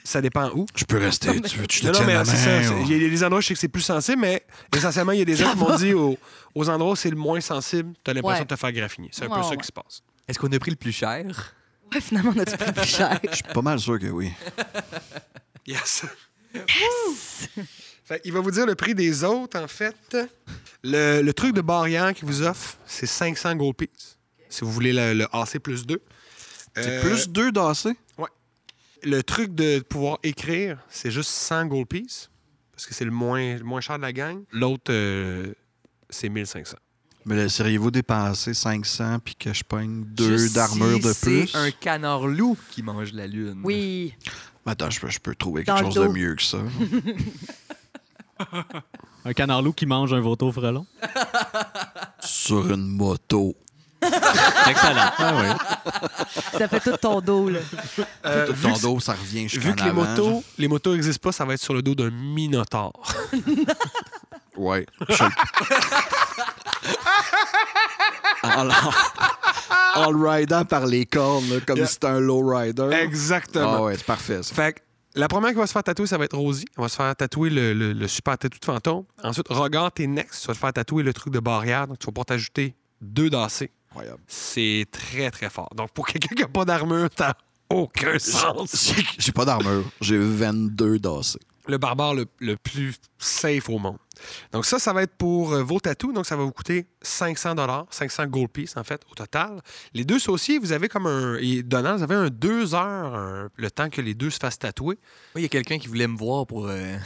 Ça 0.04 0.20
dépend 0.20 0.50
où. 0.54 0.66
Je 0.76 0.84
peux 0.84 0.98
rester. 0.98 1.28
Non, 1.28 1.34
mais- 1.36 1.48
Tu 1.48 1.58
veux 1.58 1.66
je 1.70 1.80
te 1.80 1.86
Non, 1.86 1.92
non, 1.92 1.98
tienne 1.98 2.06
mais 2.08 2.14
la 2.14 2.24
ça. 2.26 2.32
main? 2.50 2.70
ou- 2.82 2.84
Il 2.90 3.02
y 3.02 3.06
a 3.06 3.08
des 3.08 3.24
endroits, 3.24 3.40
je 3.40 3.46
sais 3.48 3.54
que 3.54 3.60
c'est 3.60 3.68
plus 3.68 3.80
sensible, 3.80 4.20
mais 4.20 4.44
essentiellement, 4.76 5.12
il 5.12 5.18
y 5.20 5.22
a 5.22 5.24
des 5.24 5.36
gens 5.36 5.50
qui 5.52 5.58
m'ont 5.58 5.76
dit 5.76 5.94
aux, 5.94 6.18
aux 6.54 6.68
endroits 6.68 6.92
où 6.92 6.96
c'est 6.96 7.08
le 7.10 7.16
moins 7.16 7.40
sensible, 7.40 7.94
tu 8.04 8.10
as 8.10 8.14
l'impression 8.14 8.40
Ouais. 8.40 8.44
de 8.44 8.54
te 8.54 8.60
faire 8.60 8.72
graffiner. 8.72 9.08
C'est 9.12 9.24
un 9.24 9.28
Ouais, 9.28 9.36
peu 9.38 9.42
ça 9.42 9.48
ouais. 9.50 9.56
qui 9.56 9.66
se 9.66 9.72
passe. 9.72 10.02
Est-ce 10.28 10.38
qu'on 10.38 10.52
a 10.52 10.58
pris 10.58 10.70
le 10.72 10.76
plus 10.76 10.92
cher? 10.92 11.24
Ouais, 11.92 12.00
finalement, 12.02 12.32
on 12.36 12.38
a-tu 12.38 12.56
pris 12.56 12.72
plus 12.72 12.84
cher? 12.86 13.18
Je 13.30 13.34
suis 13.36 13.44
pas 13.44 13.62
mal 13.62 13.78
sûr 13.80 13.98
que 13.98 14.06
oui. 14.06 14.30
Yes. 15.66 16.04
Fait, 18.10 18.20
il 18.24 18.32
va 18.32 18.40
vous 18.40 18.50
dire 18.50 18.66
le 18.66 18.74
prix 18.74 18.92
des 18.92 19.22
autres, 19.22 19.56
en 19.56 19.68
fait. 19.68 20.16
Le, 20.82 21.22
le 21.22 21.32
truc 21.32 21.54
de 21.54 21.60
barrière 21.60 22.12
qu'il 22.12 22.26
vous 22.26 22.42
offre, 22.42 22.76
c'est 22.84 23.06
500 23.06 23.54
gold 23.54 23.76
pieces. 23.76 24.18
Si 24.48 24.64
vous 24.64 24.72
voulez 24.72 24.92
le, 24.92 25.14
le 25.14 25.26
AC 25.32 25.60
plus 25.60 25.86
2. 25.86 26.02
C'est 26.74 27.00
plus 27.02 27.28
deux 27.28 27.52
d'AC? 27.52 27.96
Le 29.04 29.22
truc 29.22 29.54
de 29.54 29.78
pouvoir 29.78 30.18
écrire, 30.24 30.78
c'est 30.88 31.12
juste 31.12 31.30
100 31.30 31.66
gold 31.66 31.86
pieces. 31.86 32.30
parce 32.72 32.86
que 32.86 32.94
c'est 32.94 33.04
le 33.04 33.12
moins, 33.12 33.56
le 33.56 33.62
moins 33.62 33.80
cher 33.80 33.96
de 33.96 34.02
la 34.02 34.12
gang. 34.12 34.42
L'autre, 34.50 34.90
euh, 34.92 35.54
c'est 36.08 36.28
1500. 36.28 36.76
Mais 37.26 37.36
laisseriez-vous 37.36 37.92
dépenser 37.92 38.54
500 38.54 39.20
puis 39.24 39.36
que 39.36 39.52
je 39.52 39.62
pogne 39.62 40.02
deux 40.04 40.48
d'armure 40.50 40.98
de 40.98 41.12
plus? 41.22 41.46
C'est 41.46 41.56
un 41.56 41.70
canard 41.70 42.26
loup 42.26 42.58
qui 42.72 42.82
mange 42.82 43.12
la 43.12 43.28
lune. 43.28 43.60
Oui. 43.62 44.14
Attends, 44.66 44.90
je 44.90 45.00
peux, 45.00 45.08
je 45.08 45.20
peux 45.20 45.34
trouver 45.34 45.62
Dans 45.62 45.76
quelque 45.76 45.94
chose 45.94 46.04
de 46.04 46.08
mieux 46.08 46.34
que 46.34 46.42
ça. 46.42 46.58
Un 49.24 49.32
canard 49.34 49.62
loup 49.62 49.72
qui 49.72 49.86
mange 49.86 50.12
un 50.14 50.20
vautour 50.20 50.52
frelon? 50.54 50.86
Sur 52.20 52.70
une 52.72 52.86
moto. 52.86 53.54
Excellent. 54.02 55.10
Ah 55.18 55.34
oui. 55.36 55.48
Ça 56.58 56.68
fait 56.68 56.80
tout 56.80 56.96
ton 56.96 57.20
dos, 57.20 57.50
là. 57.50 57.58
Euh, 58.24 58.46
Tout 58.46 58.54
vu 58.54 58.62
ton 58.62 58.74
que- 58.74 58.80
dos, 58.82 59.00
ça 59.00 59.12
revient 59.12 59.46
jusqu'en 59.48 59.68
Vu 59.68 59.74
que 59.76 59.84
les 59.84 59.92
motos, 59.92 60.42
les 60.58 60.68
motos 60.68 60.92
n'existent 60.94 61.22
pas, 61.28 61.32
ça 61.32 61.44
va 61.44 61.52
être 61.54 61.60
sur 61.60 61.74
le 61.74 61.82
dos 61.82 61.94
d'un 61.94 62.10
minotaure. 62.10 62.92
Ouais. 64.56 64.86
Je- 65.08 65.24
en, 68.42 68.68
en 70.02 70.10
le 70.10 70.28
ridant 70.28 70.64
par 70.64 70.86
les 70.86 71.04
cornes, 71.06 71.48
là, 71.50 71.56
comme 71.66 71.76
Yeah. 71.78 71.86
si 71.86 71.94
c'était 71.94 72.06
un 72.08 72.20
low 72.20 72.46
rider. 72.46 72.88
Exactement. 73.02 73.74
Ah 73.76 73.82
ouais, 73.82 73.96
c'est 73.96 74.06
parfait, 74.06 74.42
ça. 74.42 74.54
Fait 74.54 74.72
que 74.74 74.80
la 75.14 75.28
première 75.28 75.50
qui 75.50 75.56
va 75.56 75.66
se 75.66 75.72
faire 75.72 75.82
tatouer, 75.82 76.06
ça 76.06 76.18
va 76.18 76.24
être 76.24 76.36
Rosie. 76.36 76.64
Elle 76.76 76.82
va 76.82 76.88
se 76.88 76.96
faire 76.96 77.14
tatouer 77.16 77.50
le, 77.50 77.72
le- 77.74 77.92
le 77.92 78.08
super 78.08 78.38
tatou 78.38 78.58
de 78.58 78.64
fantôme. 78.64 79.04
Ensuite, 79.22 79.46
regarde 79.48 79.94
tes 79.94 80.06
next. 80.06 80.42
Tu 80.42 80.46
vas 80.48 80.54
te 80.54 80.58
faire 80.58 80.72
tatouer 80.72 81.02
le 81.02 81.12
truc 81.12 81.32
de 81.32 81.40
barrière. 81.40 81.86
Donc, 81.88 81.98
tu 81.98 82.06
vas 82.06 82.12
pouvoir 82.12 82.26
t'ajouter 82.26 82.74
deux. 83.00 83.30
Incroyable. 83.90 84.20
C'est 84.28 84.86
très, 84.92 85.30
très 85.30 85.50
fort. 85.50 85.68
Donc, 85.74 85.90
pour 85.92 86.06
quelqu'un 86.06 86.34
qui 86.34 86.42
n'a 86.42 86.48
pas 86.48 86.64
d'armure, 86.64 87.10
t'as 87.10 87.34
aucun 87.68 88.18
sens. 88.18 88.92
J'ai- 89.18 89.32
pas 89.32 89.44
d'armure. 89.44 89.84
J'ai 90.00 90.18
22 90.18 90.98
dassés. 90.98 91.38
Le 91.70 91.78
barbare 91.78 92.14
le, 92.14 92.26
le 92.40 92.56
plus 92.56 92.96
safe 93.18 93.68
au 93.68 93.78
monde. 93.78 93.96
Donc, 94.52 94.66
ça, 94.66 94.78
ça 94.78 94.92
va 94.92 95.02
être 95.04 95.16
pour 95.16 95.52
euh, 95.52 95.62
vos 95.62 95.78
tatous. 95.80 96.12
Donc, 96.12 96.26
ça 96.26 96.36
va 96.36 96.42
vous 96.42 96.50
coûter 96.52 96.86
500 97.00 97.54
500 97.90 98.26
gold 98.26 98.48
pieces, 98.50 98.76
en 98.76 98.84
fait, 98.84 99.00
au 99.10 99.14
total. 99.14 99.60
Les 99.94 100.04
deux 100.04 100.18
sauciers, 100.18 100.58
vous 100.58 100.72
avez 100.72 100.88
comme 100.88 101.06
un... 101.06 101.36
Et 101.40 101.62
Donald, 101.62 101.98
vous 101.98 102.02
avez 102.04 102.14
un 102.16 102.28
deux 102.28 102.74
heures, 102.74 103.14
un- 103.14 103.48
le 103.56 103.70
temps 103.70 103.88
que 103.88 104.00
les 104.00 104.14
deux 104.14 104.30
se 104.30 104.38
fassent 104.38 104.58
tatouer. 104.58 104.98
Oui, 105.34 105.40
il 105.40 105.42
y 105.42 105.46
a 105.46 105.48
quelqu'un 105.48 105.78
qui 105.78 105.88
voulait 105.88 106.08
me 106.08 106.18
voir 106.18 106.46
pour. 106.46 106.66
euh, 106.68 106.96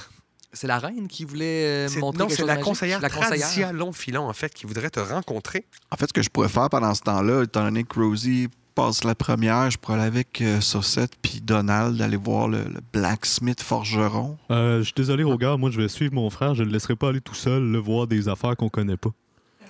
C'est 0.53 0.66
la 0.66 0.79
reine 0.79 1.07
qui 1.09 1.24
voulait 1.24 1.87
euh, 1.87 2.00
montrer 2.00 2.18
non, 2.20 2.27
quelque 2.27 2.37
c'est 2.38 2.42
la 2.42 2.55
de 2.55 2.59
magique? 2.59 2.64
conseillère 2.64 3.00
La 3.00 3.11
conseillère. 3.11 3.72
Long 3.72 3.92
Filon, 3.92 4.29
en 4.29 4.33
fait, 4.33 4.53
qui 4.55 4.66
voudrait 4.66 4.90
te 4.90 5.00
rencontrer. 5.00 5.66
En 5.90 5.96
fait, 5.96 6.07
ce 6.09 6.12
que 6.12 6.22
je 6.22 6.31
pourrais 6.31 6.48
faire 6.48 6.70
pendant 6.70 6.94
ce 6.94 7.03
temps-là, 7.03 7.42
étant 7.44 7.64
donné 7.64 7.85
que 7.85 8.00
Rosie 8.00 8.48
passe 8.74 9.04
la 9.04 9.14
première, 9.14 9.70
je 9.70 9.78
pourrais 9.78 9.94
aller 9.98 10.06
avec 10.06 10.40
euh, 10.42 10.60
Saucette 10.60 11.12
puis 11.22 11.40
Donald 11.40 12.00
aller 12.00 12.16
voir 12.16 12.48
le, 12.48 12.58
le 12.64 12.80
blacksmith 12.92 13.62
forgeron. 13.62 14.37
Euh, 14.50 14.78
je 14.78 14.84
suis 14.84 14.94
désolé, 14.96 15.22
Rogar, 15.24 15.58
moi 15.58 15.70
je 15.70 15.80
vais 15.80 15.88
suivre 15.88 16.14
mon 16.14 16.28
frère. 16.30 16.54
Je 16.54 16.62
ne 16.62 16.68
le 16.68 16.72
laisserai 16.74 16.96
pas 16.96 17.08
aller 17.10 17.20
tout 17.20 17.34
seul 17.34 17.62
le 17.62 17.78
voir 17.78 18.06
des 18.06 18.28
affaires 18.28 18.56
qu'on 18.56 18.68
connaît 18.68 18.96
pas. 18.96 19.10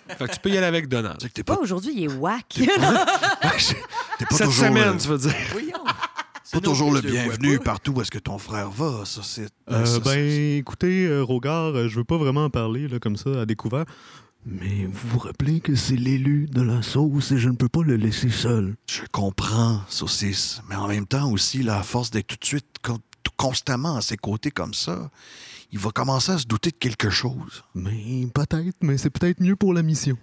Fait 0.09 0.27
que 0.29 0.33
tu 0.35 0.41
peux 0.41 0.51
y 0.51 0.57
aller 0.59 0.67
avec 0.67 0.89
Donald. 0.89 1.17
T'es 1.33 1.43
Pas 1.43 1.57
pas, 1.57 1.63
aujourd'hui, 1.63 1.93
il 1.97 2.05
est 2.05 2.13
whack. 2.15 2.45
t'es 2.59 2.67
pas 2.67 4.37
Cette 4.37 4.47
toujours, 4.47 4.53
semaine, 4.53 4.93
le, 4.95 4.99
tu 4.99 5.09
veux 5.09 5.19
dire. 5.19 5.35
Voyons. 5.53 5.85
pas 6.53 6.61
toujours 6.61 6.93
le 6.93 7.01
bienvenu 7.01 7.59
partout 7.59 7.93
où 7.93 8.01
est-ce 8.03 8.11
que 8.11 8.19
ton 8.19 8.39
frère 8.39 8.71
va, 8.71 9.05
Saucette. 9.05 9.53
Euh, 9.71 9.85
Ça, 9.85 9.99
ben, 10.01 10.11
c'est- 10.13 10.57
écoutez, 10.59 11.07
euh, 11.07 11.23
Rogar, 11.23 11.75
euh, 11.75 11.89
je 11.89 11.97
veux 11.97 12.05
pas 12.05 12.17
vraiment 12.19 12.45
en 12.45 12.51
parler 12.51 12.87
là, 12.89 12.99
comme 12.99 13.17
ça 13.17 13.41
à 13.43 13.47
découvert. 13.47 13.85
Mais 14.47 14.87
vous 14.91 15.09
vous 15.09 15.19
rappelez 15.19 15.61
que 15.61 15.75
c'est 15.75 15.97
l'élu 15.97 16.47
de 16.47 16.61
la 16.61 16.83
sauce 16.83 17.33
et 17.33 17.39
je 17.39 17.49
ne 17.49 17.57
peux 17.57 17.69
pas 17.69 17.83
le 17.83 17.97
laisser 17.97 18.29
seul. 18.29 18.77
Je 18.91 19.01
comprends, 19.11 19.81
Saucisse, 19.89 20.61
mais 20.69 20.77
en 20.77 20.87
même 20.87 21.07
temps 21.07 21.31
aussi, 21.31 21.67
à 21.69 21.83
force 21.83 22.11
d'être 22.11 22.27
tout 22.27 22.37
de 22.37 22.45
suite 22.45 22.67
constamment 23.37 23.97
à 23.97 24.03
ses 24.03 24.17
côtés 24.17 24.51
comme 24.51 24.75
ça, 24.75 25.11
il 25.73 25.79
va 25.79 25.91
commencer 25.91 26.33
à 26.33 26.39
se 26.39 26.47
douter 26.47 26.71
de 26.71 26.77
quelque 26.77 27.11
chose. 27.11 27.65
Mais 27.75 28.27
peut-être, 28.35 28.77
mais 28.83 28.99
c'est 28.99 29.11
peut-être 29.11 29.41
mieux 29.41 29.57
pour 29.57 29.73
la 29.73 29.83
mission. 29.83 30.17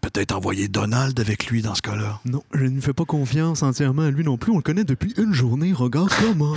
Peut-être 0.00 0.32
envoyer 0.32 0.68
Donald 0.68 1.18
avec 1.18 1.46
lui 1.46 1.62
dans 1.62 1.74
ce 1.74 1.82
cas-là. 1.82 2.20
Non, 2.24 2.42
je 2.52 2.64
ne 2.64 2.80
fais 2.80 2.92
pas 2.92 3.04
confiance 3.04 3.62
entièrement 3.62 4.02
à 4.02 4.10
lui 4.10 4.24
non 4.24 4.36
plus. 4.36 4.52
On 4.52 4.56
le 4.56 4.62
connaît 4.62 4.84
depuis 4.84 5.14
une 5.16 5.32
journée. 5.32 5.72
Regarde 5.72 6.10
comment. 6.20 6.54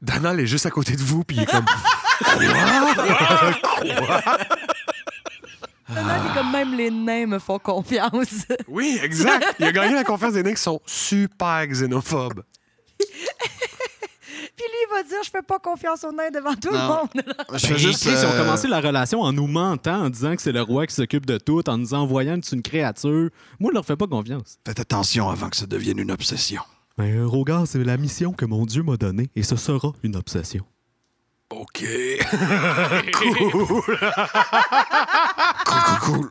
Donald 0.00 0.38
est 0.38 0.46
juste 0.46 0.66
à 0.66 0.70
côté 0.70 0.94
de 0.94 1.02
vous, 1.02 1.24
puis 1.24 1.38
il 1.38 1.42
est 1.42 1.46
comme. 1.46 1.64
Comme 6.34 6.52
même 6.52 6.74
les 6.76 6.90
nains 6.90 7.26
me 7.26 7.38
font 7.38 7.58
confiance. 7.58 8.44
Oui, 8.68 8.98
exact. 9.02 9.54
Il 9.58 9.64
a 9.66 9.72
gagné 9.72 9.94
la 9.94 10.04
confiance 10.04 10.32
des 10.34 10.42
nains 10.42 10.54
qui 10.54 10.60
sont 10.62 10.80
super 10.86 11.66
xénophobes. 11.66 12.42
Puis 14.56 14.64
lui, 14.64 14.78
il 14.88 14.94
va 14.94 15.02
dire 15.02 15.18
Je 15.24 15.30
fais 15.30 15.42
pas 15.42 15.58
confiance 15.58 16.02
aux 16.04 16.12
nains 16.12 16.30
devant 16.32 16.54
tout 16.54 16.70
le 16.70 16.78
monde. 16.78 17.08
Je 17.52 17.58
fais 17.66 17.74
Ben, 17.74 17.78
juste. 17.78 18.00
Chris, 18.02 18.12
Ils 18.18 18.24
ont 18.26 18.30
euh, 18.30 18.38
commencé 18.38 18.66
la 18.68 18.80
relation 18.80 19.20
en 19.20 19.32
nous 19.32 19.46
mentant, 19.46 20.04
en 20.04 20.10
disant 20.10 20.34
que 20.34 20.42
c'est 20.42 20.52
le 20.52 20.62
roi 20.62 20.86
qui 20.86 20.94
s'occupe 20.94 21.26
de 21.26 21.38
tout, 21.38 21.68
en 21.68 21.76
nous 21.78 21.94
envoyant 21.94 22.40
que 22.40 22.46
c'est 22.46 22.56
une 22.56 22.62
créature. 22.62 23.28
Moi, 23.60 23.70
je 23.70 23.74
leur 23.74 23.84
fais 23.84 23.96
pas 23.96 24.06
confiance. 24.06 24.58
Faites 24.66 24.80
attention 24.80 25.28
avant 25.28 25.50
que 25.50 25.56
ça 25.56 25.66
devienne 25.66 25.98
une 25.98 26.10
obsession. 26.10 26.62
Mais 26.98 27.12
euh, 27.12 27.26
Rogar, 27.26 27.66
c'est 27.66 27.82
la 27.84 27.98
mission 27.98 28.32
que 28.32 28.46
mon 28.46 28.64
Dieu 28.64 28.82
m'a 28.82 28.96
donnée 28.96 29.28
et 29.36 29.42
ce 29.42 29.56
sera 29.56 29.92
une 30.02 30.16
obsession. 30.16 30.64
OK. 31.50 31.84
Cool, 33.14 33.82
cool, 36.00 36.14
cool. 36.20 36.30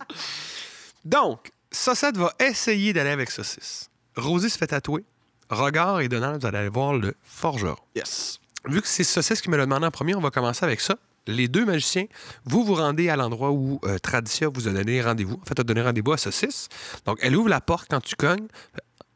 Donc, 1.04 1.52
Saucette 1.72 2.18
va 2.18 2.34
essayer 2.40 2.94
d'aller 2.94 3.10
avec 3.12 3.30
Saucisse. 3.32 3.90
Rosie 4.16 4.50
se 4.50 4.58
fait 4.58 4.68
tatouer. 4.68 5.04
Regard 5.50 6.02
et 6.02 6.08
Donald, 6.10 6.42
vous 6.42 6.48
allez 6.48 6.58
aller 6.58 6.70
voir 6.70 6.94
le 6.94 7.14
forgeron. 7.24 7.76
Yes. 7.96 8.40
Vu 8.68 8.82
que 8.82 8.88
c'est 8.88 9.04
Saucisse 9.04 9.42
qui 9.42 9.50
me 9.50 9.58
l'a 9.58 9.66
demandé 9.66 9.86
en 9.86 9.92
premier, 9.92 10.16
on 10.16 10.22
va 10.22 10.32
commencer 10.32 10.64
avec 10.66 10.82
ça. 10.82 10.96
Les 11.28 11.48
deux 11.48 11.66
magiciens, 11.66 12.06
vous 12.46 12.64
vous 12.64 12.76
rendez 12.76 13.10
à 13.10 13.16
l'endroit 13.16 13.52
où 13.52 13.80
euh, 13.86 13.98
Traditia 14.00 14.48
vous 14.50 14.68
a 14.68 14.72
donné 14.72 15.02
rendez-vous. 15.02 15.40
En 15.42 15.46
fait, 15.46 15.60
a 15.60 15.64
donné 15.64 15.82
rendez-vous 15.82 16.14
à 16.14 16.18
Saucisse. 16.18 16.70
Donc, 17.06 17.18
elle 17.22 17.36
ouvre 17.36 17.50
la 17.50 17.62
porte 17.62 17.88
quand 17.90 18.02
tu 18.02 18.16
cognes. 18.16 18.48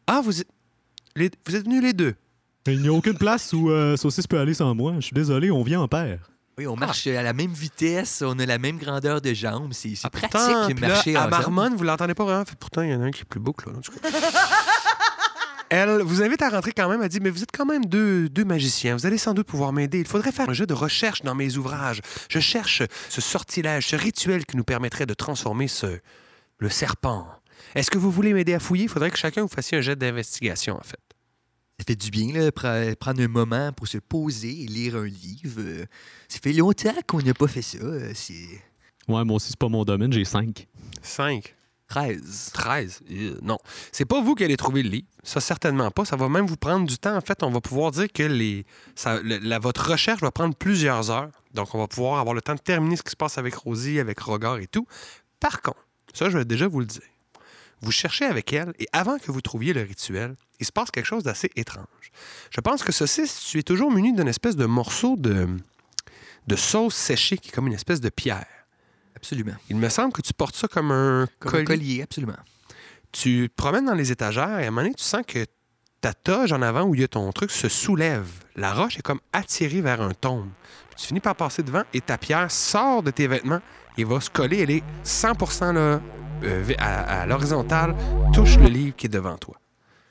Ah, 0.07 0.21
vous 0.23 0.41
êtes, 0.41 0.47
les- 1.15 1.31
vous 1.47 1.55
êtes 1.55 1.65
venus 1.65 1.83
les 1.83 1.93
deux. 1.93 2.15
Il 2.67 2.81
n'y 2.81 2.87
a 2.87 2.93
aucune 2.93 3.17
place 3.17 3.53
où 3.53 3.69
euh, 3.71 3.95
Saucisse 3.97 4.27
peut 4.27 4.39
aller 4.39 4.53
sans 4.53 4.73
moi. 4.75 4.93
Je 4.95 5.01
suis 5.01 5.13
désolé, 5.13 5.49
on 5.49 5.63
vient 5.63 5.81
en 5.81 5.87
paire. 5.87 6.29
Oui, 6.59 6.67
on 6.67 6.75
marche 6.75 7.07
à 7.07 7.23
la 7.23 7.31
même 7.31 7.53
vitesse, 7.53 8.21
on 8.21 8.37
a 8.37 8.45
la 8.45 8.57
même 8.57 8.77
grandeur 8.79 9.21
de 9.21 9.33
jambes. 9.33 9.71
C'est 9.71 9.95
c'est 9.95 10.09
pratique 10.09 10.31
Pourtant, 10.31 10.67
de 10.67 10.73
puis 10.73 10.81
là, 10.81 10.87
marcher 10.89 11.15
à. 11.15 11.27
Marmone, 11.27 11.73
vous 11.77 11.85
l'entendez 11.85 12.13
pas 12.13 12.25
vraiment. 12.25 12.43
Fait, 12.43 12.57
Pourtant, 12.59 12.81
il 12.81 12.89
y 12.89 12.93
en 12.93 13.01
a 13.01 13.05
un 13.05 13.11
qui 13.11 13.21
est 13.21 13.23
plus 13.25 13.39
beau 13.39 13.53
que 13.53 13.69
l'autre. 13.69 13.89
Elle 15.69 16.01
vous 16.01 16.21
invite 16.21 16.41
à 16.41 16.49
rentrer 16.49 16.73
quand 16.73 16.89
même. 16.89 17.01
Elle 17.01 17.07
dit 17.07 17.21
Mais 17.21 17.29
vous 17.29 17.43
êtes 17.43 17.55
quand 17.55 17.65
même 17.65 17.85
deux, 17.85 18.27
deux 18.27 18.43
magiciens. 18.43 18.97
Vous 18.97 19.05
allez 19.05 19.17
sans 19.17 19.33
doute 19.33 19.47
pouvoir 19.47 19.71
m'aider. 19.71 19.99
Il 19.99 20.05
faudrait 20.05 20.33
faire 20.33 20.49
un 20.49 20.53
jeu 20.53 20.65
de 20.65 20.73
recherche 20.73 21.21
dans 21.21 21.33
mes 21.33 21.55
ouvrages. 21.55 22.01
Je 22.27 22.41
cherche 22.41 22.83
ce 23.07 23.21
sortilège, 23.21 23.87
ce 23.87 23.95
rituel 23.95 24.45
qui 24.45 24.57
nous 24.57 24.65
permettrait 24.65 25.05
de 25.05 25.13
transformer 25.13 25.69
ce. 25.69 25.99
le 26.57 26.69
serpent. 26.69 27.25
Est-ce 27.73 27.89
que 27.89 27.97
vous 27.97 28.11
voulez 28.11 28.33
m'aider 28.33 28.53
à 28.53 28.59
fouiller? 28.59 28.83
Il 28.83 28.89
faudrait 28.89 29.11
que 29.11 29.17
chacun 29.17 29.43
vous 29.43 29.47
fassiez 29.47 29.77
un 29.77 29.81
jet 29.81 29.95
d'investigation, 29.95 30.75
en 30.75 30.83
fait. 30.83 30.99
Ça 31.79 31.85
fait 31.87 31.95
du 31.95 32.11
bien, 32.11 32.33
là, 32.33 32.49
pre- 32.51 32.95
prendre 32.95 33.21
un 33.21 33.27
moment 33.29 33.71
pour 33.71 33.87
se 33.87 33.97
poser 33.97 34.49
et 34.63 34.67
lire 34.67 34.97
un 34.97 35.05
livre. 35.05 35.59
Euh, 35.59 35.85
Ça 36.27 36.37
fait 36.43 36.53
longtemps 36.53 36.93
qu'on 37.07 37.21
n'a 37.21 37.33
pas 37.33 37.47
fait 37.47 37.61
ça. 37.61 37.77
euh, 37.79 38.11
C'est 38.13 38.61
Ouais, 39.07 39.23
moi 39.25 39.37
aussi, 39.37 39.47
c'est 39.49 39.57
pas 39.59 39.69
mon 39.69 39.83
domaine, 39.85 40.11
j'ai 40.13 40.25
cinq. 40.25 40.67
5. 41.01 41.55
13. 41.87 42.51
13. 42.53 42.99
Euh, 43.09 43.39
non. 43.41 43.57
C'est 43.91 44.05
pas 44.05 44.21
vous 44.21 44.35
qui 44.35 44.43
allez 44.43 44.57
trouver 44.57 44.83
le 44.83 44.89
livre. 44.89 45.07
Ça, 45.23 45.39
certainement 45.39 45.89
pas. 45.89 46.05
Ça 46.05 46.15
va 46.15 46.29
même 46.29 46.45
vous 46.45 46.57
prendre 46.57 46.85
du 46.87 46.97
temps. 46.99 47.15
En 47.17 47.21
fait, 47.21 47.41
on 47.41 47.49
va 47.49 47.61
pouvoir 47.61 47.89
dire 47.91 48.11
que 48.13 48.21
les, 48.23 48.65
ça- 48.93 49.19
le- 49.23 49.39
la- 49.39 49.57
votre 49.57 49.89
recherche 49.89 50.21
va 50.21 50.29
prendre 50.31 50.53
plusieurs 50.55 51.09
heures. 51.09 51.31
Donc, 51.55 51.73
on 51.73 51.79
va 51.79 51.87
pouvoir 51.87 52.19
avoir 52.19 52.35
le 52.35 52.41
temps 52.41 52.53
de 52.53 52.59
terminer 52.59 52.95
ce 52.97 53.01
qui 53.01 53.09
se 53.09 53.15
passe 53.15 53.39
avec 53.39 53.55
Rosie, 53.55 53.99
avec 53.99 54.19
Rogar 54.19 54.59
et 54.59 54.67
tout. 54.67 54.85
Par 55.39 55.63
contre, 55.63 55.79
ça, 56.13 56.29
je 56.29 56.37
vais 56.37 56.45
déjà 56.45 56.67
vous 56.67 56.81
le 56.81 56.85
dire. 56.85 57.01
Vous 57.81 57.91
cherchez 57.91 58.25
avec 58.25 58.51
elle 58.53 58.73
et 58.79 58.87
avant 58.91 59.17
que 59.19 59.31
vous 59.31 59.41
trouviez 59.41 59.73
le 59.73 59.81
rituel, 59.81 60.35
il 60.59 60.65
se 60.65 60.71
passe 60.71 60.91
quelque 60.91 61.05
chose 61.05 61.23
d'assez 61.23 61.49
étrange. 61.55 61.85
Je 62.51 62.59
pense 62.59 62.83
que 62.83 62.91
ceci, 62.91 63.23
tu 63.49 63.59
es 63.59 63.63
toujours 63.63 63.91
muni 63.91 64.13
d'une 64.13 64.27
espèce 64.27 64.55
de 64.55 64.65
morceau 64.65 65.15
de, 65.17 65.47
de 66.47 66.55
sauce 66.55 66.95
séchée 66.95 67.37
qui 67.37 67.49
est 67.49 67.51
comme 67.51 67.67
une 67.67 67.73
espèce 67.73 68.01
de 68.01 68.09
pierre. 68.09 68.45
Absolument. 69.15 69.55
Il 69.69 69.77
me 69.77 69.89
semble 69.89 70.11
que 70.13 70.21
tu 70.21 70.33
portes 70.33 70.55
ça 70.55 70.67
comme 70.67 70.91
un 70.91 71.27
Comme 71.39 71.51
collier 71.51 71.61
un 71.61 71.65
collier, 71.65 72.01
absolument. 72.03 72.37
tu 73.11 73.49
te 73.49 73.55
promènes 73.55 73.85
dans 73.85 73.93
les 73.95 74.11
étagères 74.11 74.59
et 74.59 74.65
à 74.65 74.67
un 74.67 74.71
moment 74.71 74.81
donné, 74.83 74.95
tu 74.95 75.03
sens 75.03 75.23
que 75.25 75.45
ta 76.01 76.13
toge 76.13 76.53
en 76.53 76.61
avant 76.61 76.83
où 76.83 76.95
il 76.95 77.01
y 77.01 77.03
a 77.03 77.07
ton 77.07 77.29
truc 77.31 77.51
se 77.51 77.67
soulève. 77.67 78.29
La 78.55 78.73
roche 78.73 78.97
est 78.97 79.01
comme 79.01 79.19
attirée 79.33 79.81
vers 79.81 80.01
un 80.01 80.13
tombe. 80.13 80.49
Puis 80.89 81.01
tu 81.01 81.07
finis 81.07 81.19
par 81.19 81.35
passer 81.35 81.63
devant 81.63 81.83
et 81.93 82.01
ta 82.01 82.17
pierre 82.17 82.49
sort 82.49 83.03
de 83.03 83.11
tes 83.11 83.27
vêtements 83.27 83.61
et 83.97 84.03
va 84.05 84.21
se 84.21 84.29
coller. 84.29 84.59
Elle 84.59 84.71
est 84.71 84.83
100% 85.03 85.73
là, 85.73 86.01
à, 86.77 87.21
à 87.21 87.25
l'horizontale, 87.25 87.95
touche 88.33 88.57
le 88.57 88.67
livre 88.67 88.95
qui 88.95 89.05
est 89.07 89.09
devant 89.09 89.37
toi. 89.37 89.55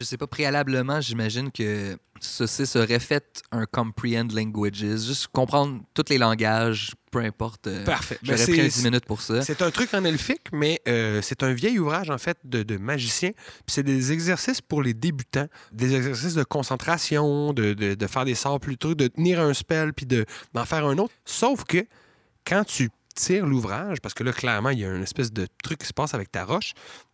Je 0.00 0.06
sais 0.06 0.16
pas, 0.16 0.28
préalablement, 0.28 1.00
j'imagine 1.00 1.50
que 1.50 1.96
Saucisse 2.20 2.76
aurait 2.76 3.00
fait 3.00 3.42
un 3.50 3.66
comprehend 3.66 4.28
languages, 4.32 4.76
juste 4.76 5.26
comprendre 5.32 5.80
tous 5.92 6.04
les 6.08 6.18
langages, 6.18 6.92
peu 7.10 7.18
importe. 7.18 7.66
euh, 7.66 7.84
Parfait. 7.84 8.16
Ben, 8.22 8.28
J'aurais 8.36 8.38
c'est- 8.46 8.52
pris 8.52 8.60
un 8.60 8.68
10 8.68 8.84
minutes 8.84 9.06
pour 9.06 9.20
ça. 9.22 9.42
C'est 9.42 9.60
un 9.60 9.72
truc 9.72 9.92
en 9.94 10.04
elfique, 10.04 10.46
mais 10.52 10.80
euh, 10.86 11.20
c'est 11.20 11.42
un 11.42 11.52
vieil 11.52 11.80
ouvrage, 11.80 12.10
en 12.10 12.18
fait, 12.18 12.38
de, 12.44 12.62
de 12.62 12.76
magicien. 12.76 13.30
Puis 13.32 13.74
c'est 13.74 13.82
des 13.82 14.12
exercices 14.12 14.60
pour 14.60 14.82
les 14.82 14.94
débutants, 14.94 15.48
des 15.72 15.96
exercices 15.96 16.34
de 16.34 16.44
concentration, 16.44 17.52
de, 17.52 17.72
de- 17.74 17.94
de 17.94 18.06
faire 18.06 18.24
des 18.24 18.36
sorts 18.36 18.60
trucs, 18.60 18.96
de 18.98 19.08
tenir 19.08 19.40
un 19.40 19.52
spell, 19.52 19.92
puis 19.92 20.06
de- 20.06 20.26
d'en 20.54 20.64
faire 20.64 20.86
un 20.86 20.96
autre. 20.98 21.14
Sauf 21.24 21.64
que 21.64 21.84
quand 22.46 22.62
tu 22.62 22.88
tires 23.18 23.46
l'ouvrage, 23.46 24.00
parce 24.00 24.14
que 24.14 24.22
là, 24.22 24.33
clairement, 24.33 24.70
il 24.70 24.78
y 24.78 24.85
a 24.85 24.94
une 24.94 25.02
espèce 25.02 25.33
de 25.33 25.46
truc 25.62 25.81
qui 25.81 25.87
se 25.87 25.92
passe 25.92 26.14
avec 26.14 26.31
ta 26.31 26.44
roche, 26.44 26.72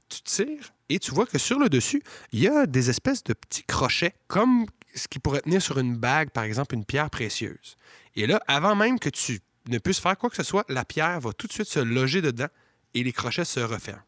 tu 0.09 0.21
tires 0.23 0.73
et 0.88 0.99
tu 0.99 1.12
vois 1.12 1.27
que 1.27 1.38
sur 1.38 1.59
le 1.59 1.69
dessus, 1.69 2.03
il 2.33 2.40
y 2.40 2.49
a 2.49 2.67
des 2.67 2.90
espèces 2.90 3.25
de 3.25 3.33
petits 3.33 3.64
crochets, 3.64 4.14
comme 4.29 4.67
ce 4.95 5.09
qui 5.09 5.19
pourrait 5.19 5.40
tenir 5.40 5.62
sur 5.62 5.79
une 5.79 5.97
bague, 5.97 6.31
par 6.31 6.45
exemple, 6.45 6.75
une 6.75 6.85
pierre 6.85 7.11
précieuse. 7.11 7.77
Et 8.14 8.27
là, 8.27 8.40
avant 8.47 8.77
même 8.77 8.99
que 8.99 9.09
tu 9.09 9.40
ne 9.69 9.79
puisses 9.79 9.99
faire 9.99 10.17
quoi 10.17 10.31
que 10.31 10.37
ce 10.37 10.43
soit, 10.43 10.64
la 10.69 10.85
pierre 10.85 11.19
va 11.21 11.33
tout 11.33 11.47
de 11.47 11.53
suite 11.53 11.69
se 11.69 11.81
loger 11.81 12.21
dedans 12.21 12.49
et 12.93 13.03
les 13.03 13.12
crochets 13.12 13.45
se 13.45 13.61
referment. 13.61 14.03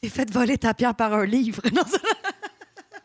T'es 0.00 0.08
fait 0.08 0.32
voler 0.32 0.58
ta 0.58 0.74
pierre 0.74 0.94
par 0.94 1.12
un 1.12 1.26
livre. 1.26 1.60
Non, 1.72 1.82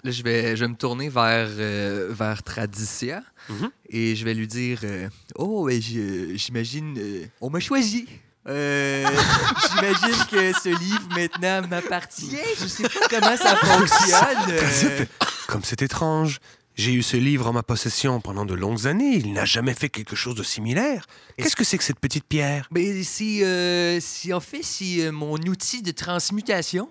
Là, 0.04 0.12
je 0.12 0.22
vais, 0.24 0.56
je 0.58 0.62
vais 0.66 0.68
me 0.68 0.76
tourner 0.76 1.08
vers, 1.10 1.48
euh, 1.50 2.10
vers 2.12 2.44
Tradicia 2.44 3.24
Mhm. 3.50 3.70
et 3.90 4.16
je 4.16 4.26
vais 4.26 4.34
lui 4.34 4.48
dire 4.48 4.80
euh, 4.84 5.08
Oh, 5.36 5.70
j'imagine. 5.70 6.96
euh, 6.98 7.26
on 7.42 7.50
m'a 7.50 7.60
choisi. 7.60 8.08
Euh, 8.48 9.06
j'imagine 9.72 10.26
que 10.30 10.52
ce 10.60 10.70
livre 10.78 11.08
maintenant 11.16 11.66
m'appartient. 11.70 12.36
Je 12.60 12.68
sais 12.68 12.84
pas 12.84 13.08
comment 13.10 13.38
ça 13.38 13.56
fonctionne. 13.56 15.08
Comme 15.48 15.64
c'est 15.64 15.82
étrange. 15.82 16.40
J'ai 16.76 16.92
eu 16.94 17.04
ce 17.04 17.16
livre 17.18 17.48
en 17.48 17.54
ma 17.54 17.62
possession 17.64 18.20
pendant 18.20 18.46
de 18.46 18.56
longues 18.56 18.88
années. 18.88 19.16
Il 19.18 19.34
n'a 19.34 19.46
jamais 19.46 19.76
fait 19.76 19.90
quelque 19.90 20.16
chose 20.16 20.34
de 20.36 20.42
similaire. 20.44 21.06
Qu'est-ce 21.38 21.56
que 21.56 21.64
c'est 21.64 21.78
que 21.78 21.84
cette 21.84 22.00
petite 22.00 22.26
pierre? 22.26 22.68
Mais 22.72 23.04
si, 23.04 23.44
euh, 23.44 24.00
si 24.02 24.34
en 24.34 24.40
fait, 24.40 24.64
si 24.64 25.02
mon 25.12 25.38
outil 25.38 25.82
de 25.84 25.92
transmutation. 25.92 26.90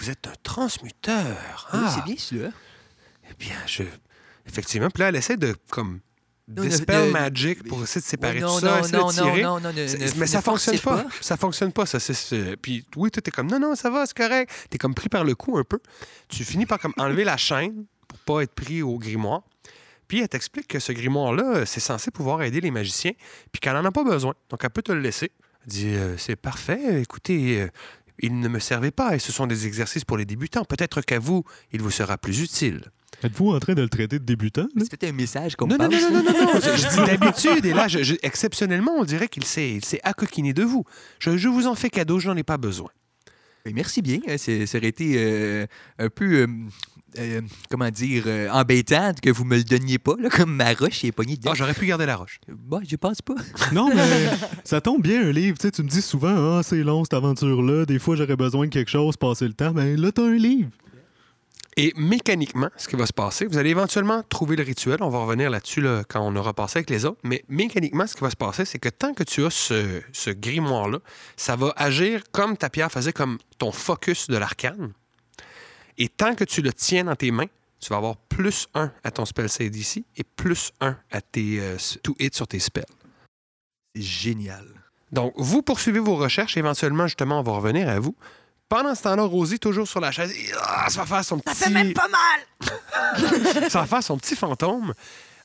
Vous 0.00 0.10
êtes 0.10 0.26
un 0.26 0.32
transmuteur. 0.42 1.68
Oui, 1.72 1.80
Ah, 1.84 1.92
c'est 1.94 2.04
bien 2.04 2.16
cela. 2.18 2.50
Eh 3.30 3.34
bien, 3.38 3.54
je... 3.66 3.82
Effectivement. 4.46 4.88
Puis 4.90 5.02
là, 5.02 5.10
elle 5.10 5.16
essaie 5.16 5.36
de, 5.36 5.54
comme, 5.70 6.00
ne- 6.48 6.62
dispel 6.66 7.06
ne- 7.06 7.10
magic 7.12 7.62
pour 7.68 7.82
essayer 7.82 8.00
de 8.00 8.06
séparer 8.06 8.40
tout 8.40 8.58
ça, 8.60 8.76
non, 8.76 8.78
essayer 8.80 8.98
non, 8.98 9.06
de 9.08 9.12
tirer. 9.12 9.42
non, 9.42 9.60
non, 9.60 9.60
non, 9.60 9.72
ne- 9.72 9.86
C'est- 9.86 10.14
ne- 10.14 10.20
mais 10.20 10.26
ça 10.26 10.38
ne 10.38 10.42
fonctionne 10.42 10.78
pas. 10.78 11.04
Ça 11.20 11.36
fonctionne 11.36 11.72
pas, 11.72 11.86
ça. 11.86 12.00
c'est- 12.00 12.56
Puis 12.56 12.84
oui, 12.96 13.10
toi, 13.10 13.20
t'es 13.22 13.30
comme, 13.30 13.48
non, 13.50 13.60
non, 13.60 13.74
ça 13.76 13.90
va, 13.90 14.06
c'est 14.06 14.16
correct. 14.16 14.50
T'es 14.70 14.78
comme 14.78 14.94
pris 14.94 15.08
par 15.08 15.22
le 15.24 15.34
cou 15.34 15.58
un 15.58 15.64
peu. 15.64 15.78
Tu 16.28 16.42
finis 16.44 16.66
par 16.66 16.78
comme 16.78 16.94
enlever 16.96 17.24
la 17.24 17.36
chaîne 17.36 17.84
pour 18.08 18.18
pas 18.20 18.42
être 18.42 18.54
pris 18.54 18.82
au 18.82 18.98
grimoire. 18.98 19.42
Puis 20.08 20.20
elle 20.22 20.28
t'explique 20.28 20.66
que 20.66 20.80
ce 20.80 20.90
grimoire-là, 20.90 21.64
c'est 21.66 21.78
censé 21.78 22.10
pouvoir 22.10 22.42
aider 22.42 22.60
les 22.60 22.72
magiciens, 22.72 23.12
puis 23.52 23.60
qu'elle 23.60 23.74
n'en 23.74 23.84
a 23.84 23.92
pas 23.92 24.02
besoin. 24.02 24.34
Donc 24.48 24.64
elle 24.64 24.70
peut 24.70 24.82
te 24.82 24.90
le 24.90 25.00
laisser. 25.00 25.30
Elle 25.62 25.68
dit, 25.70 25.88
euh, 25.94 26.16
c'est 26.16 26.34
parfait, 26.36 27.02
écoutez, 27.02 27.60
euh, 27.60 27.68
il 28.22 28.38
ne 28.40 28.48
me 28.48 28.58
servait 28.58 28.90
pas 28.90 29.14
et 29.14 29.18
ce 29.18 29.32
sont 29.32 29.46
des 29.46 29.66
exercices 29.66 30.04
pour 30.04 30.16
les 30.16 30.24
débutants. 30.24 30.64
Peut-être 30.64 31.00
qu'à 31.02 31.18
vous, 31.18 31.44
il 31.72 31.80
vous 31.82 31.90
sera 31.90 32.16
plus 32.18 32.40
utile. 32.40 32.82
Êtes-vous 33.22 33.50
en 33.50 33.58
train 33.60 33.74
de 33.74 33.82
le 33.82 33.88
traiter 33.88 34.18
de 34.18 34.24
débutant? 34.24 34.66
peut-être 34.74 35.04
un 35.04 35.12
message 35.12 35.56
qu'on 35.56 35.66
Non, 35.66 35.76
non, 35.78 35.88
non, 35.90 36.00
non, 36.00 36.22
non, 36.22 36.22
non, 36.22 36.32
non. 36.54 36.60
Je, 36.60 36.88
dis 36.88 37.04
d'habitude, 37.06 37.66
et 37.66 37.74
là, 37.74 37.86
je- 37.88 38.02
je- 38.02 38.14
exceptionnellement, 38.22 38.92
on 38.96 39.04
dirait 39.04 39.28
qu'il 39.28 39.44
s'est 39.44 39.70
il 39.72 39.84
s'est 39.84 40.00
accoquiné 40.04 40.52
de 40.54 40.62
vous. 40.62 40.84
Je, 41.18 41.36
je 41.36 41.48
vous 41.48 41.66
en 41.66 41.74
fais 41.74 41.90
cadeau, 41.90 42.18
je 42.18 42.28
n'en 42.28 42.36
ai 42.36 42.42
pas 42.44 42.56
besoin. 42.56 42.88
Mais 43.66 43.72
merci 43.74 44.00
bien. 44.00 44.20
hein, 44.26 44.36
c'est- 44.38 44.64
Ça 44.64 44.78
aurait 44.78 44.86
été 44.88 45.14
euh, 45.18 45.66
un 45.98 46.08
peu, 46.08 46.24
euh, 46.42 46.46
euh, 47.18 47.40
comment 47.70 47.90
dire, 47.90 48.24
euh, 48.26 48.48
embêtant 48.50 49.12
que 49.20 49.30
vous 49.30 49.44
me 49.44 49.56
le 49.56 49.64
donniez 49.64 49.98
pas, 49.98 50.14
là, 50.18 50.28
comme 50.28 50.54
ma 50.54 50.72
roche 50.72 51.04
est 51.04 51.12
pognée 51.12 51.36
dedans. 51.36 51.50
Ah, 51.52 51.56
j'aurais 51.56 51.74
pu 51.74 51.86
garder 51.86 52.06
la 52.06 52.16
roche. 52.16 52.40
Bon, 52.48 52.80
je 52.86 52.96
pense 52.96 53.22
pas. 53.22 53.34
Non, 53.72 53.90
mais 53.94 54.28
ça 54.64 54.80
tombe 54.80 55.02
bien 55.02 55.28
un 55.28 55.32
livre. 55.32 55.56
Tu, 55.58 55.68
sais, 55.68 55.70
tu 55.70 55.82
me 55.82 55.88
dis 55.88 56.02
souvent, 56.02 56.58
ah, 56.58 56.62
c'est 56.62 56.82
long 56.82 57.04
cette 57.04 57.14
aventure-là. 57.14 57.84
Des 57.86 57.98
fois, 57.98 58.16
j'aurais 58.16 58.36
besoin 58.36 58.66
de 58.66 58.72
quelque 58.72 58.90
chose, 58.90 59.16
passer 59.16 59.46
le 59.46 59.54
temps. 59.54 59.72
Mais 59.72 59.96
là, 59.96 60.10
t'as 60.12 60.24
un 60.24 60.34
livre. 60.34 60.70
Et 61.76 61.92
mécaniquement, 61.96 62.68
ce 62.76 62.88
qui 62.88 62.96
va 62.96 63.06
se 63.06 63.12
passer, 63.12 63.46
vous 63.46 63.56
allez 63.56 63.70
éventuellement 63.70 64.22
trouver 64.28 64.56
le 64.56 64.64
rituel. 64.64 64.98
On 65.00 65.08
va 65.08 65.20
revenir 65.20 65.50
là-dessus 65.50 65.80
là, 65.80 66.02
quand 66.08 66.20
on 66.20 66.34
aura 66.34 66.52
passé 66.52 66.78
avec 66.78 66.90
les 66.90 67.04
autres. 67.04 67.20
Mais 67.22 67.44
mécaniquement, 67.48 68.06
ce 68.06 68.14
qui 68.14 68.22
va 68.22 68.30
se 68.30 68.36
passer, 68.36 68.64
c'est 68.64 68.78
que 68.78 68.88
tant 68.88 69.14
que 69.14 69.22
tu 69.22 69.44
as 69.44 69.50
ce, 69.50 70.02
ce 70.12 70.30
grimoire-là, 70.30 70.98
ça 71.36 71.56
va 71.56 71.72
agir 71.76 72.22
comme 72.32 72.56
ta 72.56 72.70
pierre 72.70 72.90
faisait 72.90 73.12
comme 73.12 73.38
ton 73.58 73.70
focus 73.72 74.26
de 74.26 74.36
l'arcane. 74.36 74.92
Et 76.00 76.08
tant 76.08 76.34
que 76.34 76.44
tu 76.44 76.62
le 76.62 76.72
tiens 76.72 77.04
dans 77.04 77.14
tes 77.14 77.30
mains, 77.30 77.46
tu 77.78 77.90
vas 77.90 77.98
avoir 77.98 78.16
plus 78.16 78.66
1 78.74 78.90
à 79.04 79.10
ton 79.10 79.26
spell 79.26 79.50
save 79.50 79.76
ici 79.76 80.06
et 80.16 80.24
plus 80.24 80.72
1 80.80 80.96
à 81.10 81.20
tes 81.20 81.60
euh, 81.60 81.76
to 82.02 82.16
hit 82.18 82.34
sur 82.34 82.48
tes 82.48 82.58
spells. 82.58 82.86
C'est 83.94 84.00
génial. 84.00 84.64
Donc, 85.12 85.34
vous 85.36 85.60
poursuivez 85.60 86.00
vos 86.00 86.16
recherches. 86.16 86.56
Éventuellement, 86.56 87.06
justement, 87.06 87.40
on 87.40 87.42
va 87.42 87.52
revenir 87.52 87.86
à 87.86 88.00
vous. 88.00 88.16
Pendant 88.70 88.94
ce 88.94 89.02
temps-là, 89.02 89.24
Rosie, 89.24 89.58
toujours 89.58 89.86
sur 89.86 90.00
la 90.00 90.10
chaise, 90.10 90.32
ah, 90.62 90.88
ça 90.88 91.00
va 91.00 91.16
faire 91.16 91.24
son 91.24 91.38
petit... 91.38 91.54
Ça 91.54 91.66
fait 91.66 91.70
même 91.70 91.92
pas 91.92 92.08
mal! 92.08 93.68
ça 93.68 93.80
va 93.80 93.86
faire 93.86 94.02
son 94.02 94.16
petit 94.16 94.36
fantôme. 94.36 94.94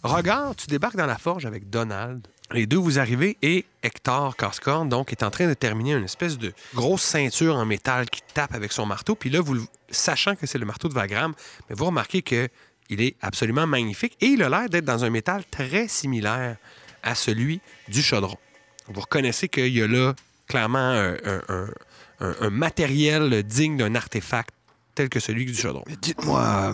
Regarde, 0.04 0.56
tu 0.56 0.68
débarques 0.68 0.96
dans 0.96 1.06
la 1.06 1.18
forge 1.18 1.46
avec 1.46 1.70
Donald. 1.70 2.26
Les 2.52 2.68
deux, 2.68 2.78
vous 2.78 3.00
arrivez 3.00 3.38
et 3.42 3.66
Hector 3.82 4.36
Cascorn, 4.36 4.88
donc, 4.88 5.12
est 5.12 5.24
en 5.24 5.32
train 5.32 5.48
de 5.48 5.54
terminer 5.56 5.94
une 5.94 6.04
espèce 6.04 6.38
de 6.38 6.54
grosse 6.76 7.02
ceinture 7.02 7.56
en 7.56 7.66
métal 7.66 8.08
qui 8.10 8.22
tape 8.34 8.54
avec 8.54 8.72
son 8.72 8.86
marteau. 8.86 9.16
Puis 9.16 9.32
là, 9.32 9.42
vous, 9.42 9.66
sachant 9.90 10.36
que 10.36 10.46
c'est 10.46 10.60
le 10.60 10.66
marteau 10.66 10.88
de 10.88 10.94
Vagram, 10.94 11.34
mais 11.70 11.76
vous 11.76 11.86
remarquez 11.86 12.22
que 12.22 12.48
il 12.90 13.02
est 13.02 13.16
absolument 13.22 13.66
magnifique 13.66 14.16
et 14.22 14.28
il 14.28 14.44
a 14.44 14.50
l'air 14.50 14.70
d'être 14.70 14.86
dans 14.86 15.04
un 15.04 15.10
métal 15.10 15.44
très 15.50 15.88
similaire 15.88 16.58
à 17.02 17.16
celui 17.16 17.62
du 17.88 18.04
chaudron. 18.04 18.38
Vous 18.88 19.02
reconnaissez 19.02 19.50
qu'il 19.50 19.76
y 19.76 19.82
a 19.82 19.88
là 19.88 20.14
clairement 20.48 21.16
un, 22.20 22.50
matériel 22.52 23.42
digne 23.42 23.78
d'un 23.78 23.96
artefact 23.96 24.52
tel 24.94 25.10
que 25.10 25.20
celui 25.20 25.46
du 25.46 25.56
chaudron. 25.56 25.84
Dites-moi, 26.00 26.42
euh, 26.42 26.74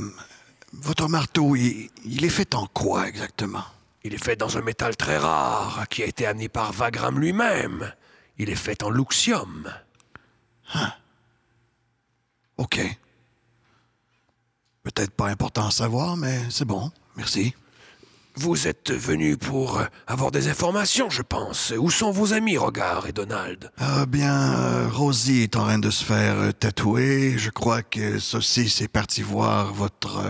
votre 0.73 1.07
marteau, 1.07 1.55
il 1.55 2.25
est 2.25 2.29
fait 2.29 2.53
en 2.55 2.67
quoi 2.67 3.07
exactement? 3.07 3.63
Il 4.03 4.13
est 4.13 4.23
fait 4.23 4.35
dans 4.35 4.57
un 4.57 4.61
métal 4.61 4.95
très 4.95 5.17
rare 5.17 5.85
qui 5.89 6.01
a 6.01 6.05
été 6.07 6.25
amené 6.25 6.49
par 6.49 6.71
Vagram 6.73 7.19
lui-même. 7.19 7.93
Il 8.37 8.49
est 8.49 8.55
fait 8.55 8.81
en 8.83 8.89
luxium. 8.89 9.71
OK. 12.57 12.79
Peut-être 14.83 15.11
pas 15.11 15.27
important 15.27 15.67
à 15.67 15.71
savoir, 15.71 16.17
mais 16.17 16.39
c'est 16.49 16.65
bon. 16.65 16.91
Merci. 17.15 17.53
Vous 18.35 18.67
êtes 18.67 18.91
venus 18.91 19.37
pour 19.37 19.77
euh, 19.77 19.85
avoir 20.07 20.31
des 20.31 20.47
informations, 20.47 21.09
je 21.09 21.21
pense. 21.21 21.73
Où 21.77 21.91
sont 21.91 22.11
vos 22.11 22.33
amis, 22.33 22.57
Rogard 22.57 23.05
et 23.05 23.11
Donald? 23.11 23.71
Ah 23.77 24.05
bien, 24.05 24.53
euh, 24.53 24.87
Rosie 24.89 25.41
est 25.43 25.55
en 25.57 25.65
train 25.65 25.79
de 25.79 25.89
se 25.89 26.03
faire 26.03 26.39
euh, 26.39 26.51
tatouer. 26.53 27.37
Je 27.37 27.49
crois 27.49 27.83
que 27.83 28.19
Saucisse 28.19 28.81
est 28.81 28.87
parti 28.87 29.21
voir 29.21 29.73
votre... 29.73 30.23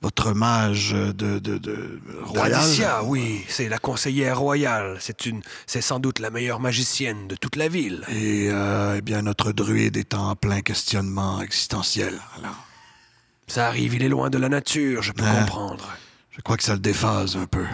votre 0.00 0.32
mage 0.32 0.92
de, 0.92 1.12
de, 1.12 1.58
de 1.58 2.00
royal. 2.22 2.64
Oui, 3.04 3.44
c'est 3.48 3.68
la 3.68 3.78
conseillère 3.78 4.38
royale. 4.38 4.96
C'est 5.00 5.26
une, 5.26 5.42
c'est 5.66 5.80
sans 5.80 5.98
doute 5.98 6.20
la 6.20 6.30
meilleure 6.30 6.60
magicienne 6.60 7.26
de 7.26 7.34
toute 7.34 7.56
la 7.56 7.68
ville. 7.68 8.04
Et 8.08 8.48
euh, 8.50 8.96
eh 8.98 9.00
bien, 9.02 9.22
notre 9.22 9.50
druide 9.52 9.96
est 9.96 10.14
en 10.14 10.36
plein 10.36 10.60
questionnement 10.60 11.40
existentiel. 11.42 12.14
Alors, 12.38 12.64
Ça 13.48 13.66
arrive, 13.66 13.94
il 13.94 14.02
est 14.04 14.08
loin 14.08 14.30
de 14.30 14.38
la 14.38 14.48
nature, 14.48 15.02
je 15.02 15.12
peux 15.12 15.24
comprendre. 15.24 15.88
je 16.30 16.40
crois 16.42 16.56
que 16.56 16.62
ça 16.62 16.74
le 16.74 16.80
déphase 16.80 17.36
un 17.36 17.46
peu. 17.46 17.64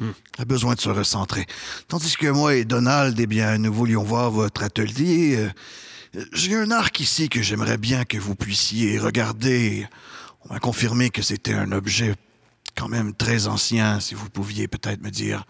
Il 0.00 0.12
a 0.38 0.44
besoin 0.44 0.74
de 0.74 0.80
se 0.80 0.88
recentrer. 0.88 1.46
Tandis 1.88 2.16
que 2.16 2.28
moi 2.28 2.54
et 2.54 2.64
Donald, 2.64 3.18
eh 3.18 3.26
bien, 3.26 3.58
nous 3.58 3.72
voulions 3.72 4.02
voir 4.04 4.30
votre 4.30 4.62
atelier. 4.62 5.36
Euh, 6.16 6.24
J'ai 6.32 6.54
un 6.56 6.70
arc 6.70 7.00
ici 7.00 7.28
que 7.28 7.42
j'aimerais 7.42 7.78
bien 7.78 8.04
que 8.04 8.16
vous 8.16 8.34
puissiez 8.36 8.98
regarder. 8.98 9.86
On 10.48 10.54
m'a 10.54 10.60
confirmé 10.60 11.10
que 11.10 11.22
c'était 11.22 11.52
un 11.54 11.72
objet 11.72 12.14
quand 12.76 12.88
même 12.88 13.14
très 13.14 13.46
ancien. 13.46 14.00
Si 14.00 14.14
vous 14.14 14.30
pouviez 14.30 14.68
peut-être 14.68 15.02
me 15.02 15.10
dire 15.10 15.44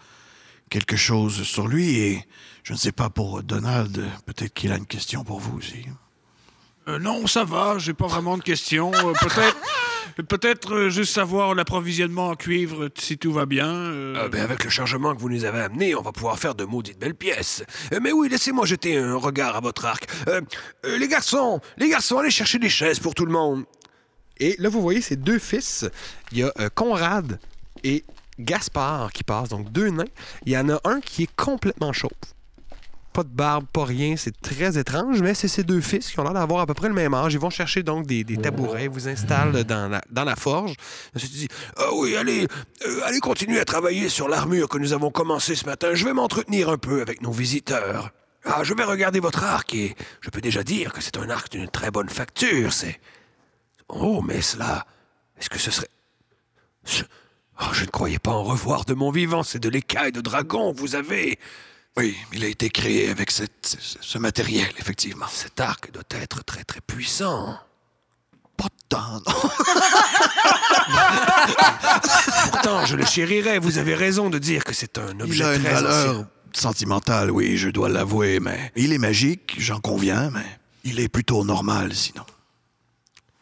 quelque 0.69 0.95
chose 0.95 1.43
sur 1.43 1.67
lui. 1.67 1.97
Et 1.99 2.25
je 2.63 2.73
ne 2.73 2.77
sais 2.77 2.91
pas 2.91 3.09
pour 3.09 3.41
Donald, 3.43 4.05
peut-être 4.25 4.53
qu'il 4.53 4.71
a 4.71 4.77
une 4.77 4.85
question 4.85 5.23
pour 5.23 5.39
vous 5.39 5.57
aussi. 5.57 5.85
Euh, 6.87 6.99
non, 6.99 7.27
ça 7.27 7.43
va, 7.43 7.77
j'ai 7.77 7.93
pas 7.93 8.07
vraiment 8.07 8.37
de 8.37 8.43
questions. 8.43 8.91
Euh, 8.93 9.13
peut-être 9.21 9.57
peut-être 10.27 10.73
euh, 10.73 10.89
juste 10.89 11.13
savoir 11.13 11.53
l'approvisionnement 11.55 12.29
en 12.29 12.35
cuivre, 12.35 12.89
si 12.97 13.17
tout 13.17 13.31
va 13.31 13.45
bien. 13.45 13.67
euh. 13.67 14.15
Ah 14.19 14.27
ben, 14.27 14.41
avec 14.41 14.63
le 14.63 14.69
chargement 14.69 15.15
que 15.15 15.21
vous 15.21 15.29
nous 15.29 15.45
avez 15.45 15.59
amené, 15.61 15.95
on 15.95 16.01
va 16.01 16.11
pouvoir 16.11 16.37
faire 16.39 16.55
de 16.55 16.65
maudites 16.65 16.99
belles 16.99 17.15
pièces. 17.15 17.63
Euh, 17.93 17.99
mais 18.01 18.11
oui, 18.11 18.27
laissez-moi 18.29 18.65
jeter 18.65 18.97
un 18.97 19.15
regard 19.15 19.55
à 19.55 19.59
votre 19.61 19.85
arc. 19.85 20.07
Euh, 20.27 20.41
euh, 20.85 20.97
les 20.97 21.07
garçons, 21.07 21.61
les 21.77 21.89
garçons, 21.89 22.17
allez 22.17 22.31
chercher 22.31 22.59
des 22.59 22.69
chaises 22.69 22.99
pour 22.99 23.13
tout 23.15 23.25
le 23.25 23.31
monde. 23.31 23.65
Et 24.39 24.55
là, 24.59 24.69
vous 24.69 24.81
voyez 24.81 25.01
ces 25.01 25.15
deux 25.15 25.39
fils. 25.39 25.85
Il 26.31 26.39
y 26.39 26.43
a 26.43 26.51
euh, 26.59 26.69
Conrad 26.73 27.39
et 27.83 28.03
Gaspard 28.39 29.11
qui 29.11 29.23
passent, 29.23 29.49
donc 29.49 29.71
deux 29.71 29.89
nains. 29.89 30.05
Il 30.45 30.53
y 30.53 30.57
en 30.57 30.69
a 30.69 30.79
un 30.85 31.01
qui 31.01 31.23
est 31.23 31.35
complètement 31.35 31.91
chauve. 31.93 32.11
Pas 33.11 33.23
de 33.23 33.29
barbe, 33.29 33.65
pas 33.73 33.85
rien, 33.85 34.15
c'est 34.15 34.39
très 34.39 34.77
étrange, 34.77 35.21
mais 35.21 35.33
c'est 35.33 35.47
ces 35.47 35.63
deux 35.63 35.81
fils 35.81 36.11
qui 36.11 36.19
ont 36.19 36.23
l'air 36.23 36.33
d'avoir 36.33 36.61
à 36.61 36.67
peu 36.67 36.75
près 36.75 36.87
le 36.87 36.93
même 36.93 37.13
âge. 37.13 37.33
Ils 37.33 37.39
vont 37.39 37.49
chercher 37.49 37.81
donc 37.81 38.05
des, 38.05 38.23
des 38.23 38.37
tabourets, 38.37 38.87
vous 38.87 39.09
installent 39.09 39.63
dans 39.63 39.89
la, 40.13 40.35
forge. 40.35 40.75
Ensuite, 41.15 41.31
il 41.33 41.39
dit 41.39 41.47
Ah 41.75 41.89
oui, 41.95 42.15
allez, 42.15 42.47
euh, 42.85 43.01
allez 43.05 43.19
continuer 43.19 43.59
à 43.59 43.65
travailler 43.65 44.09
sur 44.09 44.29
l'armure 44.29 44.69
que 44.69 44.77
nous 44.77 44.93
avons 44.93 45.09
commencé 45.09 45.55
ce 45.55 45.65
matin. 45.65 45.95
Je 45.95 46.05
vais 46.05 46.13
m'entretenir 46.13 46.69
un 46.69 46.77
peu 46.77 47.01
avec 47.01 47.21
nos 47.21 47.31
visiteurs. 47.31 48.11
Ah, 48.45 48.63
je 48.63 48.73
vais 48.73 48.83
regarder 48.83 49.19
votre 49.19 49.43
arc 49.43 49.73
et 49.73 49.95
je 50.21 50.29
peux 50.29 50.39
déjà 50.39 50.63
dire 50.63 50.93
que 50.93 51.01
c'est 51.01 51.17
un 51.17 51.29
arc 51.29 51.51
d'une 51.51 51.67
très 51.67 51.91
bonne 51.91 52.09
facture. 52.09 52.71
C'est. 52.71 52.99
Oh, 53.89 54.21
mais 54.21 54.41
cela. 54.41 54.85
Est-ce 55.39 55.49
que 55.49 55.59
ce 55.59 55.71
serait. 55.71 55.89
Ce- 56.85 57.03
Oh, 57.61 57.65
je 57.73 57.83
ne 57.83 57.89
croyais 57.89 58.19
pas 58.19 58.31
en 58.31 58.43
revoir 58.43 58.85
de 58.85 58.93
mon 58.93 59.11
vivant. 59.11 59.43
C'est 59.43 59.59
de 59.59 59.67
l'écaille 59.67 60.13
de 60.13 60.21
dragon. 60.21 60.71
Vous 60.71 60.95
avez. 60.95 61.37
Oui, 61.97 62.15
il 62.31 62.45
a 62.45 62.47
été 62.47 62.69
créé 62.69 63.09
avec 63.09 63.31
cette- 63.31 63.77
ce, 63.99 64.17
matériel, 64.17 64.69
effectivement. 64.77 65.25
Cet 65.29 65.59
arc 65.59 65.91
doit 65.91 66.03
être 66.11 66.41
très 66.45 66.63
très 66.63 66.79
puissant. 66.79 67.57
Pas 68.55 68.67
tant, 68.87 69.15
non. 69.15 69.21
Pourtant, 72.51 72.85
je 72.85 72.95
le 72.95 73.05
chérirais. 73.05 73.59
Vous 73.59 73.77
avez 73.77 73.95
raison 73.95 74.29
de 74.29 74.37
dire 74.39 74.63
que 74.63 74.73
c'est 74.73 74.97
un 74.97 75.13
Il 75.17 75.21
objet 75.23 75.43
a 75.43 75.55
une 75.55 75.63
très 75.63 75.73
valeur 75.73 76.09
ancien. 76.11 76.27
sentimentale, 76.53 77.31
oui, 77.31 77.57
je 77.57 77.69
dois 77.69 77.89
l'avouer, 77.89 78.39
mais 78.39 78.71
il 78.75 78.93
est 78.93 78.97
magique, 78.97 79.55
j'en 79.57 79.79
conviens, 79.79 80.29
mais 80.31 80.45
il 80.83 80.99
est 80.99 81.09
plutôt 81.09 81.43
normal, 81.43 81.93
sinon. 81.93 82.23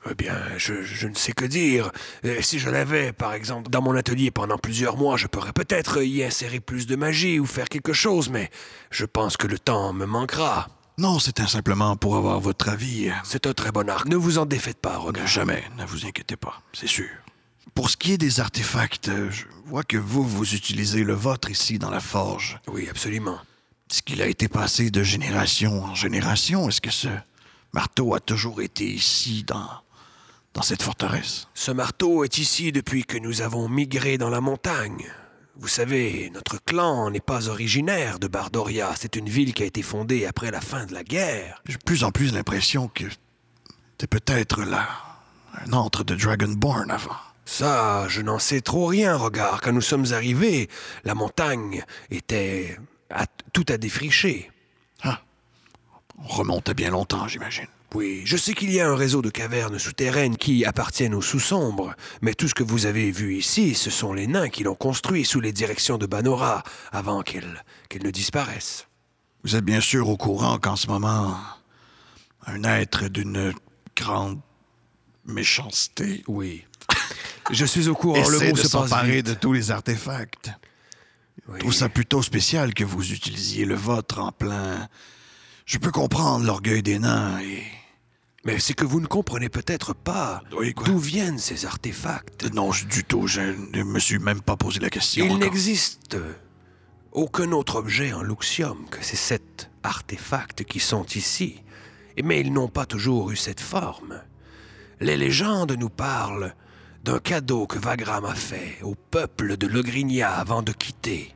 Eh 0.10 0.16
bien, 0.16 0.36
je, 0.58 0.84
je 0.84 1.08
ne 1.08 1.16
sais 1.16 1.34
que 1.34 1.46
dire. 1.46 1.92
Euh, 2.24 2.42
si 2.42 2.60
je 2.60 2.70
l'avais, 2.70 3.12
par 3.12 3.34
exemple, 3.34 3.70
dans 3.70 3.82
mon 3.82 3.96
atelier 3.96 4.32
pendant 4.32 4.58
plusieurs 4.58 4.96
mois, 4.96 5.18
je 5.18 5.28
pourrais 5.28 5.54
peut-être 5.54 6.02
y 6.04 6.24
insérer 6.24 6.60
plus 6.60 6.88
de 6.88 6.96
magie 6.96 7.40
ou 7.40 7.46
faire 7.46 7.68
quelque 7.68 7.94
chose, 7.94 8.30
mais 8.30 8.50
je 8.90 9.06
pense 9.06 9.38
que 9.38 9.48
le 9.48 9.60
temps 9.60 9.94
me 9.94 10.06
manquera. 10.06 10.70
Non, 10.98 11.20
c'était 11.20 11.46
simplement 11.46 11.96
pour 11.96 12.16
avoir 12.16 12.40
votre 12.40 12.70
avis. 12.70 13.12
C'est 13.24 13.46
un 13.48 13.54
très 13.54 13.72
bon 13.72 13.90
arc. 13.90 14.08
Ne 14.08 14.16
vous 14.16 14.38
en 14.38 14.46
défaites 14.46 14.80
pas, 14.80 14.98
regarde. 14.98 15.28
Jamais, 15.28 15.64
ne 15.78 15.86
vous 15.86 16.06
inquiétez 16.06 16.38
pas, 16.38 16.62
c'est 16.74 16.88
sûr. 16.88 17.10
Pour 17.76 17.90
ce 17.90 17.98
qui 17.98 18.14
est 18.14 18.18
des 18.18 18.40
artefacts, 18.40 19.10
euh, 19.10 19.30
je 19.30 19.46
vois 19.66 19.84
que 19.84 19.98
vous, 19.98 20.24
vous 20.24 20.56
utilisez 20.56 21.04
le 21.04 21.14
vôtre 21.14 21.52
ici 21.52 21.78
dans 21.78 21.92
la 21.92 22.00
forge. 22.00 22.60
Oui, 22.68 22.88
absolument. 22.90 23.40
Est-ce 23.92 24.02
qu'il 24.02 24.22
a 24.22 24.28
été 24.28 24.48
passé 24.48 24.90
de 24.90 25.04
génération 25.04 25.84
en 25.84 25.94
génération? 25.94 26.68
Est-ce 26.70 26.82
que 26.82 26.90
ce 26.90 27.10
marteau 27.74 28.16
a 28.16 28.20
toujours 28.20 28.62
été 28.62 28.86
ici, 28.86 29.44
dans, 29.44 29.70
dans 30.58 30.64
cette 30.64 30.82
forteresse? 30.82 31.48
Ce 31.54 31.70
marteau 31.72 32.24
est 32.24 32.40
ici 32.40 32.72
depuis 32.72 33.06
que 33.06 33.18
nous 33.20 33.42
avons 33.42 33.70
migré 33.70 34.18
dans 34.18 34.30
la 34.32 34.42
montagne. 34.42 35.06
Vous 35.56 35.68
savez, 35.68 36.32
notre 36.34 36.58
clan 36.64 37.12
n'est 37.12 37.20
pas 37.20 37.48
originaire 37.48 38.18
de 38.20 38.28
Bardoria. 38.28 38.92
C'est 39.00 39.16
une 39.16 39.30
ville 39.30 39.54
qui 39.54 39.62
a 39.62 39.68
été 39.68 39.84
fondée 39.84 40.26
après 40.26 40.50
la 40.52 40.60
fin 40.62 40.86
de 40.88 40.94
la 40.94 41.04
guerre. 41.04 41.62
J'ai 41.68 41.78
de 41.78 41.84
plus 41.84 42.04
en 42.04 42.12
plus 42.12 42.34
l'impression 42.34 42.88
que 42.88 43.04
c'était 43.92 44.08
peut-être 44.08 44.64
là 44.64 44.88
un 45.66 45.74
antre 45.74 46.04
de 46.04 46.16
Dragonborn 46.16 46.90
avant. 46.92 47.16
Ça, 47.46 48.08
je 48.10 48.22
n'en 48.22 48.40
sais 48.40 48.62
trop 48.62 48.88
rien, 48.88 49.16
regarde. 49.16 49.62
Quand 49.62 49.72
nous 49.74 49.82
sommes 49.82 50.12
arrivés, 50.12 50.70
la 51.04 51.14
montagne 51.14 51.84
était 52.10 52.78
à- 53.12 53.26
tout 53.54 53.66
à 53.70 53.78
défricher. 53.78 54.52
Ah, 55.04 55.22
on 56.18 56.28
remonte 56.28 56.68
à 56.70 56.74
bien 56.74 56.90
longtemps, 56.92 57.28
j'imagine. 57.28 57.68
Oui, 57.96 58.22
je 58.26 58.36
sais 58.36 58.54
qu'il 58.54 58.72
y 58.72 58.82
a 58.82 58.90
un 58.90 58.96
réseau 58.96 59.22
de 59.22 59.30
cavernes 59.30 59.80
souterraines 59.80 60.36
qui 60.36 60.66
appartiennent 60.66 61.16
aux 61.16 61.22
sous-sombres, 61.22 61.96
mais 62.22 62.34
tout 62.34 62.48
ce 62.48 62.54
que 62.54 62.64
vous 62.64 62.86
avez 62.86 63.12
vu 63.12 63.38
ici, 63.38 63.76
ce 63.76 63.90
sont 63.90 64.12
les 64.12 64.28
nains 64.28 64.50
qui 64.50 64.64
l'ont 64.64 64.76
construit 64.76 65.24
sous 65.24 65.40
les 65.40 65.54
directions 65.54 65.98
de 65.98 66.06
Banora 66.06 66.64
avant 66.92 67.22
qu'elle 67.22 67.64
qu'elle 67.88 68.04
ne 68.04 68.12
disparaisse. 68.12 68.88
Vous 69.44 69.56
êtes 69.56 69.64
bien 69.64 69.80
sûr 69.80 70.10
au 70.10 70.18
courant 70.18 70.60
qu'en 70.60 70.76
ce 70.76 70.88
moment, 70.88 71.38
un 72.46 72.64
être 72.64 73.08
d'une 73.08 73.54
grande 73.96 74.40
méchanceté 75.26 76.24
Oui. 76.28 76.66
Je 77.52 77.64
suis 77.64 77.88
au 77.88 77.96
courant, 77.96 78.28
le 78.28 78.36
essaie 78.36 78.50
mot 78.50 78.58
de 78.58 78.64
s'emparer 78.64 79.24
de 79.24 79.34
tous 79.34 79.54
les 79.54 79.72
artefacts. 79.72 80.52
Oui. 81.48 81.56
Je 81.56 81.60
trouve 81.60 81.74
ça 81.74 81.88
plutôt 81.88 82.22
spécial 82.22 82.74
que 82.74 82.84
vous 82.84 83.14
utilisiez 83.14 83.64
le 83.64 83.76
vôtre 83.76 84.20
en 84.20 84.34
plein... 84.34 84.90
Je 85.66 85.78
peux 85.78 85.92
comprendre 85.92 86.46
l'orgueil 86.46 86.84
des 86.84 87.00
nains 87.00 87.40
et... 87.40 87.64
Mais 88.48 88.60
c'est 88.60 88.74
que 88.74 88.86
vous 88.86 89.02
ne 89.02 89.08
comprenez 89.08 89.50
peut-être 89.50 89.94
pas 89.94 90.42
Oui, 90.58 90.74
d'où 90.86 90.98
viennent 90.98 91.38
ces 91.38 91.66
artefacts. 91.66 92.50
Non, 92.54 92.72
du 92.90 93.04
tout, 93.04 93.28
je 93.28 93.42
ne 93.42 93.84
me 93.84 94.00
suis 94.00 94.20
même 94.20 94.40
pas 94.40 94.56
posé 94.56 94.80
la 94.80 94.90
question. 94.90 95.26
Il 95.26 95.38
n'existe 95.40 96.16
aucun 97.12 97.52
autre 97.52 97.76
objet 97.76 98.14
en 98.14 98.24
Luxium 98.24 98.86
que 98.90 99.04
ces 99.04 99.18
sept 99.18 99.70
artefacts 99.84 100.64
qui 100.64 100.80
sont 100.80 101.06
ici. 101.08 101.62
Mais 102.24 102.40
ils 102.40 102.54
n'ont 102.54 102.70
pas 102.70 102.86
toujours 102.86 103.32
eu 103.32 103.36
cette 103.36 103.60
forme. 103.60 104.22
Les 105.02 105.18
légendes 105.18 105.76
nous 105.78 105.90
parlent 105.90 106.56
d'un 107.04 107.20
cadeau 107.20 107.68
que 107.68 107.78
Vagram 107.78 108.24
a 108.24 108.34
fait 108.34 108.78
au 108.82 108.96
peuple 108.96 109.58
de 109.58 109.68
Logrinia 109.68 110.32
avant 110.32 110.62
de 110.62 110.72
quitter. 110.72 111.36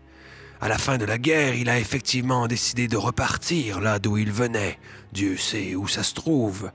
À 0.63 0.67
la 0.67 0.77
fin 0.77 0.99
de 0.99 1.05
la 1.05 1.17
guerre, 1.17 1.55
il 1.55 1.69
a 1.69 1.79
effectivement 1.79 2.45
décidé 2.45 2.87
de 2.87 2.95
repartir 2.95 3.81
là 3.81 3.97
d'où 3.97 4.19
il 4.19 4.31
venait. 4.31 4.77
Dieu 5.11 5.35
sait 5.35 5.73
où 5.73 5.87
ça 5.87 6.03
se 6.03 6.13
trouve. 6.13 6.69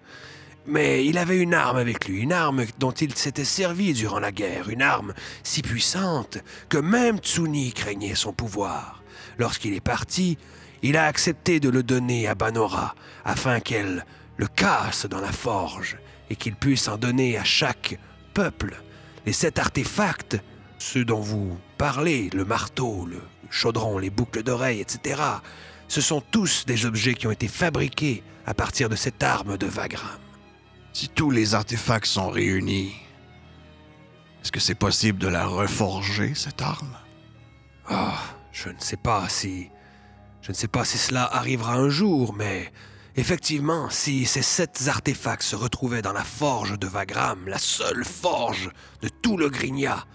Mais 0.66 1.06
il 1.06 1.18
avait 1.18 1.38
une 1.38 1.54
arme 1.54 1.76
avec 1.76 2.08
lui, 2.08 2.18
une 2.18 2.32
arme 2.32 2.64
dont 2.80 2.90
il 2.90 3.14
s'était 3.14 3.44
servi 3.44 3.92
durant 3.92 4.18
la 4.18 4.32
guerre, 4.32 4.70
une 4.70 4.82
arme 4.82 5.14
si 5.44 5.62
puissante 5.62 6.38
que 6.68 6.78
même 6.78 7.18
Tsuni 7.18 7.72
craignait 7.72 8.16
son 8.16 8.32
pouvoir. 8.32 9.04
Lorsqu'il 9.38 9.72
est 9.74 9.80
parti, 9.80 10.36
il 10.82 10.96
a 10.96 11.04
accepté 11.04 11.60
de 11.60 11.68
le 11.68 11.84
donner 11.84 12.26
à 12.26 12.34
Banora 12.34 12.96
afin 13.24 13.60
qu'elle 13.60 14.04
le 14.36 14.48
casse 14.48 15.06
dans 15.06 15.20
la 15.20 15.30
forge 15.30 15.96
et 16.28 16.34
qu'il 16.34 16.56
puisse 16.56 16.88
en 16.88 16.96
donner 16.96 17.38
à 17.38 17.44
chaque 17.44 18.00
peuple. 18.34 18.82
Les 19.26 19.32
sept 19.32 19.60
artefacts, 19.60 20.38
ceux 20.78 21.04
dont 21.04 21.20
vous 21.20 21.56
parlez, 21.78 22.30
le 22.34 22.44
marteau, 22.44 23.06
le 23.06 23.20
chaudron, 23.50 23.98
les 23.98 24.10
boucles 24.10 24.42
d'oreilles, 24.42 24.80
etc., 24.80 25.20
ce 25.88 26.00
sont 26.00 26.20
tous 26.20 26.64
des 26.66 26.84
objets 26.84 27.14
qui 27.14 27.26
ont 27.26 27.32
été 27.32 27.48
fabriqués 27.48 28.22
à 28.44 28.54
partir 28.54 28.88
de 28.88 28.96
cette 28.96 29.22
arme 29.22 29.56
de 29.56 29.66
Vagram. 29.66 30.18
Si 30.92 31.08
tous 31.08 31.30
les 31.30 31.54
artefacts 31.54 32.06
sont 32.06 32.30
réunis, 32.30 32.94
est-ce 34.42 34.52
que 34.52 34.60
c'est 34.60 34.74
possible 34.74 35.18
de 35.18 35.28
la 35.28 35.46
reforger, 35.46 36.34
cette 36.34 36.62
arme? 36.62 36.96
Ah, 37.88 38.18
je 38.52 38.68
ne 38.68 38.78
sais 38.78 38.96
pas 38.96 39.28
si. 39.28 39.68
Je 40.42 40.52
ne 40.52 40.56
sais 40.56 40.68
pas 40.68 40.84
si 40.84 40.98
cela 40.98 41.24
arrivera 41.34 41.74
un 41.74 41.88
jour, 41.88 42.32
mais 42.32 42.72
effectivement, 43.16 43.90
si 43.90 44.24
ces 44.24 44.42
sept 44.42 44.84
artefacts 44.86 45.42
se 45.42 45.56
retrouvaient 45.56 46.02
dans 46.02 46.12
la 46.12 46.24
forge 46.24 46.78
de 46.78 46.86
Vagram, 46.86 47.48
la 47.48 47.58
seule 47.58 48.04
forge 48.04 48.70
de 49.02 49.08
tout 49.08 49.36
le 49.36 49.50
Grignat 49.50 50.06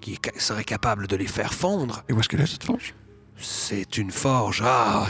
qui 0.00 0.18
serait 0.38 0.64
capable 0.64 1.06
de 1.06 1.16
les 1.16 1.26
faire 1.26 1.54
fondre, 1.54 2.02
Et 2.08 2.12
où 2.12 2.20
est-ce 2.20 2.28
qu'elle 2.28 2.40
est, 2.40 2.46
cette 2.46 2.64
forge? 2.64 2.94
c'est 3.40 3.96
une 3.98 4.10
forge. 4.10 4.62
Ah, 4.66 5.06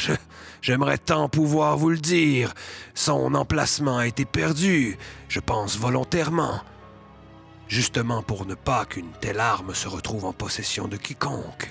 j'aimerais 0.61 0.99
tant 0.99 1.28
pouvoir 1.30 1.78
vous 1.78 1.89
le 1.91 1.99
dire. 1.99 2.53
Son 2.95 3.34
emplacement 3.34 3.99
a 3.99 4.07
été 4.07 4.24
perdu, 4.26 4.99
je 5.28 5.41
pense 5.41 5.78
volontairement. 5.78 6.61
Justement 7.68 8.22
pour 8.22 8.47
ne 8.47 8.55
pas 8.55 8.84
qu'une 8.84 9.12
telle 9.20 9.41
arme 9.41 9.74
se 9.74 9.89
retrouve 9.89 10.24
en 10.24 10.32
possession 10.32 10.89
de 10.89 10.97
quiconque. 10.97 11.68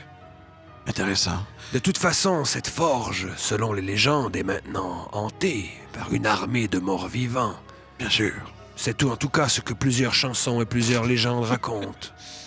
Intéressant. 0.87 1.43
De 1.73 1.79
toute 1.79 1.97
façon, 1.97 2.45
cette 2.45 2.67
forge, 2.69 3.27
selon 3.35 3.73
les 3.73 3.81
légendes, 3.81 4.35
est 4.35 4.43
maintenant 4.43 5.09
hantée 5.11 5.69
par 5.91 6.13
une 6.13 6.25
armée 6.25 6.67
de 6.67 6.79
morts 6.79 7.07
vivants. 7.07 7.55
Bien 7.99 8.09
sûr. 8.09 8.33
C'est 8.75 8.95
tout 8.95 9.09
en 9.09 9.17
tout 9.17 9.29
cas 9.29 9.49
ce 9.49 9.59
que 9.59 9.73
plusieurs 9.73 10.13
chansons 10.13 10.61
et 10.61 10.65
plusieurs 10.65 11.03
légendes 11.05 11.45
racontent. 11.45 11.91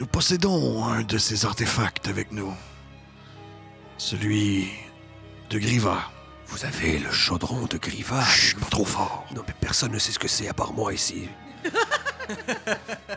Nous 0.00 0.06
possédons 0.06 0.84
un 0.84 1.02
de 1.02 1.18
ces 1.18 1.44
artefacts 1.44 2.08
avec 2.08 2.32
nous. 2.32 2.52
Celui 3.96 4.70
de 5.50 5.58
Griva. 5.58 6.10
Vous 6.48 6.64
avez 6.64 6.98
le 6.98 7.10
chaudron 7.10 7.66
de 7.66 7.78
Griva. 7.78 8.22
Chut, 8.24 8.58
pas 8.58 8.66
trop 8.66 8.84
fort. 8.84 9.24
Non, 9.34 9.42
mais 9.46 9.54
personne 9.60 9.92
ne 9.92 9.98
sait 9.98 10.12
ce 10.12 10.18
que 10.18 10.28
c'est 10.28 10.48
à 10.48 10.52
part 10.52 10.72
moi 10.72 10.92
ici. 10.92 11.28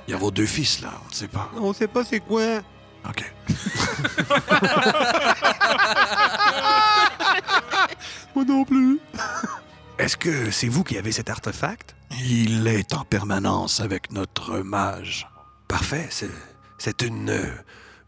Il 0.07 0.11
y 0.11 0.13
a 0.13 0.17
vos 0.17 0.31
deux 0.31 0.45
fils, 0.45 0.81
là, 0.81 0.93
on 1.05 1.09
ne 1.09 1.13
sait 1.13 1.27
pas. 1.27 1.49
On 1.55 1.73
sait 1.73 1.87
pas 1.87 2.03
c'est 2.03 2.19
quoi. 2.19 2.59
OK. 3.07 3.33
Moi 8.35 8.45
non 8.45 8.65
plus. 8.65 8.99
Est-ce 9.97 10.17
que 10.17 10.51
c'est 10.51 10.67
vous 10.67 10.83
qui 10.83 10.97
avez 10.97 11.11
cet 11.11 11.29
artefact? 11.29 11.95
Il 12.19 12.67
est 12.67 12.93
en 12.93 13.03
permanence 13.03 13.79
avec 13.79 14.11
notre 14.11 14.59
mage. 14.59 15.27
Parfait, 15.67 16.07
c'est, 16.09 16.29
c'est 16.77 17.01
une 17.01 17.29
euh, 17.29 17.45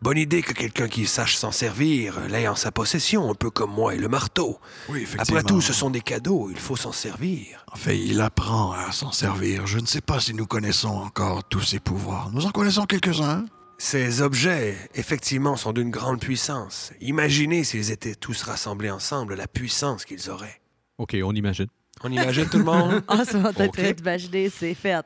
bonne 0.01 0.17
idée 0.17 0.41
que 0.41 0.53
quelqu'un 0.53 0.87
qui 0.87 1.05
sache 1.05 1.35
s'en 1.35 1.51
servir 1.51 2.19
l'ait 2.29 2.47
en 2.47 2.55
sa 2.55 2.71
possession, 2.71 3.29
un 3.29 3.35
peu 3.35 3.49
comme 3.49 3.71
moi 3.71 3.95
et 3.95 3.97
le 3.97 4.07
marteau. 4.07 4.59
Oui, 4.89 5.01
effectivement. 5.01 5.39
Après 5.39 5.43
tout, 5.43 5.61
ce 5.61 5.73
sont 5.73 5.89
des 5.89 6.01
cadeaux, 6.01 6.49
il 6.51 6.59
faut 6.59 6.75
s'en 6.75 6.91
servir. 6.91 7.65
En 7.71 7.75
fait, 7.75 7.97
il 7.97 8.21
apprend 8.21 8.71
à 8.71 8.91
s'en 8.91 9.11
servir. 9.11 9.67
Je 9.67 9.79
ne 9.79 9.85
sais 9.85 10.01
pas 10.01 10.19
si 10.19 10.33
nous 10.33 10.45
connaissons 10.47 10.89
encore 10.89 11.43
tous 11.43 11.61
ses 11.61 11.79
pouvoirs. 11.79 12.31
Nous 12.33 12.45
en 12.45 12.51
connaissons 12.51 12.85
quelques-uns. 12.85 13.45
Ces 13.77 14.21
objets, 14.21 14.77
effectivement, 14.93 15.55
sont 15.55 15.71
d'une 15.71 15.89
grande 15.89 16.19
puissance. 16.19 16.91
Imaginez 16.99 17.63
s'ils 17.63 17.91
étaient 17.91 18.15
tous 18.15 18.43
rassemblés 18.43 18.91
ensemble, 18.91 19.35
la 19.35 19.47
puissance 19.47 20.03
qu'ils 20.03 20.29
auraient. 20.29 20.59
OK, 20.97 21.15
on 21.23 21.33
imagine. 21.33 21.67
On 22.03 22.11
imagine 22.11 22.45
tout 22.47 22.57
le 22.57 22.65
monde? 22.65 23.01
Ah, 23.07 23.23
ça 23.25 23.37
va 23.37 23.51
être 23.57 24.51
c'est 24.53 24.73
fait. 24.73 25.05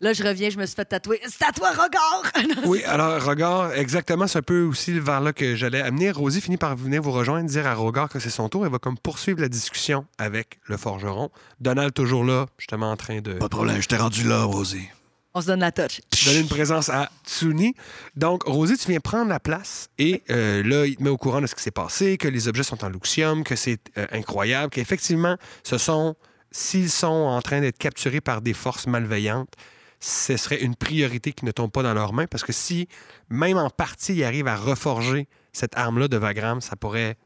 Là, 0.00 0.12
je 0.12 0.22
reviens, 0.22 0.48
je 0.48 0.58
me 0.58 0.64
suis 0.64 0.76
fait 0.76 0.84
tatouer. 0.84 1.20
C'est 1.26 1.44
à 1.44 1.50
toi, 1.50 1.70
regard! 1.70 2.22
Oui, 2.66 2.84
alors, 2.84 3.20
Regard, 3.20 3.72
exactement, 3.74 4.28
c'est 4.28 4.38
un 4.38 4.42
peu 4.42 4.62
aussi 4.62 4.92
vers 5.00 5.20
là 5.20 5.32
que 5.32 5.56
j'allais 5.56 5.80
amener. 5.80 6.12
Rosie 6.12 6.40
finit 6.40 6.56
par 6.56 6.76
venir 6.76 7.02
vous 7.02 7.10
rejoindre, 7.10 7.48
dire 7.48 7.66
à 7.66 7.74
Regard 7.74 8.08
que 8.08 8.20
c'est 8.20 8.30
son 8.30 8.48
tour. 8.48 8.64
Elle 8.64 8.70
va 8.70 8.78
comme 8.78 8.96
poursuivre 8.96 9.40
la 9.40 9.48
discussion 9.48 10.06
avec 10.18 10.60
le 10.66 10.76
forgeron. 10.76 11.30
Donald 11.60 11.92
toujours 11.94 12.24
là, 12.24 12.46
justement 12.58 12.92
en 12.92 12.96
train 12.96 13.20
de... 13.20 13.32
Pas 13.32 13.46
de 13.46 13.50
problème, 13.50 13.82
je 13.82 13.88
t'ai 13.88 13.96
rendu 13.96 14.22
là, 14.22 14.44
Rosie. 14.44 14.88
On 15.34 15.40
se 15.40 15.46
donne 15.48 15.60
la 15.60 15.72
touch. 15.72 16.00
donner 16.26 16.40
une 16.40 16.48
présence 16.48 16.88
à 16.90 17.10
Tsuni. 17.26 17.74
Donc, 18.14 18.44
Rosie, 18.44 18.76
tu 18.78 18.88
viens 18.88 19.00
prendre 19.00 19.28
la 19.28 19.40
place 19.40 19.88
et 19.98 20.22
euh, 20.30 20.62
là, 20.62 20.86
il 20.86 20.96
te 20.96 21.02
met 21.02 21.10
au 21.10 21.16
courant 21.16 21.40
de 21.40 21.46
ce 21.48 21.56
qui 21.56 21.62
s'est 21.62 21.70
passé, 21.72 22.18
que 22.18 22.28
les 22.28 22.46
objets 22.46 22.62
sont 22.62 22.84
en 22.84 22.88
luxium, 22.88 23.42
que 23.42 23.56
c'est 23.56 23.80
euh, 23.98 24.06
incroyable, 24.12 24.70
qu'effectivement, 24.70 25.36
ce 25.64 25.76
sont, 25.76 26.14
s'ils 26.52 26.90
sont 26.90 27.06
en 27.06 27.42
train 27.42 27.60
d'être 27.60 27.78
capturés 27.78 28.20
par 28.20 28.42
des 28.42 28.54
forces 28.54 28.86
malveillantes, 28.86 29.54
ce 30.00 30.36
serait 30.36 30.62
une 30.62 30.76
priorité 30.76 31.32
qui 31.32 31.44
ne 31.44 31.50
tombe 31.50 31.70
pas 31.70 31.82
dans 31.82 31.94
leurs 31.94 32.12
mains 32.12 32.26
parce 32.26 32.44
que 32.44 32.52
si, 32.52 32.88
même 33.30 33.56
en 33.56 33.70
partie, 33.70 34.14
ils 34.14 34.24
arrivent 34.24 34.46
à 34.48 34.56
reforger 34.56 35.26
cette 35.52 35.76
arme-là 35.76 36.08
de 36.08 36.16
Vagram, 36.16 36.60
ça 36.60 36.76
pourrait 36.76 37.16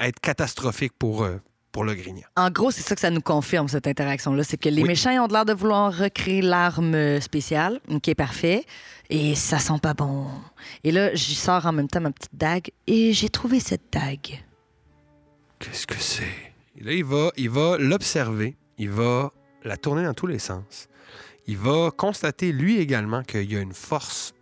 être 0.00 0.18
catastrophique 0.20 0.92
pour, 0.98 1.22
euh, 1.22 1.36
pour 1.70 1.84
le 1.84 1.94
Grignan. 1.94 2.24
En 2.36 2.50
gros, 2.50 2.70
c'est 2.72 2.82
ça 2.82 2.94
que 2.96 3.00
ça 3.00 3.10
nous 3.10 3.20
confirme, 3.20 3.68
cette 3.68 3.86
interaction-là. 3.86 4.42
C'est 4.42 4.56
que 4.56 4.68
les 4.68 4.82
Oui. 4.82 4.88
méchants 4.88 5.10
ont 5.24 5.28
l'air 5.28 5.44
de 5.44 5.52
vouloir 5.52 5.96
recréer 5.96 6.42
l'arme 6.42 7.20
spéciale, 7.20 7.80
qui 8.02 8.10
est 8.10 8.14
parfait, 8.16 8.64
et 9.10 9.34
ça 9.36 9.58
sent 9.60 9.78
pas 9.80 9.94
bon. 9.94 10.26
Et 10.82 10.90
là, 10.90 11.14
j'y 11.14 11.34
sors 11.36 11.64
en 11.66 11.72
même 11.72 11.86
temps 11.88 12.00
ma 12.00 12.10
petite 12.10 12.34
dague, 12.34 12.70
et 12.88 13.12
j'ai 13.12 13.28
trouvé 13.28 13.60
cette 13.60 13.92
dague. 13.92 14.42
Qu'est-ce 15.60 15.86
que 15.86 15.98
c'est? 15.98 16.24
Et 16.76 16.82
là, 16.82 16.92
il 16.92 17.04
va, 17.04 17.30
il 17.36 17.50
va 17.50 17.76
l'observer, 17.78 18.56
il 18.78 18.90
va 18.90 19.32
la 19.62 19.76
tourner 19.76 20.02
dans 20.04 20.14
tous 20.14 20.26
les 20.26 20.40
sens. 20.40 20.88
Il 21.46 21.58
va 21.58 21.90
constater, 21.90 22.52
lui 22.52 22.78
également, 22.78 23.22
qu'il 23.22 23.52
y 23.52 23.56
a 23.56 23.60
une 23.60 23.74
force 23.74 24.32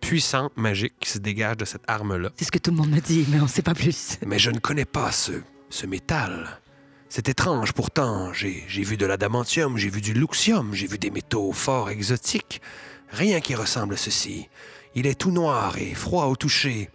puissante, 0.00 0.52
magique, 0.56 0.94
qui 1.00 1.08
se 1.08 1.18
dégage 1.18 1.56
de 1.56 1.64
cette 1.64 1.84
arme-là. 1.86 2.30
C'est 2.36 2.44
ce 2.44 2.52
que 2.52 2.58
tout 2.58 2.70
le 2.70 2.76
monde 2.76 2.90
me 2.90 3.00
dit, 3.00 3.26
mais 3.30 3.40
on 3.40 3.46
sait 3.46 3.62
pas 3.62 3.74
plus. 3.74 4.18
Mais 4.26 4.38
je 4.38 4.50
ne 4.50 4.58
connais 4.58 4.84
pas 4.84 5.10
ce, 5.12 5.32
ce 5.70 5.86
métal. 5.86 6.60
C'est 7.08 7.28
étrange 7.28 7.72
pourtant. 7.72 8.32
J'ai 8.32 8.64
j'ai 8.68 8.82
vu 8.82 8.96
de 8.96 9.06
l'adamantium, 9.06 9.76
j'ai 9.76 9.90
vu 9.90 10.00
du 10.00 10.12
luxium, 10.12 10.74
j'ai 10.74 10.86
vu 10.86 10.98
des 10.98 11.10
métaux 11.10 11.52
forts 11.52 11.90
exotiques. 11.90 12.60
Rien 13.10 13.40
qui 13.40 13.54
ressemble 13.54 13.94
à 13.94 13.96
ceci. 13.96 14.48
Il 14.94 15.06
est 15.06 15.18
tout 15.18 15.32
noir 15.32 15.76
et 15.78 15.94
froid 15.94 16.26
au 16.26 16.36
toucher. 16.36 16.88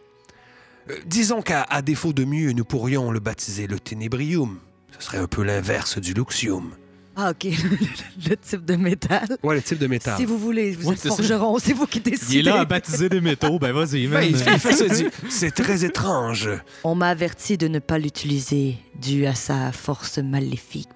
Euh, 0.89 0.97
disons 1.05 1.41
qu'à 1.41 1.82
défaut 1.82 2.13
de 2.13 2.24
mieux, 2.24 2.51
nous 2.53 2.63
pourrions 2.63 3.11
le 3.11 3.20
baptiser 3.20 3.68
le 3.68 3.80
ténébrium. 3.80 4.59
Ce 4.97 5.05
serait 5.05 5.18
un 5.18 5.28
peu 5.28 5.43
l'inverse 5.43 5.97
du 5.97 6.13
luxium. 6.13 6.72
Ah, 7.16 7.32
OK. 7.32 7.45
le 8.30 8.36
type 8.36 8.66
de 8.66 8.76
métal. 8.76 9.38
Ouais, 9.41 9.55
le 9.55 9.61
type 9.61 9.80
de 9.80 9.88
métal. 9.88 10.18
Si 10.18 10.26
vous 10.26 10.38
voulez, 10.38 10.72
vous 10.74 10.89
Ouais, 10.89 10.95
êtes 10.95 11.07
forgeron, 11.07 11.57
c'est 11.59 11.74
vous 11.74 11.88
qui 11.88 11.99
décidez. 12.01 12.34
Il 12.34 12.39
est 12.39 12.51
là 12.51 12.59
à 12.61 12.66
baptiser 12.66 13.07
des 13.09 13.22
métaux. 13.22 13.57
Ben 13.57 13.72
vas-y, 13.72 14.07
Ben, 14.07 14.22
il, 14.22 14.36
fait 14.38 14.74
ça, 14.74 14.86
C'est 15.30 15.51
très 15.51 15.86
étrange. 15.86 16.49
On 16.84 16.95
m'a 16.95 17.09
averti 17.09 17.57
de 17.57 17.68
ne 17.68 17.80
pas 17.80 17.97
l'utiliser 17.97 18.76
dû 19.01 19.26
à 19.26 19.34
sa 19.36 19.72
force 19.72 20.18
maléfique. 20.18 20.89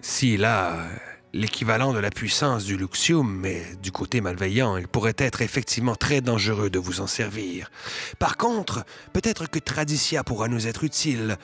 S'il 0.00 0.44
a 0.44 0.72
euh, 0.72 0.86
l'équivalent 1.32 1.92
de 1.92 1.98
la 1.98 2.10
puissance 2.10 2.64
du 2.64 2.76
luxium, 2.76 3.28
mais 3.30 3.62
du 3.82 3.92
côté 3.92 4.20
malveillant, 4.20 4.76
il 4.76 4.88
pourrait 4.88 5.14
être 5.18 5.42
effectivement 5.42 5.94
très 5.96 6.20
dangereux 6.20 6.70
de 6.70 6.78
vous 6.78 7.00
en 7.00 7.06
servir. 7.06 7.70
Par 8.18 8.36
contre, 8.36 8.84
peut-être 9.12 9.48
que 9.48 9.58
Tradicia 9.58 10.24
pourra 10.24 10.48
nous 10.48 10.66
être 10.66 10.84
utile. 10.84 11.36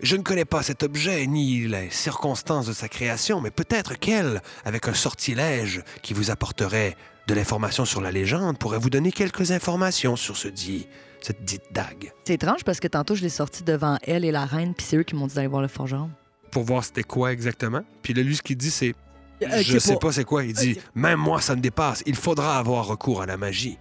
Je 0.00 0.16
ne 0.16 0.22
connais 0.22 0.44
pas 0.44 0.62
cet 0.62 0.82
objet 0.82 1.26
ni 1.26 1.66
les 1.66 1.90
circonstances 1.90 2.66
de 2.66 2.72
sa 2.72 2.88
création, 2.88 3.40
mais 3.40 3.50
peut-être 3.50 3.98
qu'elle, 3.98 4.42
avec 4.64 4.86
un 4.88 4.94
sortilège 4.94 5.82
qui 6.02 6.14
vous 6.14 6.30
apporterait 6.30 6.96
de 7.26 7.34
l'information 7.34 7.84
sur 7.84 8.00
la 8.00 8.10
légende, 8.12 8.58
pourrait 8.58 8.78
vous 8.78 8.90
donner 8.90 9.10
quelques 9.12 9.50
informations 9.50 10.16
sur 10.16 10.36
ce 10.36 10.48
dit, 10.48 10.86
cette 11.20 11.44
dite 11.44 11.64
dague. 11.72 12.12
C'est 12.24 12.34
étrange 12.34 12.64
parce 12.64 12.80
que 12.80 12.88
tantôt, 12.88 13.14
je 13.16 13.22
l'ai 13.22 13.28
sorti 13.28 13.64
devant 13.64 13.98
elle 14.02 14.24
et 14.24 14.30
la 14.30 14.44
reine, 14.44 14.72
puis 14.74 14.86
c'est 14.88 14.96
eux 14.96 15.02
qui 15.02 15.14
m'ont 15.16 15.26
dit 15.26 15.34
d'aller 15.34 15.48
voir 15.48 15.62
le 15.62 15.68
forgeron. 15.68 16.10
Pour 16.50 16.62
voir 16.62 16.84
c'était 16.84 17.02
quoi 17.02 17.32
exactement. 17.32 17.82
Puis 18.02 18.14
là, 18.14 18.22
lui, 18.22 18.36
ce 18.36 18.42
qu'il 18.42 18.56
dit, 18.56 18.70
c'est 18.70 18.94
Euh, 19.42 19.62
Je 19.62 19.78
sais 19.78 19.96
pas 19.96 20.10
c'est 20.12 20.24
quoi. 20.24 20.44
Il 20.44 20.52
dit 20.52 20.78
Même 20.94 21.18
moi, 21.20 21.40
ça 21.40 21.54
me 21.54 21.60
dépasse. 21.60 22.02
Il 22.06 22.16
faudra 22.16 22.58
avoir 22.58 22.86
recours 22.86 23.22
à 23.22 23.26
la 23.26 23.36
magie. 23.36 23.78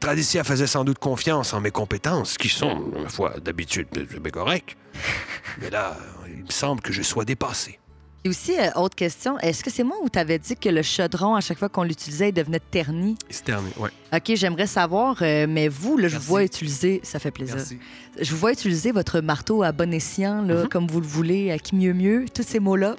Tradicia 0.00 0.44
faisait 0.44 0.66
sans 0.66 0.84
doute 0.84 0.98
confiance 0.98 1.52
en 1.52 1.60
mes 1.60 1.70
compétences, 1.70 2.38
qui 2.38 2.48
sont, 2.48 2.90
ma 3.02 3.08
foi, 3.08 3.34
d'habitude 3.44 3.86
bien 3.92 4.30
correctes. 4.30 4.76
Mais 5.60 5.70
là, 5.70 5.96
il 6.28 6.44
me 6.44 6.50
semble 6.50 6.80
que 6.80 6.92
je 6.92 7.02
sois 7.02 7.24
dépassé. 7.26 7.78
Et 8.24 8.28
aussi, 8.28 8.52
euh, 8.58 8.68
autre 8.76 8.96
question, 8.96 9.38
est-ce 9.38 9.64
que 9.64 9.70
c'est 9.70 9.82
moi 9.82 9.96
ou 10.02 10.10
t'avais 10.10 10.38
dit 10.38 10.54
que 10.54 10.68
le 10.68 10.82
chaudron, 10.82 11.36
à 11.36 11.40
chaque 11.40 11.58
fois 11.58 11.70
qu'on 11.70 11.84
l'utilisait, 11.84 12.28
il 12.30 12.32
devenait 12.34 12.60
terni? 12.60 13.16
C'est 13.30 13.44
terminé, 13.44 13.72
ouais. 13.78 13.88
OK, 14.14 14.32
j'aimerais 14.36 14.66
savoir, 14.66 15.16
euh, 15.22 15.46
mais 15.48 15.68
vous, 15.68 15.96
là, 15.96 16.08
je 16.08 16.16
vous 16.18 16.24
vois 16.24 16.44
utiliser, 16.44 17.00
ça 17.02 17.18
fait 17.18 17.30
plaisir, 17.30 17.56
Merci. 17.56 17.78
je 18.20 18.30
vous 18.30 18.36
vois 18.36 18.52
utiliser 18.52 18.92
votre 18.92 19.20
marteau 19.20 19.62
à 19.62 19.72
bon 19.72 19.90
escient, 19.94 20.42
là, 20.42 20.62
Mhm. 20.64 20.68
comme 20.68 20.86
vous 20.86 21.00
le 21.00 21.06
voulez, 21.06 21.50
à 21.50 21.58
qui 21.58 21.74
mieux 21.76 21.94
mieux, 21.94 22.26
tous 22.34 22.42
ces 22.46 22.58
mots-là. 22.60 22.94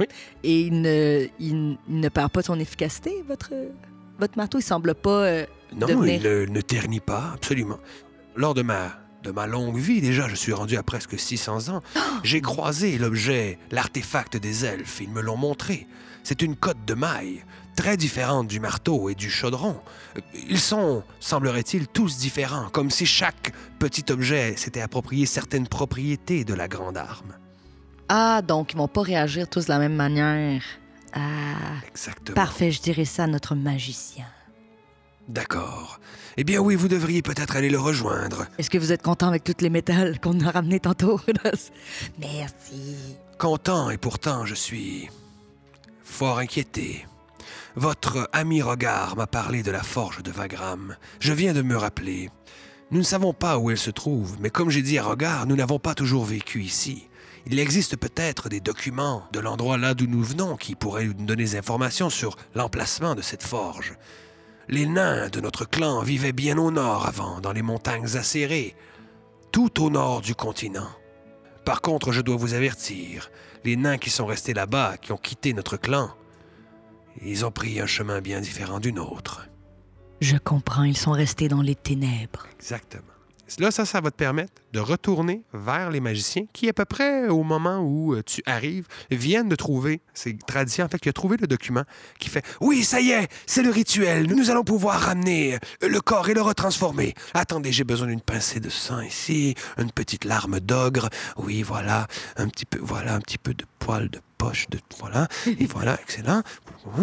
Oui. 0.00 0.06
Et 0.42 0.62
il 0.62 0.80
ne, 0.82 1.26
il, 1.38 1.78
il 1.88 2.00
ne 2.00 2.08
perd 2.08 2.32
pas 2.32 2.42
son 2.42 2.58
efficacité, 2.58 3.22
votre, 3.28 3.52
votre 4.18 4.36
marteau. 4.36 4.58
Il 4.58 4.62
semble 4.62 4.94
pas... 4.94 5.24
euh, 5.24 5.46
Non, 5.74 5.86
Devenir. 5.86 6.20
il 6.46 6.52
ne 6.52 6.60
ternit 6.60 7.00
pas, 7.00 7.32
absolument. 7.34 7.78
Lors 8.36 8.54
de 8.54 8.62
ma, 8.62 8.92
de 9.22 9.30
ma 9.30 9.46
longue 9.46 9.76
vie, 9.78 10.00
déjà, 10.00 10.28
je 10.28 10.34
suis 10.34 10.52
rendu 10.52 10.76
à 10.76 10.82
presque 10.82 11.18
600 11.18 11.68
ans, 11.68 11.80
j'ai 12.24 12.40
croisé 12.40 12.98
l'objet, 12.98 13.58
l'artefact 13.70 14.36
des 14.36 14.64
elfes. 14.64 15.00
Ils 15.00 15.10
me 15.10 15.20
l'ont 15.20 15.36
montré. 15.36 15.86
C'est 16.22 16.40
une 16.42 16.56
cotte 16.56 16.84
de 16.86 16.94
maille, 16.94 17.44
très 17.76 17.96
différente 17.98 18.46
du 18.48 18.58
marteau 18.60 19.10
et 19.10 19.14
du 19.14 19.28
chaudron. 19.30 19.78
Ils 20.48 20.60
sont, 20.60 21.02
semblerait-il, 21.20 21.86
tous 21.86 22.16
différents, 22.16 22.70
comme 22.70 22.90
si 22.90 23.04
chaque 23.04 23.52
petit 23.78 24.04
objet 24.10 24.54
s'était 24.56 24.80
approprié 24.80 25.26
certaines 25.26 25.68
propriétés 25.68 26.44
de 26.44 26.54
la 26.54 26.66
grande 26.66 26.96
arme. 26.96 27.34
Ah, 28.08 28.40
donc 28.42 28.72
ils 28.72 28.76
vont 28.76 28.88
pas 28.88 29.02
réagir 29.02 29.48
tous 29.50 29.64
de 29.66 29.70
la 29.70 29.78
même 29.78 29.94
manière. 29.96 30.62
Ah, 31.14 31.20
Exactement. 31.88 32.34
parfait, 32.34 32.70
je 32.72 32.82
dirais 32.82 33.04
ça 33.04 33.24
à 33.24 33.26
notre 33.26 33.54
magicien. 33.54 34.26
D'accord. 35.28 36.00
Eh 36.36 36.44
bien 36.44 36.60
oui, 36.60 36.74
vous 36.74 36.88
devriez 36.88 37.22
peut-être 37.22 37.56
aller 37.56 37.70
le 37.70 37.78
rejoindre. 37.78 38.46
Est-ce 38.58 38.68
que 38.68 38.76
vous 38.78 38.92
êtes 38.92 39.02
content 39.02 39.28
avec 39.28 39.42
toutes 39.44 39.62
les 39.62 39.70
métals 39.70 40.20
qu'on 40.20 40.38
a 40.40 40.50
ramenés 40.50 40.80
tantôt? 40.80 41.20
Merci. 42.18 42.96
Content 43.38 43.90
et 43.90 43.96
pourtant 43.96 44.44
je 44.44 44.54
suis 44.54 45.08
fort 46.02 46.38
inquiété. 46.38 47.06
Votre 47.76 48.28
ami 48.32 48.60
Regard 48.62 49.16
m'a 49.16 49.26
parlé 49.26 49.62
de 49.62 49.70
la 49.70 49.82
forge 49.82 50.22
de 50.22 50.30
Vagram. 50.30 50.96
Je 51.20 51.32
viens 51.32 51.54
de 51.54 51.62
me 51.62 51.76
rappeler. 51.76 52.30
Nous 52.90 52.98
ne 52.98 53.04
savons 53.04 53.32
pas 53.32 53.58
où 53.58 53.70
elle 53.70 53.78
se 53.78 53.90
trouve, 53.90 54.36
mais 54.40 54.50
comme 54.50 54.70
j'ai 54.70 54.82
dit 54.82 54.98
à 54.98 55.04
Regard, 55.04 55.46
nous 55.46 55.56
n'avons 55.56 55.78
pas 55.78 55.94
toujours 55.94 56.24
vécu 56.24 56.62
ici. 56.62 57.08
Il 57.46 57.58
existe 57.58 57.96
peut-être 57.96 58.48
des 58.48 58.60
documents 58.60 59.26
de 59.32 59.40
l'endroit 59.40 59.76
là 59.76 59.94
d'où 59.94 60.06
nous 60.06 60.22
venons 60.22 60.56
qui 60.56 60.74
pourraient 60.74 61.04
nous 61.04 61.12
donner 61.12 61.44
des 61.44 61.56
informations 61.56 62.08
sur 62.08 62.36
l'emplacement 62.54 63.14
de 63.14 63.22
cette 63.22 63.42
forge. 63.42 63.96
Les 64.68 64.86
nains 64.86 65.28
de 65.28 65.40
notre 65.40 65.66
clan 65.66 66.00
vivaient 66.00 66.32
bien 66.32 66.56
au 66.56 66.70
nord 66.70 67.06
avant, 67.06 67.40
dans 67.40 67.52
les 67.52 67.62
montagnes 67.62 68.16
acérées, 68.16 68.74
tout 69.52 69.82
au 69.82 69.90
nord 69.90 70.22
du 70.22 70.34
continent. 70.34 70.88
Par 71.66 71.82
contre, 71.82 72.12
je 72.12 72.22
dois 72.22 72.36
vous 72.36 72.54
avertir, 72.54 73.30
les 73.64 73.76
nains 73.76 73.98
qui 73.98 74.10
sont 74.10 74.26
restés 74.26 74.54
là-bas, 74.54 74.96
qui 74.96 75.12
ont 75.12 75.18
quitté 75.18 75.52
notre 75.52 75.76
clan, 75.76 76.10
ils 77.22 77.44
ont 77.44 77.50
pris 77.50 77.80
un 77.80 77.86
chemin 77.86 78.20
bien 78.20 78.40
différent 78.40 78.80
du 78.80 78.92
nôtre. 78.92 79.48
Je 80.20 80.36
comprends, 80.36 80.84
ils 80.84 80.96
sont 80.96 81.12
restés 81.12 81.48
dans 81.48 81.62
les 81.62 81.74
ténèbres. 81.74 82.46
Exactement. 82.58 83.02
Là, 83.58 83.70
ça, 83.70 83.84
ça 83.84 84.00
va 84.00 84.10
te 84.10 84.16
permettre 84.16 84.52
de 84.72 84.80
retourner 84.80 85.42
vers 85.52 85.90
les 85.90 86.00
magiciens 86.00 86.44
qui, 86.52 86.68
à 86.68 86.72
peu 86.72 86.84
près 86.84 87.28
au 87.28 87.42
moment 87.42 87.80
où 87.80 88.14
euh, 88.14 88.22
tu 88.24 88.42
arrives, 88.46 88.86
viennent 89.10 89.48
de 89.48 89.56
trouver, 89.56 90.00
c'est 90.12 90.34
Tradition 90.46 90.84
en 90.84 90.88
fait 90.88 90.98
qui 90.98 91.08
a 91.08 91.12
trouvé 91.12 91.36
le 91.36 91.46
document 91.46 91.84
qui 92.18 92.28
fait 92.28 92.44
Oui, 92.60 92.84
ça 92.84 93.00
y 93.00 93.10
est, 93.10 93.28
c'est 93.46 93.62
le 93.62 93.70
rituel. 93.70 94.26
Nous 94.26 94.50
allons 94.50 94.64
pouvoir 94.64 95.00
ramener 95.00 95.58
le 95.80 96.00
corps 96.00 96.28
et 96.28 96.34
le 96.34 96.42
retransformer. 96.42 97.14
Attendez, 97.34 97.72
j'ai 97.72 97.84
besoin 97.84 98.08
d'une 98.08 98.20
pincée 98.20 98.60
de 98.60 98.70
sang 98.70 99.00
ici, 99.00 99.54
une 99.78 99.92
petite 99.92 100.24
larme 100.24 100.60
d'ogre. 100.60 101.08
Oui, 101.36 101.62
voilà, 101.62 102.06
un 102.36 102.48
petit 102.48 102.66
peu, 102.66 102.78
voilà, 102.82 103.14
un 103.14 103.20
petit 103.20 103.38
peu 103.38 103.54
de 103.54 103.64
poil 103.78 104.08
de 104.10 104.20
poche 104.44 104.66
de 104.70 104.78
voilà 104.98 105.26
et 105.46 105.66
voilà 105.66 105.98
excellent 106.02 106.42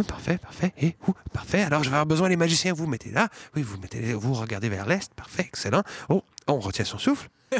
parfait 0.07 0.37
parfait 0.37 0.73
et 0.79 0.95
ouh, 1.07 1.13
parfait. 1.33 1.61
Alors 1.63 1.83
je 1.83 1.89
vais 1.89 1.95
avoir 1.95 2.05
besoin 2.05 2.29
des 2.29 2.37
magiciens. 2.37 2.73
Vous 2.73 2.87
mettez 2.87 3.11
là. 3.11 3.29
Oui 3.55 3.61
vous 3.63 3.77
mettez 3.77 4.13
vous 4.13 4.33
regardez 4.33 4.69
vers 4.69 4.85
l'est. 4.85 5.11
Parfait 5.15 5.43
excellent. 5.43 5.83
Oh 6.09 6.23
on 6.47 6.59
retient 6.59 6.85
son 6.85 6.97
souffle. 6.99 7.29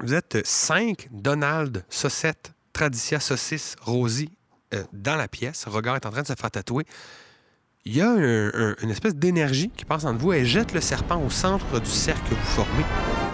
Vous 0.00 0.14
êtes 0.14 0.46
cinq 0.46 1.08
Donald 1.10 1.84
Saucette 1.88 2.52
Tradicia 2.72 3.18
Saucisse 3.18 3.74
Rosie 3.80 4.30
euh, 4.74 4.84
dans 4.92 5.16
la 5.16 5.26
pièce. 5.26 5.64
Regard 5.66 5.96
est 5.96 6.06
en 6.06 6.10
train 6.10 6.22
de 6.22 6.26
se 6.28 6.34
faire 6.34 6.50
tatouer. 6.50 6.84
Il 7.84 7.96
y 7.96 8.00
a 8.00 8.08
un- 8.10 8.48
un- 8.54 8.74
une 8.82 8.90
espèce 8.90 9.14
d'énergie 9.16 9.70
qui 9.76 9.84
passe 9.84 10.04
entre 10.04 10.18
vous. 10.20 10.32
Elle 10.32 10.46
jette 10.46 10.72
le 10.72 10.80
serpent 10.80 11.20
au 11.20 11.30
centre 11.30 11.80
du 11.80 11.90
cercle 11.90 12.28
que 12.30 12.34
vous 12.34 12.46
formez. 12.46 12.84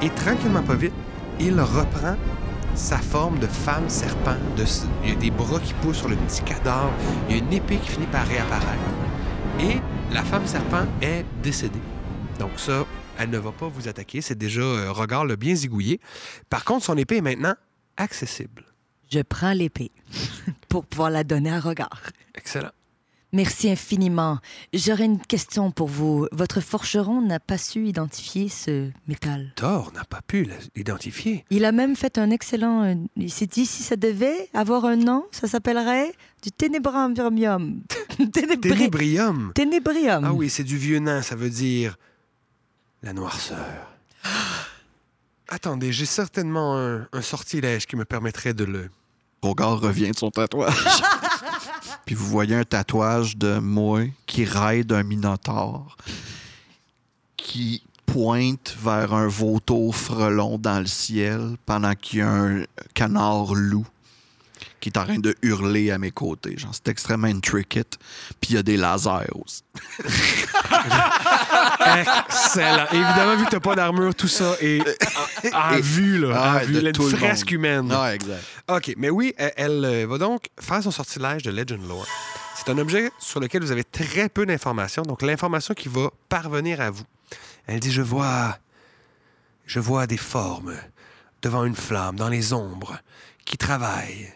Et 0.01 0.09
tranquillement, 0.11 0.63
pas 0.63 0.75
vite, 0.75 0.95
il 1.41 1.61
reprend 1.61 2.17
sa 2.75 2.99
forme 2.99 3.39
de 3.39 3.47
femme 3.47 3.89
serpent. 3.89 4.37
De, 4.57 4.65
il 5.05 5.11
y 5.11 5.13
a 5.13 5.17
des 5.17 5.31
bras 5.31 5.61
qui 5.61 5.75
poussent 5.75 5.99
sur 5.99 6.09
le 6.09 6.17
petit 6.17 6.43
cadavre. 6.43 6.93
Il 7.29 7.37
y 7.37 7.39
a 7.39 7.43
une 7.43 7.53
épée 7.53 7.77
qui 7.79 7.91
finit 7.91 8.07
par 8.07 8.27
réapparaître. 8.27 8.83
Et 9.61 9.79
la 10.13 10.23
femme 10.23 10.47
serpent 10.47 10.87
est 11.01 11.25
décédée. 11.43 11.81
Donc 12.39 12.59
ça, 12.59 12.85
elle 13.19 13.31
ne 13.31 13.39
va 13.39 13.53
pas 13.53 13.69
vous 13.69 13.89
attaquer. 13.89 14.21
C'est 14.21 14.39
déjà 14.39 14.63
euh, 14.63 14.93
regard 14.93 15.25
le 15.25 15.37
bien 15.37 15.55
zigouillé. 15.55 16.01
Par 16.51 16.65
contre, 16.65 16.85
son 16.85 16.97
épée 16.97 17.19
est 17.19 17.23
maintenant 17.23 17.55
accessible. 17.97 18.65
Je 19.11 19.21
prends 19.21 19.53
l'épée 19.53 19.93
pour 20.69 20.87
pouvoir 20.87 21.11
la 21.11 21.25
donner 21.25 21.53
à 21.53 21.61
regard. 21.61 22.03
Excellent. 22.35 22.73
Merci 23.35 23.69
infiniment. 23.69 24.39
J'aurais 24.73 25.07
une 25.07 25.21
question 25.21 25.73
pour 25.73 25.89
vous. 25.89 26.29
Votre 26.31 26.61
forgeron 26.61 27.21
n'a 27.21 27.41
pas 27.41 27.59
su 27.59 27.87
identifier 27.89 28.49
ce 28.49 28.91
métal. 29.09 29.53
Thor 29.57 29.91
n'a 29.93 30.05
pas 30.05 30.21
pu 30.27 30.49
l'identifier. 30.77 31.45
Il 31.51 31.65
a 31.65 31.73
même 31.73 31.97
fait 31.97 32.17
un 32.17 32.31
excellent. 32.31 32.85
euh, 32.85 32.95
Il 33.17 33.33
s'est 33.33 33.47
dit 33.49 33.67
si 33.67 33.83
ça 33.83 33.97
devait 33.97 34.49
avoir 34.55 34.85
un 34.85 34.95
nom, 34.97 35.27
ça 35.33 35.49
s'appellerait 35.49 36.13
du 36.45 36.53
ténébrium. 36.53 37.13
Ténébri- 38.33 38.61
Ténébrium. 38.61 39.53
Ténébrium. 39.55 40.25
Ah 40.25 40.33
oui, 40.33 40.49
c'est 40.49 40.63
du 40.65 40.79
vieux 40.79 41.01
nain, 41.01 41.21
ça 41.21 41.35
veut 41.35 41.51
dire 41.51 41.97
la 43.03 43.13
noirceur. 43.13 43.59
Attendez, 45.49 45.93
j'ai 45.93 46.07
certainement 46.07 46.79
un, 46.79 47.07
un 47.13 47.21
sortilège 47.23 47.87
qui 47.87 47.97
me 47.97 48.05
permettrait 48.05 48.55
de 48.55 48.65
le... 48.65 48.91
Rogard 49.43 49.79
revient 49.81 50.11
de 50.11 50.17
son 50.17 50.31
tatouage. 50.31 50.75
Puis 52.05 52.15
vous 52.15 52.27
voyez 52.27 52.57
un 52.57 52.65
tatouage 52.65 53.37
de 53.37 53.59
moi 53.59 54.03
qui 54.27 54.45
raille 54.45 54.85
d'un 54.85 55.03
minotaure 55.03 55.97
qui 57.37 57.83
pointe 58.07 58.77
vers 58.81 59.13
un 59.15 59.29
vautour 59.29 59.95
frelon 59.95 60.59
dans 60.59 60.81
le 60.81 60.87
ciel 60.87 61.57
pendant 61.67 61.95
qu'il 61.95 62.21
y 62.21 62.23
a 62.23 62.31
un 62.31 62.65
canard 62.95 63.55
loup 63.55 63.87
qui 64.85 64.91
est 64.91 64.99
en 64.99 65.05
train 65.07 65.19
de 65.19 65.35
hurler 65.41 65.91
à 65.91 65.97
mes 65.97 66.11
côtés. 66.11 66.59
Genre, 66.59 66.71
c'est 66.75 66.89
extrêmement 66.89 67.27
intricate. 67.27 67.97
Puis 68.39 68.51
il 68.51 68.55
y 68.57 68.59
a 68.59 68.63
des 68.63 68.77
lasers 68.77 69.31
aussi. 69.35 69.63
Excellent. 72.29 72.85
Évidemment, 72.93 73.37
vu 73.37 73.47
que 73.47 73.51
t'as 73.51 73.61
pas 73.61 73.75
d'armure, 73.75 74.15
tout 74.15 74.29
ça 74.29 74.57
est 74.61 74.83
à, 75.55 75.79
vue, 75.81 76.19
là. 76.19 76.39
à 76.39 76.57
Ouais, 76.57 76.67
vue. 76.67 76.83
de 76.83 76.89
une 76.89 77.17
fresque 77.17 77.47
monde. 77.47 77.53
humaine. 77.55 77.93
Ah, 77.93 78.15
exact. 78.15 78.43
OK, 78.69 78.93
mais 78.99 79.09
oui, 79.09 79.33
elle, 79.39 79.53
elle, 79.57 79.85
euh, 79.87 80.07
va 80.07 80.19
donc 80.19 80.49
faire 80.61 80.83
son 80.83 80.91
sortilège 80.91 81.43
de 81.45 81.51
Legend 81.51 81.81
Lore. 81.89 82.07
C'est 82.55 82.71
un 82.71 82.77
objet 82.77 83.11
sur 83.19 83.41
lequel 83.41 83.63
vous 83.63 83.73
avez 83.73 83.85
très 83.85 84.29
peu 84.29 84.45
d'informations, 84.45 85.03
donc 85.03 85.23
l'information 85.23 85.73
qui 85.73 85.89
va 85.89 86.11
parvenir 86.29 86.83
à 86.83 86.91
vous. 86.91 87.05
Elle 87.67 87.81
dit, 87.81 87.91
je 87.93 88.03
vois... 88.03 88.59
Je 89.67 89.81
vois 89.81 90.07
des 90.07 90.19
formes 90.19 90.75
devant 91.41 91.65
une 91.65 91.75
flamme, 91.75 92.17
dans 92.17 92.29
les 92.29 92.53
ombres, 92.53 92.99
qui 93.47 93.57
travaillent, 93.57 94.31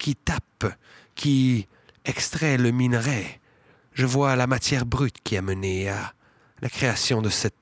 qui 0.00 0.16
tapent, 0.16 0.74
qui 1.14 1.68
extraient 2.04 2.56
le 2.56 2.70
minerai. 2.72 3.38
Je 3.92 4.06
vois 4.06 4.34
la 4.34 4.46
matière 4.46 4.86
brute 4.86 5.18
qui 5.22 5.36
a 5.36 5.42
mené 5.42 5.90
à 5.90 6.14
la 6.62 6.68
création 6.70 7.20
de 7.22 7.28
cet 7.28 7.54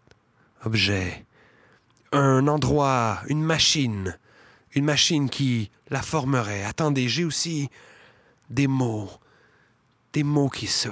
objet. 0.64 1.26
Un 2.12 2.46
endroit, 2.46 3.20
une 3.28 3.42
machine, 3.42 4.16
une 4.74 4.84
machine 4.84 5.28
qui 5.28 5.70
la 5.90 6.00
formerait. 6.00 6.64
Attendez, 6.64 7.08
j'ai 7.08 7.24
aussi 7.24 7.68
des 8.48 8.68
mots, 8.68 9.10
des 10.12 10.22
mots 10.22 10.48
qui 10.48 10.66
se... 10.68 10.88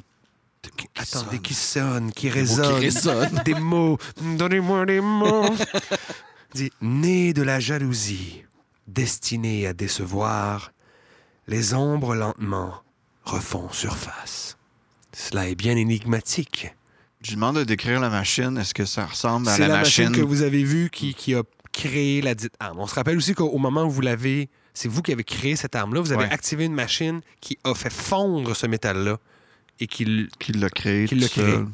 qui- 0.77 0.89
attendez, 0.97 1.39
qui 1.39 1.55
sonnent, 1.55 2.13
qui 2.13 2.27
mots 2.27 2.35
résonnent. 2.35 2.81
résonnent. 2.81 3.43
des 3.45 3.55
mots, 3.55 3.99
donnez-moi 4.37 4.85
des 4.85 5.01
mots. 5.01 5.55
Dit, 6.55 6.73
né 6.81 7.33
de 7.33 7.43
la 7.43 7.61
jalousie, 7.61 8.45
destiné 8.87 9.67
à 9.67 9.73
décevoir, 9.75 10.73
les 11.49 11.75
ombres 11.75 12.15
lentement 12.15 12.75
refont 13.25 13.69
surface. 13.73 14.57
Cela 15.13 15.49
est 15.49 15.55
bien 15.55 15.77
énigmatique. 15.77 16.75
Je 17.23 17.35
demande 17.35 17.57
de 17.57 17.65
décrire 17.65 18.01
la 18.01 18.11
machine. 18.11 18.57
Est-ce 18.59 18.75
que 18.75 18.85
ça 18.85 19.07
ressemble 19.07 19.49
à 19.49 19.53
C'est 19.57 19.63
la, 19.63 19.69
la 19.69 19.77
machine 19.79 20.09
machine? 20.11 20.21
que 20.23 20.27
vous 20.27 20.43
avez 20.43 20.63
vue 20.63 20.91
qui, 20.91 21.15
qui 21.15 21.35
a 21.35 21.43
créé 21.73 22.21
la 22.23 22.35
dite 22.35 22.55
arme. 22.61 22.79
On 22.79 22.87
se 22.87 22.95
rappelle 22.95 23.17
aussi 23.17 23.35
qu'au 23.35 23.47
au 23.49 23.59
moment 23.59 23.85
où 23.85 23.91
vous 23.91 24.01
l'avez, 24.03 24.49
c'est 24.75 24.89
vous 24.89 25.03
qui 25.03 25.13
avez 25.13 25.25
créé 25.25 25.57
cette 25.57 25.75
arme-là. 25.75 26.01
Vous 26.01 26.13
avez 26.13 26.25
Ouais. 26.25 26.33
activé 26.33 26.65
une 26.67 26.75
machine 26.75 27.21
qui 27.41 27.59
a 27.65 27.75
fait 27.75 27.93
fondre 27.93 28.55
ce 28.55 28.67
métal-là 28.67 29.19
et 29.81 29.87
qui... 29.87 30.05
l'a 30.05 30.69
créé. 30.71 31.07
Qui 31.07 31.15
tout 31.17 31.21
l'a 31.23 31.29
créé. 31.29 31.45
seul. 31.55 31.67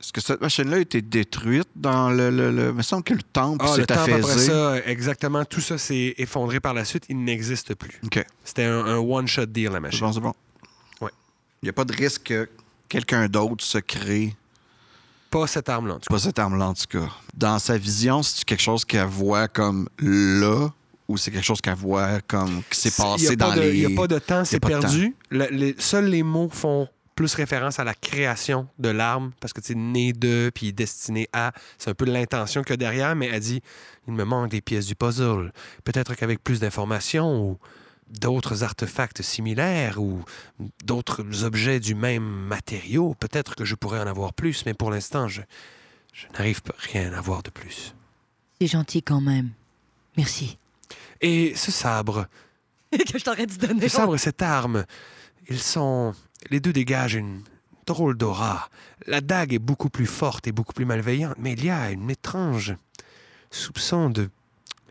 Est-ce 0.00 0.12
que 0.12 0.20
cette 0.20 0.40
machine-là 0.40 0.76
a 0.76 0.80
été 0.80 1.02
détruite 1.02 1.68
dans 1.74 2.10
le. 2.10 2.30
le, 2.30 2.52
le- 2.52 2.68
Il 2.68 2.74
me 2.74 2.82
semble 2.82 3.02
que 3.02 3.14
le 3.14 3.22
temple 3.22 3.64
Ah, 3.68 3.74
s'est 3.74 3.86
temps 3.86 3.94
après 3.94 4.12
affaissé. 4.14 4.46
ça, 4.46 4.76
exactement, 4.86 5.44
tout 5.44 5.60
ça 5.60 5.76
s'est 5.76 6.14
effondré 6.18 6.60
par 6.60 6.72
la 6.72 6.84
suite. 6.84 7.04
Il 7.08 7.24
n'existe 7.24 7.74
plus. 7.74 8.00
OK. 8.04 8.24
C'était 8.44 8.64
un, 8.64 8.84
un 8.86 8.98
one-shot 8.98 9.46
deal, 9.46 9.70
la 9.72 9.80
machine. 9.80 10.00
bon, 10.06 10.12
c'est 10.12 10.20
bon. 10.20 10.34
Ouais. 11.00 11.10
Il 11.62 11.66
n'y 11.66 11.70
a 11.70 11.72
pas 11.72 11.84
de 11.84 11.92
risque 11.92 12.22
que 12.24 12.48
quelqu'un 12.88 13.26
d'autre 13.28 13.64
se 13.64 13.78
crée. 13.78 14.36
Pas 15.30 15.46
cette 15.46 15.68
arme-là, 15.68 15.94
en 15.94 15.98
tout 15.98 16.08
cas. 16.08 16.14
Pas 16.14 16.20
cette 16.20 16.38
arme-là, 16.38 16.68
en 16.68 16.74
tout 16.74 16.86
cas. 16.88 17.08
Dans 17.36 17.58
sa 17.58 17.76
vision, 17.76 18.22
c'est 18.22 18.44
quelque 18.44 18.62
chose 18.62 18.84
qu'elle 18.84 19.04
voit 19.06 19.48
comme 19.48 19.88
là 20.00 20.68
ou 21.08 21.16
c'est 21.18 21.30
quelque 21.30 21.44
chose 21.44 21.60
qu'elle 21.60 21.74
voit 21.74 22.20
comme 22.26 22.62
qui 22.70 22.78
s'est 22.80 22.90
passé 23.02 23.36
pas 23.36 23.48
dans 23.50 23.54
de- 23.56 23.60
les. 23.62 23.78
Il 23.78 23.86
n'y 23.88 23.92
a 23.94 23.96
pas 23.96 24.06
de 24.06 24.18
temps, 24.20 24.44
c'est 24.44 24.60
perdu. 24.60 25.14
Le- 25.30 25.48
les- 25.50 25.74
seuls 25.78 26.06
les 26.06 26.22
mots 26.22 26.48
font 26.50 26.88
plus 27.18 27.34
référence 27.34 27.80
à 27.80 27.84
la 27.84 27.94
création 27.94 28.68
de 28.78 28.90
l'arme, 28.90 29.32
parce 29.40 29.52
que 29.52 29.60
c'est 29.60 29.74
né 29.74 30.12
de, 30.12 30.52
puis 30.54 30.72
destiné 30.72 31.28
à. 31.32 31.50
C'est 31.76 31.90
un 31.90 31.94
peu 31.94 32.04
l'intention 32.04 32.62
qu'il 32.62 32.70
y 32.70 32.74
a 32.74 32.76
derrière, 32.76 33.16
mais 33.16 33.26
elle 33.26 33.40
dit 33.40 33.60
il 34.06 34.12
me 34.14 34.22
manque 34.22 34.52
des 34.52 34.60
pièces 34.60 34.86
du 34.86 34.94
puzzle. 34.94 35.52
Peut-être 35.82 36.14
qu'avec 36.14 36.44
plus 36.44 36.60
d'informations 36.60 37.42
ou 37.42 37.58
d'autres 38.20 38.62
artefacts 38.62 39.22
similaires 39.22 40.00
ou 40.00 40.22
d'autres 40.84 41.42
objets 41.42 41.80
du 41.80 41.96
même 41.96 42.22
matériau, 42.22 43.16
peut-être 43.18 43.56
que 43.56 43.64
je 43.64 43.74
pourrais 43.74 43.98
en 43.98 44.06
avoir 44.06 44.32
plus, 44.32 44.64
mais 44.64 44.74
pour 44.74 44.92
l'instant, 44.92 45.26
je, 45.26 45.42
je 46.12 46.28
n'arrive 46.34 46.62
pas 46.62 46.76
rien 46.78 47.12
à 47.14 47.20
voir 47.20 47.42
de 47.42 47.50
plus. 47.50 47.96
C'est 48.60 48.68
gentil 48.68 49.02
quand 49.02 49.20
même. 49.20 49.50
Merci. 50.16 50.56
Et 51.20 51.52
ce 51.56 51.72
sabre, 51.72 52.28
que 52.92 53.18
je 53.18 53.24
t'aurais 53.24 53.46
dû 53.46 53.58
donner. 53.58 53.80
Le 53.80 53.88
sabre 53.88 54.14
et 54.14 54.18
cette 54.18 54.40
arme, 54.40 54.84
ils 55.48 55.60
sont. 55.60 56.14
Les 56.50 56.60
deux 56.60 56.72
dégagent 56.72 57.14
une 57.14 57.42
drôle 57.86 58.16
d'aura. 58.16 58.68
La 59.06 59.20
dague 59.20 59.54
est 59.54 59.58
beaucoup 59.58 59.90
plus 59.90 60.06
forte 60.06 60.46
et 60.46 60.52
beaucoup 60.52 60.72
plus 60.72 60.84
malveillante, 60.84 61.36
mais 61.38 61.52
il 61.52 61.64
y 61.64 61.70
a 61.70 61.90
une 61.90 62.10
étrange 62.10 62.74
soupçon 63.50 64.10
de. 64.10 64.28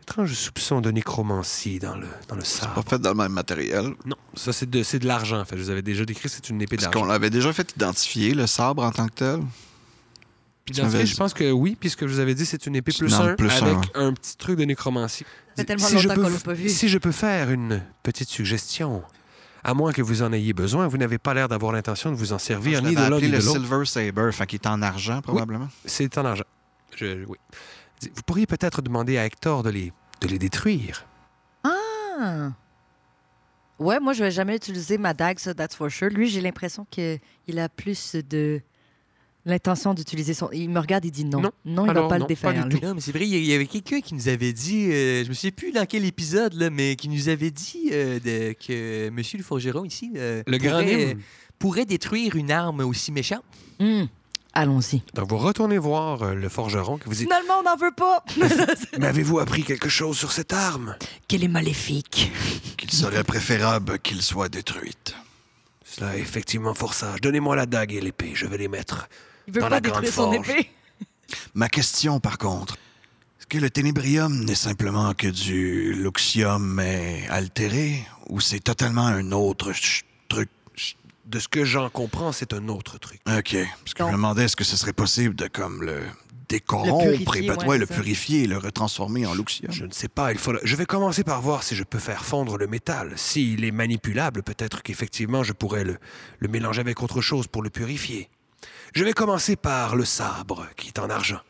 étrange 0.02 0.32
soupçon 0.34 0.80
de 0.80 0.90
nécromancie 0.90 1.78
dans 1.78 1.96
le, 1.96 2.08
dans 2.28 2.34
le 2.36 2.42
C'est 2.44 2.60
sabre. 2.62 2.82
pas 2.82 2.90
fait 2.90 2.98
dans 2.98 3.10
le 3.10 3.16
même 3.16 3.32
matériel? 3.32 3.94
Non, 4.04 4.16
ça 4.34 4.52
c'est 4.52 4.68
de, 4.68 4.82
c'est 4.82 4.98
de 4.98 5.06
l'argent. 5.06 5.40
En 5.40 5.44
fait. 5.44 5.56
Je 5.56 5.62
vous 5.62 5.70
avais 5.70 5.82
déjà 5.82 6.04
décrit, 6.04 6.28
c'est 6.28 6.48
une 6.50 6.60
épée 6.60 6.76
d'argent. 6.76 7.00
qu'on 7.00 7.06
l'avait 7.06 7.30
déjà 7.30 7.52
fait 7.52 7.70
identifier, 7.76 8.34
le 8.34 8.46
sabre 8.46 8.82
en 8.84 8.90
tant 8.90 9.06
que 9.06 9.14
tel? 9.14 9.40
Cas, 10.74 11.04
je 11.04 11.16
pense 11.16 11.32
que 11.32 11.50
oui, 11.50 11.78
puisque 11.80 12.06
je 12.06 12.12
vous 12.12 12.18
avais 12.20 12.34
dit 12.34 12.44
c'est 12.44 12.66
une 12.66 12.76
épée 12.76 12.92
plus 12.92 13.10
demandes 13.10 13.28
un 13.30 13.34
plus 13.36 13.48
un, 13.50 13.62
avec 13.66 13.78
ouais. 13.78 13.88
un 13.94 14.12
petit 14.12 14.36
truc 14.36 14.58
de 14.58 14.64
nécromancie. 14.64 15.24
Ça 15.56 15.62
fait 15.62 15.64
tellement 15.64 15.86
Si 15.86 15.98
je 15.98 16.08
longtemps 16.08 16.14
peux 16.20 16.26
qu'on 16.26 16.28
l'a 16.32 16.36
f- 16.36 16.42
pas 16.42 16.52
vu. 16.52 16.68
Si 16.68 16.88
je 16.90 16.98
peux 16.98 17.10
faire 17.12 17.50
une 17.50 17.82
petite 18.02 18.28
suggestion, 18.28 19.02
à 19.64 19.74
moins 19.74 19.92
que 19.92 20.02
vous 20.02 20.22
en 20.22 20.32
ayez 20.32 20.52
besoin, 20.52 20.86
vous 20.88 20.98
n'avez 20.98 21.18
pas 21.18 21.34
l'air 21.34 21.48
d'avoir 21.48 21.72
l'intention 21.72 22.10
de 22.10 22.16
vous 22.16 22.32
en 22.32 22.38
servir 22.38 22.80
Je 22.82 22.88
ni 22.88 22.94
de 22.94 23.00
l'un 23.00 23.10
ni 23.20 23.28
de 23.28 23.32
le 23.36 23.38
l'autre. 23.44 23.52
Silver 23.60 23.84
Saber, 23.84 24.32
fait 24.32 24.46
qu'il 24.46 24.60
est 24.62 24.66
en 24.66 24.80
argent 24.82 25.20
probablement. 25.22 25.68
C'est 25.84 26.16
en 26.18 26.24
argent. 26.24 26.44
Je- 26.96 27.24
oui. 27.26 27.36
Dis- 28.00 28.10
Vous 28.14 28.22
pourriez 28.22 28.46
peut-être 28.46 28.80
demander 28.82 29.18
à 29.18 29.24
Hector 29.26 29.62
de 29.62 29.70
les, 29.70 29.92
de 30.20 30.28
les 30.28 30.38
détruire. 30.38 31.04
Ah. 31.64 32.50
Ouais, 33.78 34.00
moi, 34.00 34.12
je 34.12 34.24
vais 34.24 34.30
jamais 34.32 34.56
utiliser 34.56 34.98
ma 34.98 35.14
dague, 35.14 35.38
ça, 35.38 35.54
that's 35.54 35.74
for 35.76 35.88
sure. 35.90 36.08
Lui, 36.10 36.28
j'ai 36.28 36.40
l'impression 36.40 36.84
qu'il 36.90 37.58
a 37.58 37.68
plus 37.68 38.16
de 38.16 38.60
l'intention 39.48 39.94
d'utiliser 39.94 40.34
son. 40.34 40.48
Il 40.52 40.70
me 40.70 40.78
regarde 40.78 41.04
et 41.04 41.10
dit 41.10 41.24
non. 41.24 41.42
Non. 41.64 41.84
il 41.84 41.90
Alors, 41.90 42.04
va 42.04 42.08
pas 42.08 42.18
non, 42.18 42.24
le 42.24 42.28
défaire. 42.28 42.54
pas 42.54 42.68
du. 42.68 42.80
Non, 42.80 42.94
mais 42.94 43.00
c'est 43.00 43.10
vrai, 43.12 43.26
il 43.26 43.34
y- 43.34 43.46
il 43.48 43.52
avait 43.54 43.66
quelqu'un 43.66 44.00
qui 44.00 44.14
nous 44.14 44.28
avait 44.28 44.52
dit, 44.52 44.92
euh, 44.92 45.24
je 45.24 45.28
me 45.28 45.34
souviens 45.34 45.50
plus 45.50 45.72
dans 45.72 45.86
quel 45.86 46.04
épisode, 46.04 46.54
là, 46.54 46.70
mais 46.70 46.94
qui 46.96 47.08
nous 47.08 47.28
avait 47.28 47.50
dit 47.50 47.90
euh, 47.92 48.20
de- 48.20 48.52
que 48.54 49.08
M. 49.08 49.16
le 49.34 49.42
Forgeron 49.42 49.84
ici 49.84 50.12
euh, 50.16 50.42
Le 50.46 50.58
grand 50.58 50.80
pourrait, 50.82 51.06
Nîmes. 51.06 51.20
pourrait 51.58 51.84
détruire 51.86 52.36
une 52.36 52.50
arme 52.52 52.80
aussi 52.80 53.10
méchante. 53.10 53.42
Hum. 53.80 54.06
Allons-y. 54.54 55.02
Donc, 55.14 55.28
vous 55.28 55.36
retournez 55.38 55.78
voir 55.78 56.22
euh, 56.22 56.34
le 56.34 56.48
forgeron 56.48 56.96
qui 56.98 57.04
vous 57.04 57.14
dit 57.14 57.24
Finalement, 57.24 57.58
on 57.60 57.62
n'en 57.62 57.76
veut 57.76 57.92
pas. 57.94 58.24
M'avez-vous 58.98 59.38
appris 59.38 59.62
quelque 59.62 59.88
chose 59.88 60.16
sur 60.18 60.32
cette 60.32 60.52
arme? 60.52 60.96
Qu'elle 61.28 61.44
est 61.44 61.48
maléfique. 61.48 62.32
Qu'il 62.76 62.90
serait 62.90 63.22
préférable 63.24 63.98
qu'il 64.00 64.20
soit 64.22 64.48
détruite. 64.48 65.14
Cela 65.84 66.16
est 66.16 66.20
effectivement 66.20 66.74
fort 66.74 66.94
sage. 66.94 67.20
Donnez-moi 67.20 67.54
la 67.56 67.66
dague 67.66 67.92
et 67.92 68.00
l'épée, 68.00 68.32
je 68.34 68.46
vais 68.46 68.58
les 68.58 68.68
mettre. 68.68 69.08
Il 69.48 69.54
veut 69.54 69.60
Dans 69.62 69.68
pas 69.68 69.76
la 69.76 69.80
grande 69.80 70.02
détruire 70.04 70.12
son 70.26 70.32
forge. 70.34 70.48
épée. 70.50 70.70
Ma 71.54 71.68
question, 71.70 72.20
par 72.20 72.36
contre, 72.38 72.76
est-ce 73.40 73.46
que 73.46 73.56
le 73.58 73.70
ténébrium 73.70 74.44
n'est 74.44 74.54
simplement 74.54 75.14
que 75.14 75.26
du 75.28 75.94
luxium 75.94 76.62
mais 76.74 77.26
altéré 77.30 78.04
ou 78.28 78.40
c'est 78.40 78.60
totalement 78.60 79.06
un 79.06 79.32
autre 79.32 79.72
truc? 80.28 80.50
De 81.24 81.38
ce 81.40 81.48
que 81.48 81.64
j'en 81.64 81.88
comprends, 81.90 82.32
c'est 82.32 82.52
un 82.54 82.68
autre 82.68 82.98
truc. 82.98 83.20
OK. 83.26 83.56
Parce 83.84 83.94
que 83.94 83.98
Donc- 84.02 84.08
je 84.08 84.12
me 84.12 84.12
demandais 84.12 84.44
est-ce 84.44 84.56
que 84.56 84.64
ce 84.64 84.76
serait 84.76 84.92
possible 84.94 85.34
de 85.34 85.46
comme 85.46 85.82
le 85.82 86.00
décorrompre 86.48 87.04
et 87.06 87.18
purifier, 87.18 87.50
ouais, 87.50 87.56
c'est 87.72 87.78
le 87.78 87.86
ça. 87.86 87.94
purifier 87.94 88.42
et 88.44 88.46
le 88.46 88.56
retransformer 88.58 89.26
en 89.26 89.34
luxium? 89.34 89.70
Je 89.72 89.84
ne 89.84 89.92
sais 89.92 90.08
pas, 90.08 90.32
il 90.32 90.38
faut. 90.38 90.54
Je 90.62 90.76
vais 90.76 90.86
commencer 90.86 91.24
par 91.24 91.42
voir 91.42 91.62
si 91.62 91.74
je 91.76 91.84
peux 91.84 91.98
faire 91.98 92.24
fondre 92.24 92.56
le 92.58 92.66
métal. 92.66 93.12
S'il 93.16 93.64
est 93.64 93.70
manipulable, 93.70 94.42
peut-être 94.42 94.82
qu'effectivement 94.82 95.42
je 95.42 95.52
pourrais 95.54 95.84
le, 95.84 95.98
le 96.38 96.48
mélanger 96.48 96.80
avec 96.80 97.02
autre 97.02 97.20
chose 97.22 97.46
pour 97.46 97.62
le 97.62 97.68
purifier. 97.70 98.30
Je 98.94 99.04
vais 99.04 99.12
commencer 99.12 99.56
par 99.56 99.96
le 99.96 100.04
sabre, 100.04 100.66
qui 100.76 100.88
est 100.88 100.98
en 100.98 101.10
argent. 101.10 101.40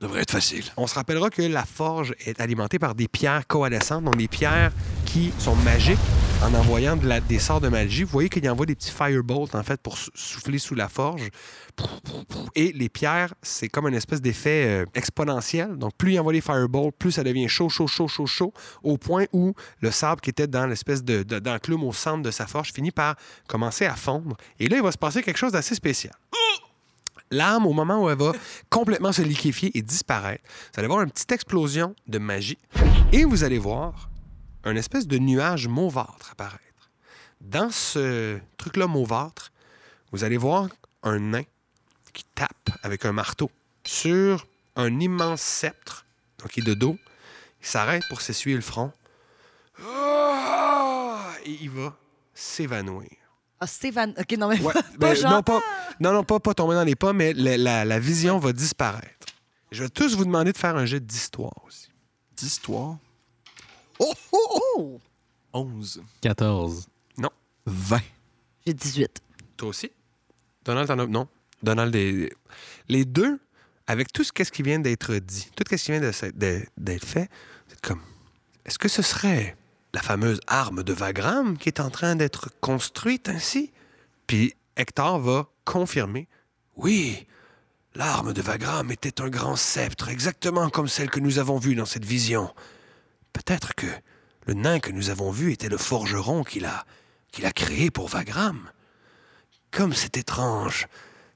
devrait 0.00 0.22
être 0.22 0.30
facile. 0.30 0.64
On 0.76 0.86
se 0.86 0.94
rappellera 0.94 1.28
que 1.30 1.42
la 1.42 1.64
forge 1.64 2.14
est 2.24 2.40
alimentée 2.40 2.78
par 2.78 2.94
des 2.94 3.08
pierres 3.08 3.46
coalescentes, 3.46 4.04
donc 4.04 4.16
des 4.16 4.28
pierres 4.28 4.70
qui 5.06 5.32
sont 5.38 5.56
magiques 5.56 5.98
en 6.42 6.54
envoyant 6.54 6.96
des 7.28 7.38
sorts 7.38 7.60
de 7.60 7.68
magie. 7.68 8.04
Vous 8.04 8.10
voyez 8.12 8.28
qu'il 8.28 8.48
envoie 8.48 8.64
des 8.66 8.74
petits 8.76 8.92
firebolts, 8.92 9.54
en 9.54 9.62
fait, 9.62 9.80
pour 9.80 9.98
sou- 9.98 10.10
souffler 10.14 10.58
sous 10.58 10.74
la 10.76 10.88
forge. 10.88 11.28
Et 12.54 12.72
les 12.72 12.88
pierres, 12.88 13.34
c'est 13.42 13.68
comme 13.68 13.88
une 13.88 13.94
espèce 13.94 14.20
d'effet 14.22 14.64
euh, 14.66 14.84
exponentiel. 14.94 15.76
Donc, 15.76 15.92
plus 15.98 16.12
il 16.12 16.20
envoie 16.20 16.32
des 16.32 16.40
fireballs, 16.40 16.92
plus 16.96 17.12
ça 17.12 17.24
devient 17.24 17.48
chaud, 17.48 17.68
chaud, 17.68 17.86
chaud, 17.88 18.06
chaud, 18.08 18.26
chaud, 18.26 18.52
au 18.82 18.98
point 18.98 19.24
où 19.32 19.52
le 19.80 19.90
sable 19.90 20.20
qui 20.20 20.30
était 20.30 20.46
dans 20.46 20.66
l'espèce 20.66 21.02
de, 21.02 21.22
de- 21.24 21.38
d'enclume 21.40 21.82
au 21.82 21.92
centre 21.92 22.22
de 22.22 22.30
sa 22.30 22.46
forge 22.46 22.72
finit 22.72 22.92
par 22.92 23.16
commencer 23.48 23.84
à 23.86 23.94
fondre. 23.96 24.36
Et 24.60 24.68
là, 24.68 24.76
il 24.76 24.82
va 24.82 24.92
se 24.92 24.98
passer 24.98 25.22
quelque 25.22 25.38
chose 25.38 25.52
d'assez 25.52 25.74
spécial. 25.74 26.14
L'arme, 27.30 27.66
au 27.66 27.72
moment 27.74 28.02
où 28.04 28.08
elle 28.08 28.16
va 28.16 28.32
complètement 28.70 29.12
se 29.12 29.22
liquéfier 29.22 29.76
et 29.76 29.82
disparaître, 29.82 30.44
vous 30.72 30.78
allez 30.80 30.88
voir 30.88 31.02
une 31.02 31.10
petite 31.10 31.30
explosion 31.32 31.94
de 32.06 32.18
magie. 32.18 32.58
Et 33.12 33.24
vous 33.24 33.42
allez 33.44 33.58
voir 33.58 34.07
un 34.68 34.76
espèce 34.76 35.06
de 35.06 35.18
nuage 35.18 35.66
mauvâtre 35.68 36.30
apparaître. 36.32 36.62
Dans 37.40 37.70
ce 37.70 38.38
truc-là 38.56 38.86
mauvâtre, 38.86 39.52
vous 40.12 40.24
allez 40.24 40.36
voir 40.36 40.68
un 41.02 41.18
nain 41.18 41.44
qui 42.12 42.24
tape 42.34 42.70
avec 42.82 43.04
un 43.04 43.12
marteau 43.12 43.50
sur 43.84 44.46
un 44.76 44.98
immense 45.00 45.40
sceptre, 45.42 46.04
donc 46.38 46.56
il 46.56 46.64
est 46.64 46.66
de 46.66 46.74
dos. 46.74 46.98
Il 47.60 47.66
s'arrête 47.66 48.02
pour 48.08 48.20
s'essuyer 48.20 48.56
le 48.56 48.62
front. 48.62 48.92
Ah! 49.84 51.20
Et 51.44 51.58
il 51.62 51.70
va 51.70 51.96
s'évanouir. 52.34 53.08
Ah, 53.60 53.66
Stéphane. 53.66 54.14
OK, 54.18 54.36
non, 54.38 54.48
mais 54.48 54.60
Ouais, 54.60 54.72
pas 54.72 54.82
ben, 54.98 55.14
genre. 55.14 55.30
non, 55.32 55.42
pas, 55.42 55.60
non, 56.00 56.12
non, 56.12 56.22
pas, 56.24 56.38
pas 56.38 56.54
tomber 56.54 56.74
dans 56.74 56.84
les 56.84 56.94
pas, 56.94 57.12
mais 57.12 57.32
la, 57.34 57.56
la- 57.56 57.84
la 57.84 57.98
vision 57.98 58.38
va 58.38 58.52
disparaître. 58.52 59.26
Je 59.72 59.82
vais 59.82 59.88
tous 59.90 60.14
vous 60.16 60.24
demander 60.24 60.52
de 60.52 60.58
faire 60.58 60.76
un 60.76 60.86
jet 60.86 61.00
d'histoire 61.04 61.52
aussi. 61.66 61.90
D'histoire? 62.36 62.96
Oh! 64.00 65.00
11. 65.52 66.02
14. 66.20 66.86
20. 67.66 67.98
J'ai 68.66 68.72
18. 68.72 69.20
Toi 69.58 69.68
aussi? 69.68 69.90
Donald, 70.64 70.88
t'en 70.88 70.98
as... 70.98 71.06
Non. 71.06 71.28
Donald, 71.62 71.92
des- 71.92 72.32
les 72.88 73.04
deux, 73.04 73.38
avec 73.86 74.10
tout 74.10 74.24
ce 74.24 74.32
qu'est-ce 74.32 74.50
qui 74.52 74.62
vient 74.62 74.78
d'être 74.78 75.14
dit, 75.16 75.50
tout 75.54 75.64
ce 75.70 75.76
qui 75.76 75.90
vient 75.92 76.00
d'être 76.00 77.04
fait, 77.04 77.28
c'est 77.68 77.80
comme... 77.82 78.00
Est-ce 78.64 78.78
que 78.78 78.88
ce 78.88 79.02
serait 79.02 79.54
la 79.92 80.00
fameuse 80.00 80.40
arme 80.46 80.82
de 80.82 80.92
Vagram 80.94 81.58
qui 81.58 81.68
est 81.68 81.80
en 81.80 81.90
train 81.90 82.16
d'être 82.16 82.48
construite 82.60 83.28
ainsi? 83.28 83.70
Puis 84.26 84.54
Hector 84.76 85.18
va 85.18 85.46
confirmer. 85.66 86.26
Oui, 86.76 87.26
l'arme 87.94 88.32
de 88.32 88.40
Vagram 88.40 88.90
était 88.90 89.20
un 89.20 89.28
grand 89.28 89.56
sceptre, 89.56 90.08
exactement 90.08 90.70
comme 90.70 90.88
celle 90.88 91.10
que 91.10 91.20
nous 91.20 91.38
avons 91.38 91.58
vue 91.58 91.74
dans 91.74 91.84
cette 91.86 92.04
vision. 92.06 92.50
Peut-être 93.32 93.74
que 93.74 93.86
le 94.46 94.54
nain 94.54 94.80
que 94.80 94.90
nous 94.90 95.10
avons 95.10 95.30
vu 95.30 95.52
était 95.52 95.68
le 95.68 95.76
forgeron 95.78 96.44
qui 96.44 96.60
l'a 96.60 96.84
qu'il 97.30 97.44
a 97.46 97.52
créé 97.52 97.90
pour 97.90 98.08
Vagram. 98.08 98.70
Comme 99.70 99.92
c'est 99.92 100.16
étrange 100.16 100.86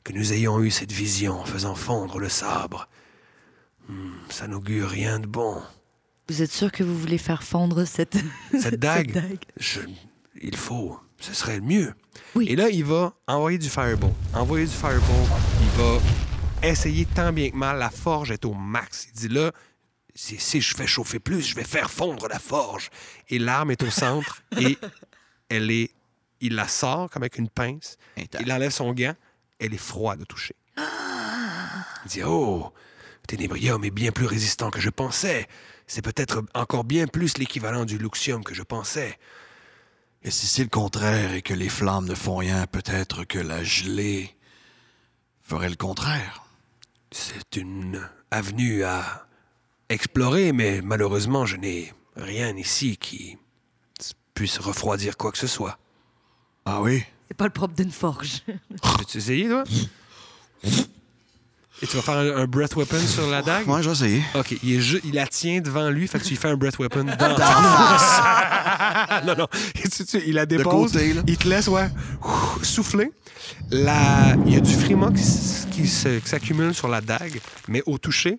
que 0.04 0.12
nous 0.12 0.32
ayons 0.32 0.60
eu 0.62 0.70
cette 0.70 0.90
vision 0.92 1.40
en 1.40 1.44
faisant 1.44 1.74
fondre 1.74 2.18
le 2.18 2.28
sabre. 2.30 2.88
Hmm, 3.88 4.12
ça 4.30 4.46
n'augure 4.48 4.88
rien 4.88 5.20
de 5.20 5.26
bon. 5.26 5.60
Vous 6.28 6.40
êtes 6.40 6.50
sûr 6.52 6.72
que 6.72 6.82
vous 6.82 6.98
voulez 6.98 7.18
faire 7.18 7.42
fondre 7.42 7.84
cette, 7.86 8.16
Cette 8.58 8.80
dague, 8.80 9.12
dague? 9.12 9.44
je- 9.58 9.80
il 10.40 10.56
faut, 10.56 10.98
ce 11.20 11.34
serait 11.34 11.56
le 11.56 11.62
mieux. 11.62 11.94
Oui. 12.34 12.46
Et 12.48 12.56
là, 12.56 12.68
il 12.70 12.84
va 12.84 13.12
envoyer 13.28 13.58
du 13.58 13.68
fireball. 13.68 14.12
Envoyer 14.34 14.64
du 14.66 14.72
fireball, 14.72 15.26
il 15.60 15.82
va 15.82 16.68
essayer 16.68 17.04
tant 17.04 17.32
bien 17.32 17.50
que 17.50 17.56
mal. 17.56 17.78
La 17.78 17.90
forge 17.90 18.30
est 18.30 18.44
au 18.46 18.54
max. 18.54 19.08
Il 19.08 19.12
dit 19.12 19.28
là, 19.28 19.52
si, 20.14 20.38
si 20.38 20.60
je 20.60 20.74
fais 20.74 20.86
chauffer 20.86 21.18
plus, 21.18 21.42
je 21.42 21.54
vais 21.54 21.64
faire 21.64 21.90
fondre 21.90 22.28
la 22.28 22.38
forge. 22.38 22.90
Et 23.28 23.38
l'arme 23.38 23.70
est 23.70 23.82
au 23.82 23.90
centre 23.90 24.42
et 24.58 24.78
elle 25.48 25.70
est, 25.70 25.90
il 26.40 26.54
la 26.54 26.68
sort 26.68 27.10
comme 27.10 27.22
avec 27.22 27.38
une 27.38 27.48
pince. 27.48 27.98
Il 28.40 28.52
enlève 28.52 28.70
son 28.70 28.92
gant. 28.92 29.14
Elle 29.58 29.74
est 29.74 29.78
froide 29.78 30.22
au 30.22 30.24
toucher. 30.24 30.56
Il 30.76 32.08
dit 32.08 32.22
Oh, 32.24 32.72
Ténébrium 33.26 33.84
est 33.84 33.90
bien 33.90 34.12
plus 34.12 34.26
résistant 34.26 34.70
que 34.70 34.80
je 34.80 34.90
pensais. 34.90 35.48
C'est 35.86 36.02
peut-être 36.02 36.42
encore 36.54 36.84
bien 36.84 37.06
plus 37.06 37.38
l'équivalent 37.38 37.84
du 37.84 37.98
Luxium 37.98 38.42
que 38.42 38.54
je 38.54 38.62
pensais. 38.62 39.18
Et 40.22 40.30
si 40.30 40.46
c'est 40.46 40.62
le 40.62 40.68
contraire 40.68 41.32
et 41.32 41.42
que 41.42 41.54
les 41.54 41.68
flammes 41.68 42.06
ne 42.06 42.14
font 42.14 42.36
rien, 42.36 42.66
peut-être 42.66 43.24
que 43.24 43.38
la 43.38 43.64
gelée 43.64 44.34
ferait 45.42 45.68
le 45.68 45.76
contraire. 45.76 46.44
C'est 47.10 47.56
une 47.56 48.08
avenue 48.30 48.84
à 48.84 49.26
explorer, 49.92 50.52
mais 50.52 50.80
malheureusement, 50.82 51.46
je 51.46 51.56
n'ai 51.56 51.92
rien 52.16 52.56
ici 52.56 52.96
qui 52.96 53.36
puisse 54.34 54.58
refroidir 54.58 55.16
quoi 55.16 55.32
que 55.32 55.38
ce 55.38 55.46
soit. 55.46 55.78
Ah 56.64 56.80
oui? 56.82 57.02
C'est 57.28 57.36
pas 57.36 57.44
le 57.44 57.50
propre 57.50 57.74
d'une 57.74 57.90
forge. 57.92 58.42
Veux-tu 58.48 59.18
essayer, 59.18 59.48
toi? 59.48 59.64
Et 61.82 61.86
tu 61.88 61.96
vas 61.96 62.02
faire 62.02 62.16
un, 62.18 62.42
un 62.42 62.46
breath 62.46 62.76
weapon 62.76 63.00
sur 63.00 63.28
la 63.28 63.42
dague? 63.42 63.68
Ouais, 63.68 63.82
j'ai 63.82 63.90
essayé. 63.90 64.22
OK, 64.36 64.56
il, 64.62 64.74
est 64.74 64.80
ju- 64.80 65.00
il 65.04 65.14
la 65.14 65.26
tient 65.26 65.60
devant 65.60 65.90
lui, 65.90 66.06
fait 66.06 66.18
que 66.20 66.22
tu 66.24 66.30
lui 66.30 66.36
fais 66.36 66.48
un 66.48 66.56
breath 66.56 66.78
weapon 66.78 67.02
dans 67.04 67.28
la 67.28 67.34
face. 67.36 69.24
non, 69.26 69.34
non, 69.36 69.48
tu- 69.74 70.04
tu- 70.04 70.22
il 70.24 70.34
la 70.34 70.46
De 70.46 70.58
dépose, 70.58 70.92
côté, 70.92 71.12
là. 71.12 71.22
il 71.26 71.36
te 71.36 71.48
laisse, 71.48 71.66
ouais, 71.66 71.88
ouf, 72.24 72.62
souffler. 72.62 73.10
La- 73.70 74.36
Il 74.46 74.52
y 74.52 74.56
a 74.56 74.60
du 74.60 74.72
frima 74.74 75.10
qui, 75.10 75.22
s- 75.22 75.66
qui 75.72 75.88
se- 75.88 76.20
qui 76.20 76.28
s'accumule 76.28 76.72
sur 76.72 76.86
la 76.86 77.00
dague, 77.00 77.40
mais 77.66 77.82
au 77.86 77.98
toucher, 77.98 78.38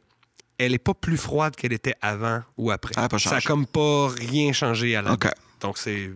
elle 0.65 0.71
n'est 0.73 0.77
pas 0.77 0.93
plus 0.93 1.17
froide 1.17 1.55
qu'elle 1.55 1.73
était 1.73 1.95
avant 2.01 2.41
ou 2.57 2.71
après. 2.71 2.93
Ah, 2.97 3.09
pas 3.09 3.19
Ça 3.19 3.37
a 3.37 3.41
comme 3.41 3.65
pas 3.65 4.09
rien 4.09 4.53
changé 4.53 4.95
à 4.95 5.01
la. 5.01 5.17
Donc, 5.61 5.77
c'est... 5.77 6.11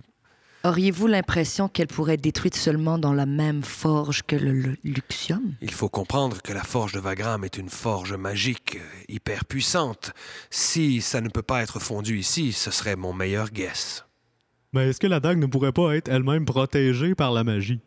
Auriez-vous 0.64 1.08
l'impression 1.08 1.70
qu'elle 1.70 1.88
pourrait 1.88 2.16
être 2.16 2.22
détruite 2.22 2.56
seulement 2.56 2.98
dans 2.98 3.14
la 3.14 3.26
même 3.26 3.64
forge 3.64 4.24
que 4.24 4.36
le, 4.36 4.52
le 4.52 4.78
Luxium? 4.84 5.54
Il 5.62 5.72
faut 5.72 5.88
comprendre 5.88 6.42
que 6.42 6.52
la 6.52 6.64
forge 6.64 6.92
de 6.92 7.00
Vagram 7.00 7.46
est 7.46 7.58
une 7.58 7.70
forge 7.70 8.14
magique 8.14 8.76
euh, 8.76 9.04
hyper 9.08 9.46
puissante. 9.46 10.12
Si 10.50 11.00
ça 11.02 11.22
ne 11.22 11.30
peut 11.30 11.44
pas 11.44 11.62
être 11.62 11.80
fondu 11.80 12.18
ici, 12.18 12.52
ce 12.52 12.72
serait 12.72 12.96
mon 12.96 13.14
meilleur 13.14 13.52
guess. 13.52 14.06
Mais 14.74 14.90
est-ce 14.90 15.00
que 15.00 15.08
la 15.08 15.20
dague 15.22 15.38
ne 15.38 15.46
pourrait 15.46 15.72
pas 15.72 15.96
être 15.96 16.10
elle-même 16.10 16.44
protégée 16.44 17.16
par 17.16 17.32
la 17.32 17.44
magie? 17.46 17.80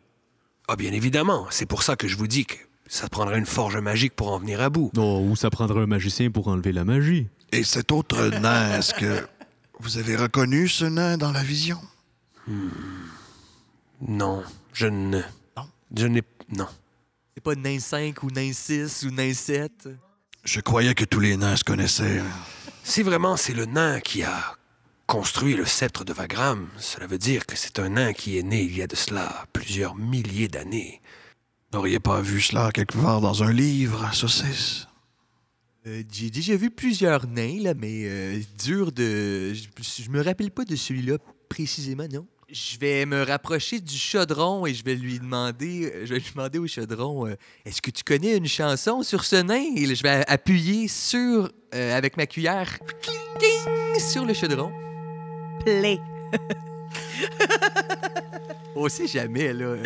Ah, 0.67 0.75
bien 0.75 0.93
évidemment. 0.93 1.45
C'est 1.51 1.67
pour 1.67 1.83
ça 1.83 1.95
que 1.95 2.07
je 2.07 2.15
vous 2.17 2.27
dis 2.27 2.45
que 2.45 2.55
ça 2.91 3.07
prendrait 3.07 3.39
une 3.39 3.45
forge 3.45 3.77
magique 3.77 4.17
pour 4.17 4.33
en 4.33 4.39
venir 4.39 4.59
à 4.59 4.69
bout. 4.69 4.91
Oh, 4.97 5.25
ou 5.25 5.37
ça 5.37 5.49
prendrait 5.49 5.81
un 5.81 5.87
magicien 5.87 6.29
pour 6.29 6.49
enlever 6.49 6.73
la 6.73 6.83
magie? 6.83 7.27
Et 7.53 7.63
cet 7.63 7.93
autre 7.93 8.21
nain, 8.41 8.77
est-ce 8.77 8.93
que 8.93 9.25
vous 9.79 9.97
avez 9.97 10.17
reconnu 10.17 10.67
ce 10.67 10.83
nain 10.83 11.17
dans 11.17 11.31
la 11.31 11.41
vision? 11.41 11.79
Non, 14.01 14.43
je 14.73 14.87
ne. 14.87 15.21
Non? 15.55 15.69
Je 15.95 16.05
n'ai. 16.05 16.21
Non. 16.53 16.67
C'est 17.33 17.41
pas 17.41 17.55
nain 17.55 17.79
5 17.79 18.23
ou 18.23 18.29
nain 18.29 18.51
6 18.51 19.03
ou 19.03 19.11
nain 19.11 19.33
7. 19.33 19.87
Je 20.43 20.59
croyais 20.59 20.93
que 20.93 21.05
tous 21.05 21.21
les 21.21 21.37
nains 21.37 21.55
se 21.55 21.63
connaissaient. 21.63 22.21
Si 22.83 23.03
vraiment 23.03 23.37
c'est 23.37 23.53
le 23.53 23.67
nain 23.67 24.01
qui 24.01 24.23
a 24.23 24.57
construit 25.07 25.55
le 25.55 25.65
sceptre 25.65 26.03
de 26.03 26.11
Vagram, 26.11 26.67
cela 26.77 27.07
veut 27.07 27.17
dire 27.17 27.45
que 27.45 27.55
c'est 27.55 27.79
un 27.79 27.89
nain 27.89 28.11
qui 28.11 28.37
est 28.37 28.43
né 28.43 28.61
il 28.63 28.75
y 28.75 28.81
a 28.81 28.87
de 28.87 28.97
cela 28.97 29.45
plusieurs 29.53 29.95
milliers 29.95 30.49
d'années. 30.49 31.00
N'auriez 31.73 31.99
pas 31.99 32.21
vu 32.21 32.41
cela 32.41 32.71
quelque 32.71 32.97
part 32.97 33.21
dans 33.21 33.43
un 33.43 33.51
livre, 33.53 34.13
saucisse? 34.13 34.87
Euh, 35.87 36.03
J'ai 36.11 36.29
déjà 36.29 36.55
vu 36.55 36.69
plusieurs 36.69 37.25
nains, 37.27 37.59
là, 37.61 37.73
mais 37.73 38.01
euh, 38.03 38.39
dur 38.63 38.91
de. 38.91 39.53
Je, 39.53 39.63
je 40.03 40.09
me 40.09 40.21
rappelle 40.21 40.51
pas 40.51 40.65
de 40.65 40.75
celui-là 40.75 41.17
précisément, 41.49 42.07
non? 42.11 42.27
Je 42.49 42.77
vais 42.77 43.05
me 43.05 43.23
rapprocher 43.23 43.79
du 43.79 43.95
chaudron 43.95 44.65
et 44.65 44.73
je 44.73 44.83
vais 44.83 44.95
lui 44.95 45.19
demander, 45.19 45.89
euh, 45.95 46.05
je 46.05 46.13
vais 46.13 46.19
lui 46.19 46.29
demander 46.35 46.59
au 46.59 46.67
chaudron, 46.67 47.25
euh, 47.27 47.35
est-ce 47.63 47.81
que 47.81 47.89
tu 47.89 48.03
connais 48.03 48.35
une 48.35 48.47
chanson 48.47 49.03
sur 49.03 49.23
ce 49.23 49.37
nain? 49.37 49.63
Et 49.77 49.95
je 49.95 50.03
vais 50.03 50.25
appuyer 50.27 50.89
sur 50.89 51.49
euh, 51.73 51.97
avec 51.97 52.17
ma 52.17 52.25
cuillère 52.27 52.77
sur 53.97 54.25
le 54.25 54.33
chaudron. 54.33 54.71
Play. 55.63 55.97
On 58.75 58.87
sait 58.89 59.07
jamais 59.07 59.53
là. 59.53 59.65
euh, 59.65 59.83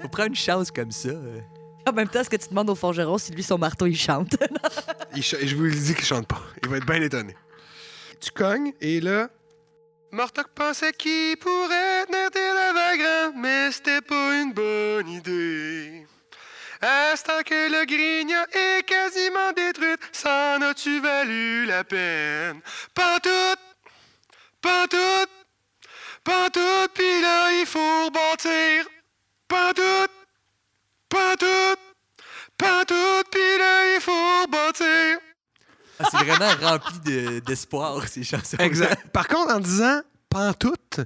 Faut 0.00 0.08
prendre 0.08 0.28
une 0.28 0.34
chance 0.36 0.70
comme 0.70 0.90
ça. 0.92 1.08
euh. 1.08 1.40
En 1.88 1.92
même 1.92 2.08
temps, 2.08 2.20
est-ce 2.20 2.30
que 2.30 2.36
tu 2.36 2.48
demandes 2.48 2.70
au 2.70 2.74
forgeron 2.76 3.18
si 3.18 3.32
lui, 3.32 3.42
son 3.42 3.58
marteau, 3.58 3.86
il 3.86 3.96
chante? 3.98 4.36
Il 5.16 5.22
ch- 5.22 5.44
je 5.44 5.54
vous 5.56 5.64
le 5.64 5.70
dis 5.72 5.94
qu'il 5.94 6.04
chante 6.04 6.26
pas. 6.28 6.40
Il 6.62 6.68
va 6.70 6.76
être 6.78 6.86
bien 6.86 7.02
étonné. 7.02 7.36
Tu 8.20 8.30
cognes 8.30 8.72
et 8.80 9.00
là. 9.00 9.28
Mortok 10.12 10.48
pensait 10.54 10.92
qu'il 10.92 11.36
pourrait 11.38 12.04
tenir 12.06 12.54
la 12.54 12.72
Vagram, 12.72 13.32
mais 13.36 13.70
c'était 13.72 14.00
pas 14.00 14.40
une 14.40 14.52
bonne 14.52 15.08
idée. 15.08 16.06
À 16.80 17.14
ce 17.16 17.24
temps 17.24 17.42
que 17.44 17.54
le 17.70 17.84
grignon 17.86 18.42
est 18.52 18.82
quasiment 18.86 19.52
détruite, 19.54 20.00
s'en 20.12 20.60
as-tu 20.62 21.00
valu 21.00 21.66
la 21.66 21.84
peine? 21.84 22.60
Pantoute! 22.94 23.58
Pantoute! 24.60 25.30
Pantoute! 26.24 26.90
Puis 26.94 27.20
là, 27.20 27.52
il 27.60 27.66
faut 27.66 27.78
rebâtir! 28.06 28.84
Pantoute! 29.48 30.10
Pantoute! 31.08 31.78
Pantoute! 32.56 33.26
Puis 33.30 33.58
là, 33.58 33.94
il 33.96 34.00
faut 34.00 34.12
rebâtir! 34.42 35.18
Ah, 35.98 36.08
c'est 36.10 36.24
vraiment 36.24 36.52
rempli 36.68 36.98
de- 37.00 37.40
d'espoir 37.40 38.06
ces 38.08 38.24
chansons. 38.24 38.56
Exact. 38.58 39.08
Par 39.12 39.28
contre, 39.28 39.54
en 39.54 39.60
disant 39.60 40.00
pantoute, 40.30 41.00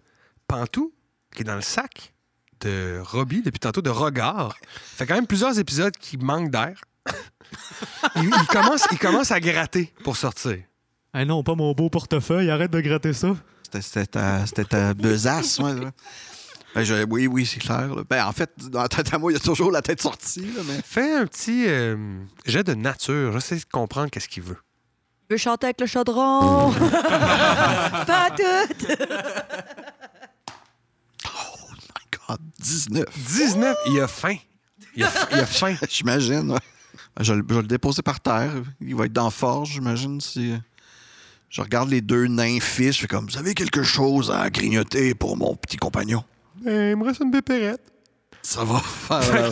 pantou, 0.46 0.92
qui 1.34 1.42
est 1.42 1.44
dans 1.44 1.56
le 1.56 1.60
sac 1.62 2.12
de 2.60 3.00
Robbie 3.04 3.42
depuis 3.42 3.58
tantôt, 3.58 3.82
de 3.82 3.90
regard. 3.90 4.56
Fait 4.72 5.06
quand 5.06 5.14
même 5.14 5.26
plusieurs 5.26 5.58
épisodes 5.58 5.96
qui 5.96 6.16
manquent 6.16 6.50
d'air. 6.50 6.80
il, 8.16 8.24
il 8.24 8.46
commence, 8.48 8.86
il 8.90 8.98
commence 8.98 9.30
à 9.30 9.40
gratter 9.40 9.92
pour 10.04 10.16
sortir. 10.16 10.58
Ah 11.12 11.24
non, 11.24 11.42
pas 11.42 11.54
mon 11.54 11.72
beau 11.72 11.90
portefeuille, 11.90 12.50
arrête 12.50 12.70
de 12.70 12.80
gratter 12.80 13.12
ça. 13.12 13.34
C'était- 13.72 14.06
ta, 14.06 14.46
c'était 14.46 14.64
ta 14.64 14.94
besace, 14.94 15.58
ouais, 15.58 15.74
là. 15.74 15.90
Ben, 16.74 16.84
je- 16.84 17.04
oui, 17.08 17.26
oui, 17.26 17.46
c'est 17.46 17.58
clair. 17.60 17.94
là. 17.94 18.02
Ben, 18.08 18.26
en 18.26 18.32
fait, 18.32 18.50
dans 18.70 18.82
la 18.82 18.88
tête 18.88 19.12
à 19.14 19.18
moi, 19.18 19.32
il 19.32 19.34
y 19.34 19.38
a 19.38 19.40
toujours 19.40 19.70
la 19.70 19.80
tête 19.82 20.02
sortie. 20.02 20.42
Là, 20.54 20.60
mais... 20.66 20.80
Fais 20.84 21.14
un 21.14 21.26
petit 21.26 21.64
euh, 21.66 21.96
jet 22.44 22.64
de 22.64 22.74
nature. 22.74 23.32
J'essaie 23.32 23.56
de 23.56 23.64
comprendre 23.72 24.10
qu'est-ce 24.10 24.28
qu'il 24.28 24.42
veut. 24.42 24.58
Je 25.30 25.34
veux 25.34 25.38
chanter 25.38 25.66
avec 25.66 25.80
le 25.80 25.86
chaudron. 25.86 26.72
Pas 28.06 28.28
tout. 28.36 28.74
Oh 31.24 31.68
my 31.72 32.18
God, 32.28 32.40
19. 32.60 33.04
19, 33.26 33.76
il 33.88 34.00
a 34.00 34.06
faim. 34.08 34.36
Il 34.94 35.04
a, 35.04 35.10
il 35.32 35.38
a 35.40 35.46
faim. 35.46 35.74
J'imagine, 35.88 36.50
ouais. 36.52 36.58
Je, 37.20 37.32
vais 37.32 37.38
le- 37.38 37.46
je 37.48 37.54
vais 37.54 37.62
le 37.62 37.66
déposer 37.68 38.02
par 38.02 38.20
terre. 38.20 38.52
Il 38.80 38.94
va 38.94 39.06
être 39.06 39.12
dans 39.12 39.24
la 39.24 39.30
forge, 39.30 39.70
j'imagine. 39.72 40.20
Si... 40.20 40.54
Je 41.56 41.62
regarde 41.62 41.88
les 41.88 42.02
deux 42.02 42.26
nains 42.26 42.60
fils. 42.60 42.96
Je 42.96 43.00
fais 43.00 43.06
comme, 43.06 43.24
vous 43.26 43.38
avez 43.38 43.54
quelque 43.54 43.82
chose 43.82 44.30
à 44.30 44.50
grignoter 44.50 45.14
pour 45.14 45.38
mon 45.38 45.56
petit 45.56 45.78
compagnon? 45.78 46.22
Ben, 46.62 46.90
il 46.90 46.96
me 46.96 47.04
reste 47.04 47.22
une 47.22 47.30
pépérette. 47.30 47.80
Ça 48.42 48.62
va 48.62 48.78
faire... 48.78 49.50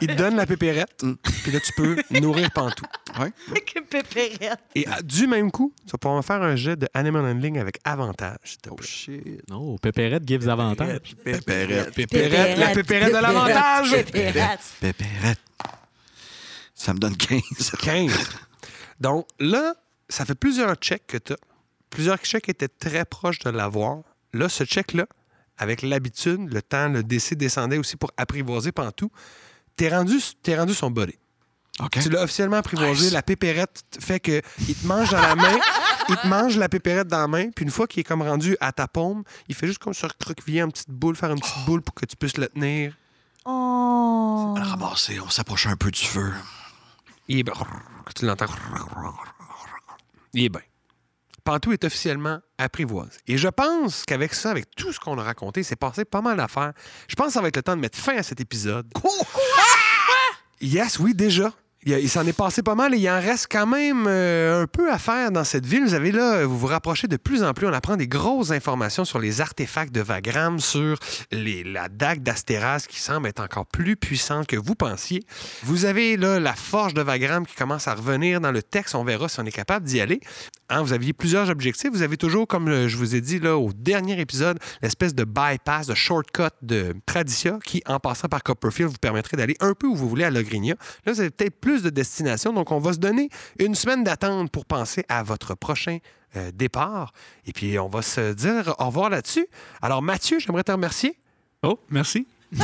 Il 0.00 0.06
te 0.06 0.12
donne 0.12 0.36
la 0.36 0.46
pépérette, 0.46 1.02
Mm. 1.02 1.14
puis 1.42 1.50
là, 1.50 1.58
tu 1.58 1.72
peux 1.72 1.96
nourrir 2.20 2.48
Pantou. 2.52 2.84
Ouais. 3.18 3.32
Avec 3.50 3.74
une 3.76 3.82
pépérette. 3.86 4.60
Et 4.76 4.86
à- 4.86 5.02
du 5.02 5.26
même 5.26 5.50
coup, 5.50 5.74
tu 5.84 5.90
vas 5.90 5.98
pouvoir 5.98 6.24
faire 6.24 6.40
un 6.42 6.54
jet 6.54 6.76
de 6.76 6.86
Animal 6.94 7.24
Handling 7.24 7.58
avec 7.58 7.80
avantage, 7.82 8.58
Oh 8.70 8.76
shit. 8.80 9.42
Non, 9.50 9.76
Pépérette 9.78 10.22
gives 10.24 10.48
avantage. 10.48 11.00
Pépérette. 11.24 11.92
Pépérette, 11.92 12.56
la 12.56 12.68
pépérette 12.68 13.08
de 13.12 13.18
l'avantage! 13.18 13.90
Pépérette. 14.04 14.60
Pépérette. 14.80 15.40
Ça 16.74 16.94
me 16.94 17.00
donne 17.00 17.16
15. 17.16 17.40
15. 17.82 18.12
Donc 19.00 19.26
là, 19.40 19.74
ça 20.12 20.24
fait 20.24 20.34
plusieurs 20.34 20.74
checks 20.76 21.06
que 21.06 21.16
tu 21.16 21.32
as. 21.32 21.36
Plusieurs 21.90 22.18
checks 22.18 22.48
étaient 22.48 22.68
très 22.68 23.04
proches 23.04 23.38
de 23.40 23.50
l'avoir. 23.50 24.02
Là, 24.32 24.48
ce 24.48 24.64
check-là, 24.64 25.06
avec 25.58 25.82
l'habitude, 25.82 26.52
le 26.52 26.62
temps, 26.62 26.88
le 26.88 27.02
DC 27.02 27.34
descendait 27.34 27.78
aussi 27.78 27.96
pour 27.96 28.10
apprivoiser 28.16 28.72
Pantou. 28.72 29.10
T'es 29.76 29.88
rendu, 29.88 30.18
t'es 30.42 30.58
rendu 30.58 30.74
son 30.74 30.90
body. 30.90 31.18
Tu 31.90 32.10
l'as 32.10 32.22
officiellement 32.22 32.58
apprivoisé. 32.58 33.06
Nice. 33.06 33.12
La 33.12 33.22
pépérette 33.22 33.82
fait 33.98 34.20
que 34.20 34.42
il 34.68 34.74
te 34.74 34.86
mange 34.86 35.10
dans 35.10 35.20
la 35.20 35.34
main, 35.34 35.58
il 36.08 36.16
te 36.16 36.26
mange 36.26 36.56
la 36.56 36.68
pépérette 36.68 37.08
dans 37.08 37.18
la 37.18 37.28
main, 37.28 37.50
puis 37.50 37.64
une 37.64 37.70
fois 37.70 37.86
qu'il 37.86 38.00
est 38.00 38.04
comme 38.04 38.22
rendu 38.22 38.56
à 38.60 38.72
ta 38.72 38.86
paume, 38.86 39.24
il 39.48 39.54
fait 39.54 39.66
juste 39.66 39.78
comme 39.78 39.94
se 39.94 40.06
recroqueviller 40.06 40.60
une 40.60 40.70
petite 40.70 40.90
boule, 40.90 41.16
faire 41.16 41.32
une 41.32 41.40
petite 41.40 41.64
boule 41.64 41.82
pour 41.82 41.94
que 41.94 42.04
tu 42.04 42.16
puisses 42.16 42.36
le 42.36 42.48
tenir. 42.48 42.94
Oh. 43.44 43.50
On 43.50 44.54
va 44.54 44.60
le 44.60 44.66
ramasser. 44.66 45.18
On 45.20 45.30
s'approche 45.30 45.66
un 45.66 45.76
peu 45.76 45.90
du 45.90 46.04
feu. 46.04 46.32
Il. 47.28 47.44
Tu 48.14 48.26
l'entends. 48.26 48.46
Il 50.34 50.44
est 50.44 50.48
bien. 50.48 50.60
Pantou 51.44 51.72
est 51.72 51.84
officiellement 51.84 52.38
apprivoise. 52.56 53.18
Et 53.26 53.36
je 53.36 53.48
pense 53.48 54.04
qu'avec 54.04 54.32
ça, 54.32 54.50
avec 54.50 54.70
tout 54.76 54.92
ce 54.92 55.00
qu'on 55.00 55.18
a 55.18 55.22
raconté, 55.22 55.62
c'est 55.62 55.76
passé 55.76 56.04
pas 56.04 56.20
mal 56.20 56.36
d'affaires. 56.36 56.72
Je 57.08 57.16
pense 57.16 57.28
que 57.28 57.32
ça 57.32 57.40
va 57.40 57.48
être 57.48 57.56
le 57.56 57.62
temps 57.62 57.74
de 57.74 57.80
mettre 57.80 57.98
fin 57.98 58.16
à 58.16 58.22
cet 58.22 58.40
épisode. 58.40 58.86
Yes, 60.60 61.00
oui, 61.00 61.14
déjà. 61.14 61.52
Il, 61.84 62.08
s'en 62.08 62.24
est 62.26 62.32
passé 62.32 62.62
pas 62.62 62.76
mal 62.76 62.94
et 62.94 62.98
il 62.98 63.10
en 63.10 63.20
reste 63.20 63.48
quand 63.50 63.66
même 63.66 64.06
euh, 64.06 64.62
un 64.62 64.66
peu 64.68 64.92
à 64.92 64.98
faire 64.98 65.32
dans 65.32 65.42
cette 65.42 65.66
ville. 65.66 65.82
Vous 65.82 65.94
avez 65.94 66.12
là, 66.12 66.46
vous 66.46 66.56
vous 66.56 66.68
rapprochez 66.68 67.08
de 67.08 67.16
plus 67.16 67.42
en 67.42 67.54
plus. 67.54 67.66
On 67.66 67.72
apprend 67.72 67.96
des 67.96 68.06
grosses 68.06 68.52
informations 68.52 69.04
sur 69.04 69.18
les 69.18 69.40
artefacts 69.40 69.92
de 69.92 70.00
Vagram, 70.00 70.60
sur 70.60 70.96
la 71.32 71.88
dague 71.88 72.22
d'Astéras 72.22 72.86
qui 72.88 73.00
semble 73.00 73.26
être 73.26 73.40
encore 73.40 73.66
plus 73.66 73.96
puissante 73.96 74.46
que 74.46 74.56
vous 74.56 74.76
pensiez. 74.76 75.24
Vous 75.64 75.84
avez 75.84 76.16
là 76.16 76.38
la 76.38 76.54
forge 76.54 76.94
de 76.94 77.02
Vagram 77.02 77.44
qui 77.44 77.56
commence 77.56 77.88
à 77.88 77.94
revenir 77.94 78.40
dans 78.40 78.52
le 78.52 78.62
texte. 78.62 78.94
On 78.94 79.02
verra 79.02 79.28
si 79.28 79.40
on 79.40 79.44
est 79.44 79.50
capable 79.50 79.84
d'y 79.84 80.00
aller. 80.00 80.20
Hein, 80.68 80.82
vous 80.82 80.92
aviez 80.92 81.12
plusieurs 81.12 81.50
objectifs. 81.50 81.90
Vous 81.92 82.02
avez 82.02 82.16
toujours, 82.16 82.46
comme 82.46 82.68
euh, 82.68 82.86
je 82.86 82.96
vous 82.96 83.16
ai 83.16 83.20
dit 83.20 83.40
là 83.40 83.58
au 83.58 83.72
dernier 83.72 84.20
épisode, 84.20 84.58
l'espèce 84.82 85.14
de 85.14 85.24
bypass, 85.24 85.88
de 85.88 85.94
shortcut 85.94 86.54
de 86.62 86.94
Traditia 87.06 87.58
qui, 87.64 87.82
en 87.86 87.98
passant 87.98 88.28
par 88.28 88.44
Copperfield, 88.44 88.90
vous 88.92 88.98
permettrait 88.98 89.36
d'aller 89.36 89.56
un 89.60 89.74
peu 89.74 89.88
où 89.88 89.96
vous 89.96 90.08
voulez 90.08 90.24
à 90.24 90.30
Logrinia. 90.30 90.76
Là, 91.04 91.12
vous 91.12 91.20
avez 91.20 91.30
peut-être 91.30 91.60
plus 91.60 91.71
de 91.80 91.88
destinations. 91.88 92.52
Donc, 92.52 92.70
on 92.72 92.78
va 92.78 92.92
se 92.92 92.98
donner 92.98 93.30
une 93.58 93.74
semaine 93.74 94.04
d'attente 94.04 94.50
pour 94.50 94.66
penser 94.66 95.06
à 95.08 95.22
votre 95.22 95.54
prochain 95.54 95.98
euh, 96.36 96.50
départ. 96.52 97.14
Et 97.46 97.52
puis, 97.52 97.78
on 97.78 97.88
va 97.88 98.02
se 98.02 98.34
dire 98.34 98.74
au 98.78 98.86
revoir 98.86 99.08
là-dessus. 99.08 99.46
Alors, 99.80 100.02
Mathieu, 100.02 100.38
j'aimerais 100.38 100.64
te 100.64 100.72
remercier. 100.72 101.18
Oh, 101.62 101.80
merci. 101.88 102.26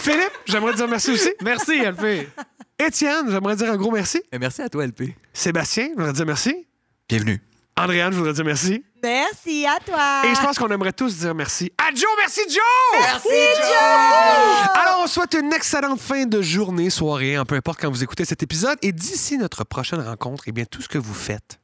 Philippe, 0.00 0.32
j'aimerais 0.46 0.72
te 0.72 0.78
dire 0.78 0.88
merci 0.88 1.12
aussi. 1.12 1.30
Merci, 1.42 1.78
LP. 1.80 2.28
Étienne, 2.78 3.30
j'aimerais 3.30 3.56
dire 3.56 3.70
un 3.70 3.76
gros 3.76 3.90
merci. 3.90 4.20
Eh, 4.32 4.38
Merci 4.38 4.62
à 4.62 4.68
toi, 4.68 4.86
LP. 4.86 5.14
Sébastien, 5.32 5.88
je 5.90 5.94
voudrais 5.94 6.12
dire 6.12 6.26
merci. 6.26 6.66
Bienvenue. 7.08 7.40
Andréane, 7.76 8.12
je 8.12 8.18
voudrais 8.18 8.32
dire 8.32 8.44
merci. 8.44 8.84
Merci 9.02 9.66
à 9.66 9.78
toi. 9.84 10.22
Et 10.24 10.34
je 10.34 10.40
pense 10.40 10.58
qu'on 10.58 10.68
aimerait 10.68 10.92
tous 10.92 11.16
dire 11.18 11.34
merci 11.34 11.72
à 11.78 11.94
Joe. 11.94 12.04
Merci, 12.18 12.40
Joe! 12.48 13.00
Merci, 13.00 13.28
Joe. 13.56 14.68
Alors, 14.74 15.00
on 15.04 15.06
souhaite 15.06 15.34
une 15.34 15.52
excellente 15.52 16.00
fin 16.00 16.26
de 16.26 16.42
journée, 16.42 16.90
soirée, 16.90 17.36
un 17.36 17.44
peu 17.44 17.54
importe 17.54 17.80
quand 17.80 17.90
vous 17.90 18.02
écoutez 18.02 18.24
cet 18.24 18.42
épisode. 18.42 18.78
Et 18.82 18.92
d'ici 18.92 19.38
notre 19.38 19.64
prochaine 19.64 20.00
rencontre, 20.00 20.44
eh 20.46 20.52
bien, 20.52 20.64
tout 20.64 20.82
ce 20.82 20.88
que 20.88 20.98
vous 20.98 21.14
faites, 21.14 21.60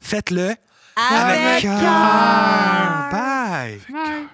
faites-le 0.00 0.54
Avec 0.96 1.62
cœur. 1.62 1.80
cœur. 1.80 3.10
Bye! 3.10 3.80
Bye. 3.90 4.28